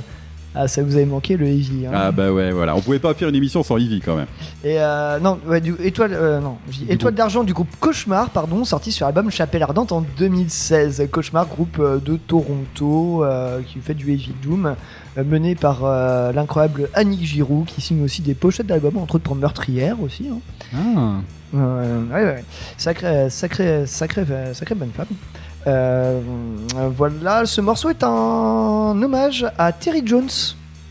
Ah, 0.55 0.67
ça 0.67 0.81
vous 0.81 0.95
avait 0.95 1.05
manqué 1.05 1.37
le 1.37 1.45
heavy. 1.45 1.85
hein. 1.85 1.91
Ah 1.93 2.11
bah 2.11 2.31
ouais 2.31 2.51
voilà 2.51 2.75
on 2.75 2.81
pouvait 2.81 2.97
pas 2.99 3.13
faire 3.13 3.29
une 3.29 3.35
émission 3.35 3.61
sans 3.61 3.77
Ivy 3.77 4.01
quand 4.01 4.15
même. 4.15 4.25
Et 4.63 4.79
euh, 4.81 5.19
non, 5.19 5.37
ouais, 5.45 5.61
du 5.61 5.75
étoile, 5.83 6.11
euh, 6.13 6.39
non, 6.39 6.57
je 6.71 6.77
dis 6.79 6.85
Du 6.85 6.91
étoile 6.93 7.13
d'argent 7.13 7.43
du 7.43 7.53
groupe 7.53 7.69
Cauchemar, 7.79 8.31
pardon, 8.31 8.65
sorti 8.65 8.91
sur 8.91 9.05
l'album 9.05 9.29
Chapelle 9.29 9.61
Ardente 9.63 9.91
en 9.91 10.03
2016. 10.17 11.07
Cauchemar, 11.11 11.45
groupe 11.47 11.77
euh, 11.79 11.99
de 11.99 12.17
Toronto 12.17 13.23
euh, 13.23 13.61
qui 13.61 13.79
fait 13.79 13.93
du 13.93 14.11
heavy 14.11 14.33
doom, 14.41 14.75
mené 15.23 15.53
par 15.55 15.83
l'incroyable 16.33 16.89
Annick 16.93 17.23
Giroux, 17.23 17.63
qui 17.67 17.81
signe 17.81 18.03
aussi 18.03 18.21
des 18.21 18.33
pochettes 18.33 18.67
d'albums, 18.67 18.97
entre 18.97 19.15
autres 19.15 19.23
pour 19.25 19.35
Meurtrière 19.35 20.01
aussi. 20.01 20.27
hein. 20.31 20.39
Ah. 20.75 21.19
Ouais, 21.51 22.23
ouais. 22.23 22.43
Sacré, 22.77 23.29
sacré, 23.29 23.85
sacré, 23.87 24.23
sacré 24.53 24.75
bonne 24.75 24.91
femme. 24.95 25.07
Euh, 25.67 26.19
voilà, 26.95 27.45
ce 27.45 27.61
morceau 27.61 27.89
est 27.89 28.03
un 28.03 28.99
hommage 29.01 29.45
à 29.57 29.71
Terry 29.71 30.01
Jones, 30.05 30.29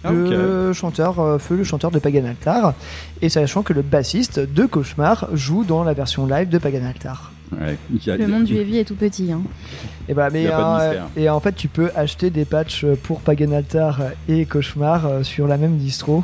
Ah, 0.05 0.12
le 0.12 0.73
chanteur, 0.73 1.19
euh, 1.20 1.39
feu 1.39 1.57
le 1.57 1.65
chanteur 1.65 1.90
de 1.90 1.99
Pagan 1.99 2.24
Altar, 2.27 2.74
et 3.23 3.28
sachant 3.28 3.62
que 3.62 3.73
le 3.73 3.82
bassiste 3.82 4.39
de 4.40 4.66
Cauchemar 4.66 5.28
joue 5.32 5.65
dans 5.65 5.82
la 5.85 5.93
version 5.95 6.27
live 6.27 6.49
de 6.49 6.59
Pagan 6.59 6.85
Altar. 6.86 7.32
Ouais, 7.53 7.78
a- 8.12 8.16
Le 8.16 8.27
monde 8.28 8.45
du 8.45 8.57
heavy 8.57 8.77
est 8.78 8.85
tout 8.85 8.95
petit. 8.95 9.32
Hein. 9.32 9.40
Et, 10.09 10.15
bah, 10.15 10.28
mais, 10.31 10.47
a 10.49 10.51
pas 10.57 10.90
de 10.90 10.97
euh, 10.97 11.01
et 11.16 11.31
en 11.31 11.40
fait, 11.40 11.53
tu 11.57 11.69
peux 11.69 11.90
acheter 11.97 12.28
des 12.31 12.45
patchs 12.45 12.85
pour 13.03 13.20
Pagan 13.23 13.53
Altar 13.53 14.01
et 14.28 14.45
Cauchemar 14.45 15.24
sur 15.24 15.47
la 15.49 15.57
même 15.57 15.78
distro, 15.78 16.23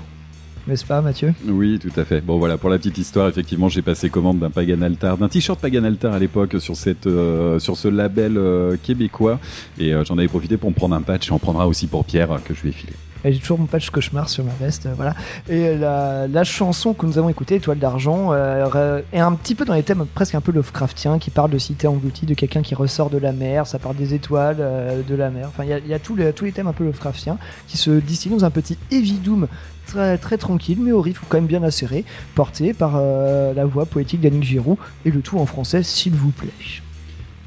n'est-ce 0.66 0.84
pas, 0.84 1.00
Mathieu? 1.00 1.34
Oui, 1.46 1.78
tout 1.78 1.98
à 1.98 2.04
fait. 2.04 2.20
Bon, 2.20 2.38
voilà, 2.38 2.58
pour 2.58 2.70
la 2.70 2.78
petite 2.78 2.98
histoire, 2.98 3.28
effectivement, 3.28 3.68
j'ai 3.68 3.82
passé 3.82 4.10
commande 4.10 4.38
d'un 4.38 4.50
Pagan 4.50 4.82
Altar, 4.82 5.18
d'un 5.18 5.28
t-shirt 5.28 5.60
Pagan 5.60 5.84
Altar 5.84 6.12
à 6.14 6.18
l'époque 6.18 6.56
sur, 6.60 6.74
euh, 7.06 7.58
ce 7.58 7.88
label 7.88 8.36
euh, 8.36 8.76
québécois. 8.82 9.38
Et 9.78 9.92
euh, 9.92 10.04
j'en 10.04 10.18
avais 10.18 10.28
profité 10.28 10.56
pour 10.56 10.70
me 10.70 10.74
prendre 10.74 10.94
un 10.94 11.02
patch 11.02 11.28
et 11.28 11.32
en 11.32 11.38
prendra 11.38 11.66
aussi 11.66 11.86
pour 11.86 12.04
Pierre 12.04 12.40
que 12.44 12.54
je 12.54 12.62
lui 12.62 12.70
ai 12.70 12.72
filé. 12.72 12.92
J'ai 13.24 13.38
toujours 13.38 13.58
mon 13.58 13.66
patch 13.66 13.90
cauchemar 13.90 14.28
sur 14.28 14.44
ma 14.44 14.52
veste, 14.60 14.86
euh, 14.86 14.92
voilà. 14.94 15.14
Et 15.48 15.76
la, 15.76 16.28
la 16.28 16.44
chanson 16.44 16.92
que 16.92 17.06
nous 17.06 17.18
avons 17.18 17.28
écoutée, 17.28 17.56
Étoile 17.56 17.78
d'argent, 17.78 18.28
euh, 18.32 19.00
est 19.12 19.20
un 19.20 19.32
petit 19.32 19.54
peu 19.54 19.64
dans 19.64 19.74
les 19.74 19.82
thèmes 19.82 20.04
presque 20.14 20.34
un 20.34 20.40
peu 20.40 20.52
Lovecraftiens, 20.52 21.18
qui 21.18 21.30
parle 21.30 21.50
de 21.50 21.58
cité 21.58 21.86
engloutie, 21.86 22.26
de 22.26 22.34
quelqu'un 22.34 22.62
qui 22.62 22.74
ressort 22.74 23.10
de 23.10 23.18
la 23.18 23.32
mer, 23.32 23.66
ça 23.66 23.78
parle 23.78 23.96
des 23.96 24.14
étoiles, 24.14 24.58
euh, 24.60 25.02
de 25.02 25.14
la 25.14 25.30
mer. 25.30 25.48
Enfin, 25.48 25.64
il 25.64 25.70
y 25.70 25.72
a, 25.72 25.78
y 25.78 25.94
a 25.94 25.98
tous, 25.98 26.16
les, 26.16 26.32
tous 26.32 26.44
les 26.44 26.52
thèmes 26.52 26.66
un 26.66 26.72
peu 26.72 26.84
Lovecraftiens 26.84 27.38
qui 27.66 27.76
se 27.76 27.90
distillent 27.90 28.32
dans 28.32 28.44
un 28.44 28.50
petit 28.50 28.76
heavy 28.90 29.14
doom 29.14 29.48
très, 29.86 30.18
très 30.18 30.36
tranquille, 30.36 30.78
mais 30.80 30.92
au 30.92 31.00
rythme 31.00 31.24
quand 31.28 31.38
même 31.38 31.46
bien 31.46 31.62
acéré, 31.62 32.04
porté 32.34 32.72
par 32.74 32.94
euh, 32.96 33.54
la 33.54 33.64
voix 33.64 33.86
poétique 33.86 34.20
d'Annick 34.20 34.44
Giroux, 34.44 34.78
et 35.04 35.10
le 35.10 35.20
tout 35.20 35.38
en 35.38 35.46
français, 35.46 35.82
s'il 35.82 36.14
vous 36.14 36.30
plaît. 36.30 36.50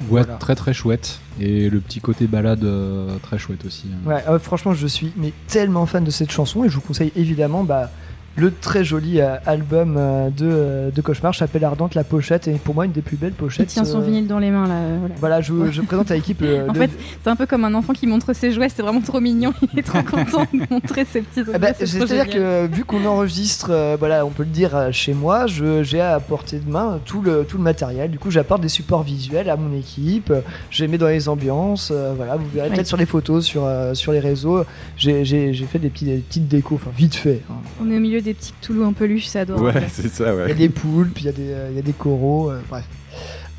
Ouais, 0.02 0.22
Voilà. 0.24 0.36
très 0.36 0.56
très 0.56 0.74
chouette. 0.74 1.20
Et 1.40 1.70
le 1.70 1.80
petit 1.80 2.00
côté 2.00 2.28
balade 2.28 2.64
euh, 2.64 3.18
très 3.24 3.38
chouette 3.38 3.66
aussi. 3.66 3.86
hein. 3.94 4.08
Ouais, 4.10 4.24
euh, 4.28 4.40
franchement, 4.40 4.74
je 4.74 4.88
suis 4.88 5.12
mais 5.18 5.34
tellement 5.48 5.86
fan 5.86 6.04
de 6.04 6.12
cette 6.12 6.32
chanson 6.32 6.64
et 6.64 6.70
je 6.70 6.76
vous 6.76 6.82
conseille 6.82 7.12
évidemment 7.16 7.64
bah, 7.64 7.90
le 8.38 8.54
très 8.54 8.84
joli 8.86 9.20
euh, 9.20 9.36
album 9.46 9.96
euh, 9.98 10.30
de, 10.30 10.46
euh, 10.48 10.92
de 10.92 11.02
Cauchemar, 11.02 11.34
Chapelle 11.34 11.64
Ardente, 11.66 11.96
la 11.96 12.04
pochette, 12.04 12.48
et 12.48 12.54
pour 12.54 12.76
moi 12.76 12.86
une 12.86 12.92
des 12.92 13.02
plus 13.02 13.18
belles 13.18 13.32
Il 13.34 13.36
pochettes. 13.36 13.68
tient 13.68 13.84
son 13.84 14.00
vinyle 14.00 14.28
dans 14.28 14.40
les 14.40 14.52
mains 14.52 14.68
là. 14.68 14.80
voilà. 15.00 15.16
Voilà, 15.20 15.42
je, 15.42 15.72
je 15.72 15.82
présente 15.82 16.12
à 16.12 16.16
l'équipe. 16.16 16.42
En 16.70 16.74
le- 16.74 16.80
fait, 16.80 16.92
c'est 17.24 17.30
un 17.30 17.36
peu 17.36 17.46
comme 17.48 17.66
un 17.66 17.74
enfant 17.74 17.94
qui 17.94 18.06
montre 18.08 18.34
ses 18.34 18.52
jouets, 18.52 18.70
c'est 18.70 18.82
vraiment 18.84 19.02
trop 19.02 19.20
mignon. 19.20 19.54
Il 19.74 19.80
est 19.80 19.84
trop 19.84 20.04
content 20.04 20.46
de 20.54 20.62
montrer 20.72 21.04
ses 21.06 21.22
petits 21.22 21.42
objets. 21.42 21.54
Eh 21.56 21.60
ben, 21.60 21.74
c'est 21.78 21.86
trop 21.98 22.08
C'est-à-dire 22.08 22.34
que 22.34 22.68
vu 22.68 22.86
qu'on 22.86 23.04
enregistre, 23.06 23.70
euh, 23.72 23.96
voilà, 23.98 24.26
on 24.26 24.30
peut 24.30 24.44
le 24.44 24.50
dire 24.50 24.90
chez 24.92 25.14
moi, 25.14 25.46
j'ai 25.48 26.00
à 26.02 26.20
portée 26.20 26.60
de 26.60 26.70
main 26.70 27.00
tout 27.06 27.22
le, 27.22 27.44
tout 27.44 27.58
le 27.58 27.64
matériel. 27.64 28.12
Du 28.12 28.20
coup, 28.20 28.30
j'apporte 28.32 28.62
des 28.62 28.70
supports 28.70 29.04
visuels 29.04 29.50
à 29.50 29.56
mon 29.58 29.76
équipe. 29.76 30.32
les 30.80 30.88
mets 30.88 30.98
dans 31.00 31.08
les 31.08 31.28
ambiances. 31.28 31.90
euh, 31.92 32.14
voilà, 32.16 32.36
vous 32.36 32.46
verrez 32.54 32.70
Ouais. 32.70 32.76
peut-être 32.76 32.88
sur 32.88 32.98
les 32.98 33.06
photos, 33.06 33.46
sur, 33.46 33.66
euh, 33.66 33.94
sur 33.96 34.12
les 34.12 34.20
réseaux. 34.20 34.64
J'ai 34.96 35.26
j'ai- 35.26 35.54
j'ai 35.54 35.66
fait 35.66 35.80
des, 35.80 35.90
petits, 35.90 36.06
des 36.06 36.18
petites 36.18 36.48
décos, 36.48 36.76
enfin 36.76 36.92
vite 36.96 37.16
fait. 37.16 37.42
hein. 37.50 37.56
On 37.82 37.90
est 37.90 37.98
au 37.98 38.00
milieu 38.00 38.22
des 38.28 38.34
petits 38.34 38.54
Toulouse 38.62 38.86
en 38.86 38.94
peluche, 38.94 39.28
c'est 39.28 39.40
adorable. 39.40 39.78
Ouais, 39.80 39.88
c'est 39.92 40.10
ça, 40.10 40.26
Il 40.26 40.28
y 40.28 40.42
a 40.42 40.46
ouais. 40.46 40.54
des 40.54 40.70
poules, 40.70 41.10
puis 41.10 41.24
il 41.24 41.28
y, 41.28 41.30
a 41.30 41.34
des, 41.34 41.52
euh, 41.52 41.68
il 41.72 41.76
y 41.76 41.80
a 41.80 41.82
des 41.82 41.94
coraux, 41.94 42.52
euh, 42.52 42.60
bref. 42.70 42.86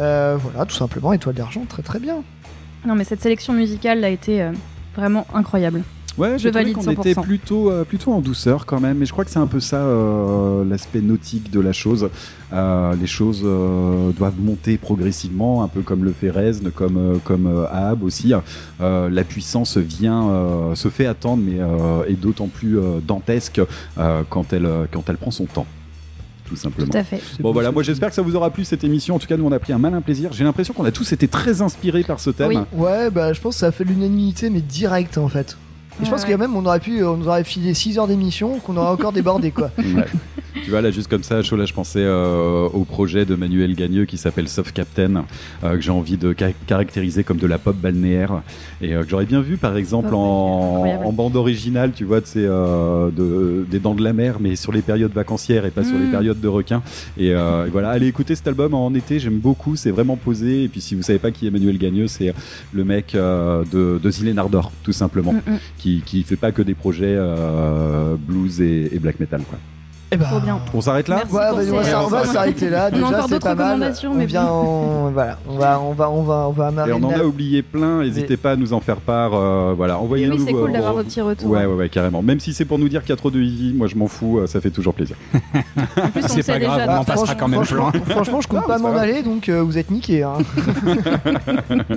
Euh, 0.00 0.36
voilà, 0.40 0.64
tout 0.66 0.76
simplement, 0.76 1.12
étoile 1.12 1.34
d'argent, 1.34 1.64
très 1.68 1.82
très 1.82 1.98
bien. 1.98 2.22
Non, 2.86 2.94
mais 2.94 3.04
cette 3.04 3.20
sélection 3.20 3.52
musicale 3.52 4.04
a 4.04 4.08
été 4.08 4.42
euh, 4.42 4.52
vraiment 4.94 5.26
incroyable. 5.34 5.82
Ouais, 6.18 6.38
Je 6.38 6.48
valide 6.48 6.74
qu'on 6.74 6.82
était 6.90 7.12
100%. 7.12 7.22
plutôt, 7.22 7.70
euh, 7.70 7.84
plutôt 7.84 8.12
en 8.12 8.20
douceur 8.20 8.66
quand 8.66 8.80
même. 8.80 8.98
Mais 8.98 9.06
je 9.06 9.12
crois 9.12 9.24
que 9.24 9.30
c'est 9.30 9.38
un 9.38 9.46
peu 9.46 9.60
ça 9.60 9.76
euh, 9.76 10.64
l'aspect 10.64 11.00
nautique 11.00 11.50
de 11.50 11.60
la 11.60 11.72
chose. 11.72 12.10
Euh, 12.52 12.94
les 13.00 13.06
choses 13.06 13.42
euh, 13.44 14.10
doivent 14.12 14.40
monter 14.40 14.78
progressivement, 14.78 15.62
un 15.62 15.68
peu 15.68 15.82
comme 15.82 16.04
le 16.04 16.12
fait 16.12 16.32
comme, 16.74 16.96
euh, 16.96 17.16
comme 17.24 17.66
Ahab 17.70 18.02
aussi. 18.02 18.32
Euh, 18.80 19.08
la 19.10 19.24
puissance 19.24 19.76
vient, 19.76 20.28
euh, 20.28 20.74
se 20.74 20.88
fait 20.88 21.06
attendre, 21.06 21.42
mais 21.44 21.60
euh, 21.60 22.04
est 22.06 22.14
d'autant 22.20 22.48
plus 22.48 22.78
euh, 22.78 23.00
dantesque 23.06 23.60
euh, 23.98 24.22
quand, 24.28 24.52
elle, 24.52 24.68
quand 24.90 25.08
elle 25.08 25.16
prend 25.16 25.30
son 25.30 25.46
temps. 25.46 25.66
Tout 26.46 26.56
simplement. 26.56 26.88
Tout 26.90 26.96
à 26.96 27.04
fait. 27.04 27.20
Bon 27.40 27.52
voilà, 27.52 27.70
moi 27.72 27.82
j'espère 27.82 28.08
que 28.08 28.14
ça 28.14 28.22
vous 28.22 28.34
aura 28.34 28.50
plu 28.50 28.64
cette 28.64 28.82
émission. 28.82 29.16
En 29.16 29.18
tout 29.18 29.26
cas, 29.26 29.36
nous 29.36 29.44
on 29.44 29.52
a 29.52 29.58
pris 29.58 29.74
un 29.74 29.78
malin 29.78 30.00
plaisir. 30.00 30.32
J'ai 30.32 30.44
l'impression 30.44 30.72
qu'on 30.72 30.86
a 30.86 30.90
tous 30.90 31.12
été 31.12 31.28
très 31.28 31.60
inspirés 31.60 32.04
par 32.04 32.20
ce 32.20 32.30
thème. 32.30 32.48
Oui. 32.48 32.58
Ouais, 32.72 33.10
bah 33.10 33.34
je 33.34 33.40
pense 33.40 33.56
que 33.56 33.60
ça 33.60 33.66
a 33.66 33.72
fait 33.72 33.84
l'unanimité, 33.84 34.48
mais 34.48 34.62
direct 34.62 35.18
en 35.18 35.28
fait. 35.28 35.58
Et 36.00 36.04
je 36.04 36.10
pense 36.10 36.20
ouais. 36.20 36.26
qu'il 36.26 36.30
y 36.30 36.34
a 36.34 36.38
même, 36.38 36.54
on 36.56 36.64
aurait 36.66 36.80
pu, 36.80 37.02
on 37.04 37.16
nous 37.16 37.28
aurait 37.28 37.44
filé 37.44 37.74
6 37.74 37.98
heures 37.98 38.06
d'émission, 38.08 38.58
qu'on 38.60 38.76
aurait 38.76 38.90
encore 38.90 39.12
débordé 39.12 39.50
quoi. 39.50 39.70
Ouais. 39.78 40.04
Tu 40.64 40.70
vois, 40.70 40.80
là, 40.82 40.90
juste 40.90 41.08
comme 41.08 41.22
ça, 41.22 41.36
à 41.36 41.42
chaud, 41.42 41.56
là, 41.56 41.64
je 41.66 41.72
pensais 41.72 42.00
euh, 42.02 42.68
au 42.72 42.84
projet 42.84 43.24
de 43.24 43.34
Manuel 43.36 43.74
Gagneux 43.74 44.04
qui 44.06 44.18
s'appelle 44.18 44.48
Soft 44.48 44.72
Captain, 44.74 45.24
euh, 45.62 45.76
que 45.76 45.80
j'ai 45.80 45.90
envie 45.92 46.16
de 46.16 46.34
ca- 46.36 46.50
caractériser 46.66 47.22
comme 47.22 47.36
de 47.38 47.46
la 47.46 47.58
pop 47.58 47.76
balnéaire. 47.76 48.42
Et 48.82 48.94
euh, 48.94 49.02
que 49.04 49.08
j'aurais 49.08 49.24
bien 49.24 49.40
vu, 49.40 49.56
par 49.56 49.76
exemple, 49.76 50.12
en, 50.14 50.72
Incroyable. 50.74 51.06
en 51.06 51.12
bande 51.12 51.36
originale, 51.36 51.92
tu 51.94 52.04
vois, 52.04 52.20
de 52.20 52.26
ces, 52.26 52.44
euh, 52.44 53.08
de, 53.10 53.66
des 53.70 53.78
Dents 53.78 53.94
de 53.94 54.02
la 54.02 54.12
Mer, 54.12 54.38
mais 54.40 54.56
sur 54.56 54.72
les 54.72 54.82
périodes 54.82 55.12
vacancières 55.12 55.64
et 55.64 55.70
pas 55.70 55.84
sur 55.84 55.96
les 55.98 56.06
Mm. 56.06 56.10
périodes 56.10 56.40
de 56.40 56.48
requins. 56.48 56.82
Et, 57.16 57.32
euh, 57.34 57.66
et 57.66 57.70
voilà, 57.70 57.90
allez 57.90 58.08
écouter 58.08 58.34
cet 58.34 58.48
album 58.48 58.74
en 58.74 58.92
été, 58.94 59.20
j'aime 59.20 59.38
beaucoup, 59.38 59.76
c'est 59.76 59.90
vraiment 59.92 60.16
posé. 60.16 60.64
Et 60.64 60.68
puis, 60.68 60.80
si 60.80 60.94
vous 60.96 61.02
savez 61.02 61.18
pas 61.20 61.30
qui 61.30 61.46
est 61.46 61.50
Manuel 61.50 61.78
Gagneux, 61.78 62.08
c'est 62.08 62.34
le 62.72 62.84
mec 62.84 63.14
euh, 63.14 63.62
de, 63.72 64.00
de 64.02 64.10
Zilé 64.10 64.34
Nardor, 64.34 64.72
tout 64.82 64.92
simplement, 64.92 65.32
Mm, 65.32 65.52
mm. 65.52 65.58
Qui, 65.88 66.02
qui 66.04 66.22
fait 66.22 66.36
pas 66.36 66.52
que 66.52 66.62
des 66.62 66.74
projets 66.74 67.16
euh, 67.16 68.16
blues 68.18 68.60
et, 68.60 68.88
et 68.92 68.98
black 68.98 69.20
metal, 69.20 69.42
quoi. 69.42 69.58
Eh 70.10 70.16
ben, 70.16 70.24
Trop 70.24 70.40
bien. 70.40 70.58
On 70.72 70.80
s'arrête 70.80 71.06
là 71.08 71.16
Ouais, 71.16 71.22
bah, 71.32 71.52
ces- 71.62 71.70
on 71.70 71.76
va 71.76 71.84
s'ar- 71.84 72.04
on 72.04 72.08
va 72.08 72.24
s'arrêter 72.24 72.70
là. 72.70 72.84
On 72.84 72.86
a 72.86 72.90
Déjà, 72.92 73.06
encore 73.06 73.22
c'est 73.24 73.28
d'autres 73.34 73.46
pas 73.46 73.54
mal. 73.76 73.94
On 74.06 74.24
vient, 74.24 74.46
en- 74.46 75.10
voilà, 75.10 75.38
on 75.48 75.54
va, 75.56 75.80
on 75.80 75.92
va, 75.92 76.10
on 76.10 76.22
va, 76.22 76.46
on 76.48 76.52
va 76.52 76.64
Et 76.64 76.68
amarrer 76.68 76.92
on 76.94 77.02
en 77.04 77.10
a 77.10 77.22
oublié 77.24 77.62
plein, 77.62 78.00
n'hésitez 78.02 78.36
pas 78.38 78.52
à 78.52 78.56
nous 78.56 78.72
en 78.72 78.80
faire 78.80 78.96
part. 78.96 79.32
euh, 79.34 79.74
voilà, 79.76 79.98
envoyez-nous. 79.98 80.36
Oui, 80.36 80.42
c'est 80.46 80.52
cool 80.52 80.70
euh, 80.70 80.72
d'avoir 80.72 80.94
vos- 80.94 81.02
petits 81.02 81.20
retours. 81.20 81.50
Ouais, 81.50 81.66
ouais, 81.66 81.74
ouais, 81.74 81.88
carrément. 81.90 82.22
Même 82.22 82.40
si 82.40 82.54
c'est 82.54 82.64
pour 82.64 82.78
nous 82.78 82.88
dire 82.88 83.02
qu'il 83.02 83.10
y 83.10 83.12
a 83.12 83.16
trop 83.16 83.30
de 83.30 83.38
Eevee, 83.38 83.74
moi 83.76 83.86
je 83.86 83.96
m'en 83.96 84.06
fous, 84.06 84.38
euh, 84.38 84.46
ça 84.46 84.60
fait 84.62 84.70
toujours 84.70 84.94
plaisir. 84.94 85.16
En 85.34 86.08
plus, 86.08 86.24
on 86.24 86.28
C'est 86.28 86.46
pas 86.46 86.58
grave, 86.58 86.80
déjà, 86.80 86.90
on 86.92 87.00
en 87.00 87.04
passera 87.04 87.26
franchement- 87.26 87.34
quand 87.38 87.48
même 87.48 87.92
plein. 87.92 88.02
Franchement, 88.14 88.40
je 88.40 88.48
compte 88.48 88.60
Non, 88.62 88.66
pas 88.66 88.78
m'en 88.78 88.96
aller, 88.96 89.22
donc 89.22 89.48
euh, 89.50 89.60
vous 89.62 89.76
êtes 89.76 89.90
niqués. 89.90 90.22
Hein. 90.22 90.38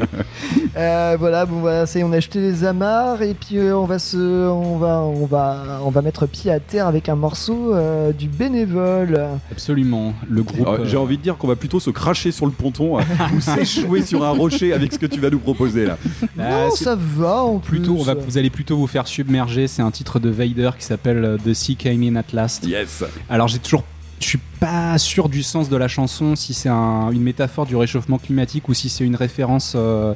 Euh, 0.77 1.15
voilà, 1.19 1.45
bon, 1.45 1.59
voilà, 1.59 1.85
ça 1.85 1.99
y 1.99 2.01
est, 2.01 2.05
on 2.05 2.11
a 2.13 2.17
acheté 2.17 2.39
les 2.39 2.63
amarres 2.63 3.21
et 3.21 3.33
puis 3.33 3.57
euh, 3.57 3.75
on 3.75 3.85
va 3.85 3.99
se, 3.99 4.17
on 4.49 4.77
va, 4.77 4.99
on 5.01 5.25
va, 5.25 5.57
on 5.83 5.89
va 5.89 6.01
mettre 6.01 6.25
pied 6.27 6.49
à 6.51 6.59
terre 6.59 6.87
avec 6.87 7.09
un 7.09 7.15
morceau 7.15 7.73
euh, 8.09 8.11
du 8.11 8.27
bénévole. 8.27 9.19
Absolument. 9.51 10.13
Le 10.29 10.43
groupe. 10.43 10.67
Alors, 10.67 10.85
J'ai 10.85 10.97
euh, 10.97 11.01
envie 11.01 11.17
de 11.17 11.21
dire 11.23 11.37
qu'on 11.37 11.47
va 11.47 11.55
plutôt 11.55 11.79
se 11.79 11.89
cracher 11.89 12.31
sur 12.31 12.45
le 12.45 12.51
ponton 12.51 12.99
euh, 12.99 13.03
ou 13.35 13.41
s'échouer 13.41 14.01
sur 14.03 14.23
un 14.23 14.31
rocher 14.31 14.73
avec 14.73 14.93
ce 14.93 14.99
que 14.99 15.05
tu 15.05 15.19
vas 15.19 15.29
nous 15.29 15.39
proposer 15.39 15.85
là. 15.85 15.97
non, 16.37 16.71
ça 16.71 16.95
va 16.95 17.43
en 17.43 17.59
plus. 17.59 17.77
Plutôt, 17.79 17.95
on 17.97 18.03
va, 18.03 18.13
vous 18.15 18.37
allez 18.37 18.49
plutôt 18.49 18.77
vous 18.77 18.87
faire 18.87 19.07
submerger. 19.07 19.67
C'est 19.67 19.81
un 19.81 19.91
titre 19.91 20.19
de 20.19 20.29
Vader 20.29 20.71
qui 20.77 20.85
s'appelle 20.85 21.23
euh, 21.23 21.37
The 21.37 21.53
Sea 21.53 21.75
Came 21.75 22.03
In 22.03 22.15
At 22.15 22.25
Last. 22.33 22.65
Yes. 22.65 23.03
Alors 23.29 23.47
j'ai 23.47 23.59
toujours, 23.59 23.83
je 24.19 24.25
suis 24.27 24.39
pas 24.59 24.97
sûr 24.97 25.29
du 25.29 25.43
sens 25.43 25.69
de 25.69 25.77
la 25.77 25.87
chanson, 25.87 26.35
si 26.35 26.53
c'est 26.53 26.69
un- 26.69 27.09
une 27.11 27.21
métaphore 27.23 27.65
du 27.65 27.75
réchauffement 27.75 28.17
climatique 28.17 28.69
ou 28.69 28.73
si 28.73 28.89
c'est 28.89 29.03
une 29.03 29.15
référence 29.15 29.73
euh, 29.75 30.13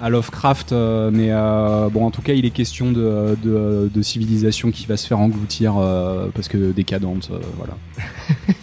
à 0.00 0.08
Lovecraft. 0.10 0.72
euh, 0.72 1.10
mais 1.12 1.28
euh, 1.30 1.88
bon, 1.90 2.04
en 2.06 2.10
tout 2.10 2.22
cas, 2.22 2.32
il 2.32 2.44
est 2.46 2.50
question 2.50 2.92
de, 2.92 3.36
de- 3.42 3.90
de 3.92 4.02
civilisation 4.02 4.70
qui 4.70 4.86
va 4.86 4.96
se 4.96 5.06
faire 5.06 5.18
engloutir 5.20 5.74
euh, 5.78 6.28
parce 6.34 6.48
que 6.48 6.72
décadente. 6.72 7.28
euh, 7.32 7.38
voilà. 7.56 7.74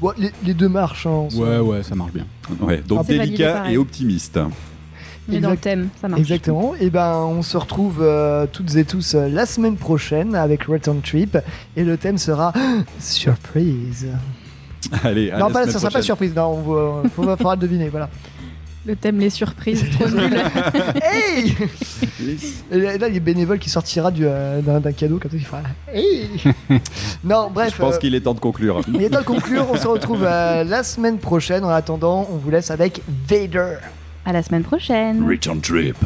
Bon, 0.00 0.12
les, 0.18 0.32
les 0.44 0.52
deux 0.54 0.68
marchent. 0.68 1.06
Hein. 1.06 1.28
Ouais, 1.36 1.58
ouais, 1.60 1.84
ça 1.84 1.94
marche 1.94 2.10
bien. 2.12 2.26
Ouais, 2.60 2.82
donc 2.84 2.98
Ah, 3.02 3.04
délicat 3.06 3.70
et 3.70 3.76
optimiste. 3.76 4.36
On 5.28 5.32
est 5.32 5.38
dans 5.38 5.50
le 5.50 5.54
Exact- 5.54 5.60
thème, 5.62 5.88
ça 6.00 6.08
marche. 6.08 6.20
Exactement. 6.20 6.74
Et 6.80 6.90
ben, 6.90 7.18
on 7.18 7.42
se 7.42 7.56
retrouve 7.56 7.98
euh, 8.02 8.46
toutes 8.50 8.74
et 8.74 8.84
tous 8.84 9.14
euh, 9.14 9.28
la 9.28 9.46
semaine 9.46 9.76
prochaine 9.76 10.34
avec 10.34 10.64
Return 10.64 11.00
Trip 11.02 11.38
et 11.76 11.84
le 11.84 11.96
thème 11.96 12.18
sera 12.18 12.52
surprise. 12.98 14.08
Allez, 15.04 15.30
à 15.30 15.38
non, 15.38 15.46
la 15.46 15.52
pas, 15.52 15.64
ça 15.66 15.72
sera 15.74 15.82
pas 15.82 15.88
prochaine. 15.90 16.02
surprise. 16.02 16.34
Non, 16.34 16.60
on 17.06 17.08
faudra 17.36 17.54
deviner. 17.54 17.88
Voilà. 17.88 18.08
Le 18.84 18.96
thème, 18.96 19.20
les 19.20 19.30
surprises, 19.30 19.84
trop 19.92 20.08
nul. 20.16 20.42
Hey 21.02 21.54
Et 22.72 22.98
là, 22.98 23.08
il 23.08 23.14
y 23.14 23.16
a 23.16 23.20
bénévole 23.20 23.60
qui 23.60 23.70
sortira 23.70 24.10
du, 24.10 24.24
euh, 24.26 24.60
d'un, 24.60 24.80
d'un 24.80 24.92
cadeau 24.92 25.18
comme 25.18 25.30
ça. 25.30 25.36
Il 25.36 25.44
fera 25.46 25.62
Hey 25.92 26.28
Non, 27.24 27.48
bref. 27.52 27.74
Je 27.76 27.80
pense 27.80 27.94
euh, 27.94 27.98
qu'il 27.98 28.14
est 28.16 28.20
temps 28.22 28.34
de 28.34 28.40
conclure. 28.40 28.80
il 28.92 29.00
est 29.02 29.10
temps 29.10 29.20
de 29.20 29.24
conclure. 29.24 29.66
On 29.70 29.76
se 29.76 29.86
retrouve 29.86 30.24
euh, 30.24 30.64
la 30.64 30.82
semaine 30.82 31.18
prochaine. 31.18 31.64
En 31.64 31.68
attendant, 31.68 32.28
on 32.32 32.36
vous 32.36 32.50
laisse 32.50 32.72
avec 32.72 33.02
Vader. 33.28 33.76
À 34.24 34.32
la 34.32 34.42
semaine 34.42 34.62
prochaine. 34.64 35.24
Return 35.28 35.60
trip. 35.60 35.96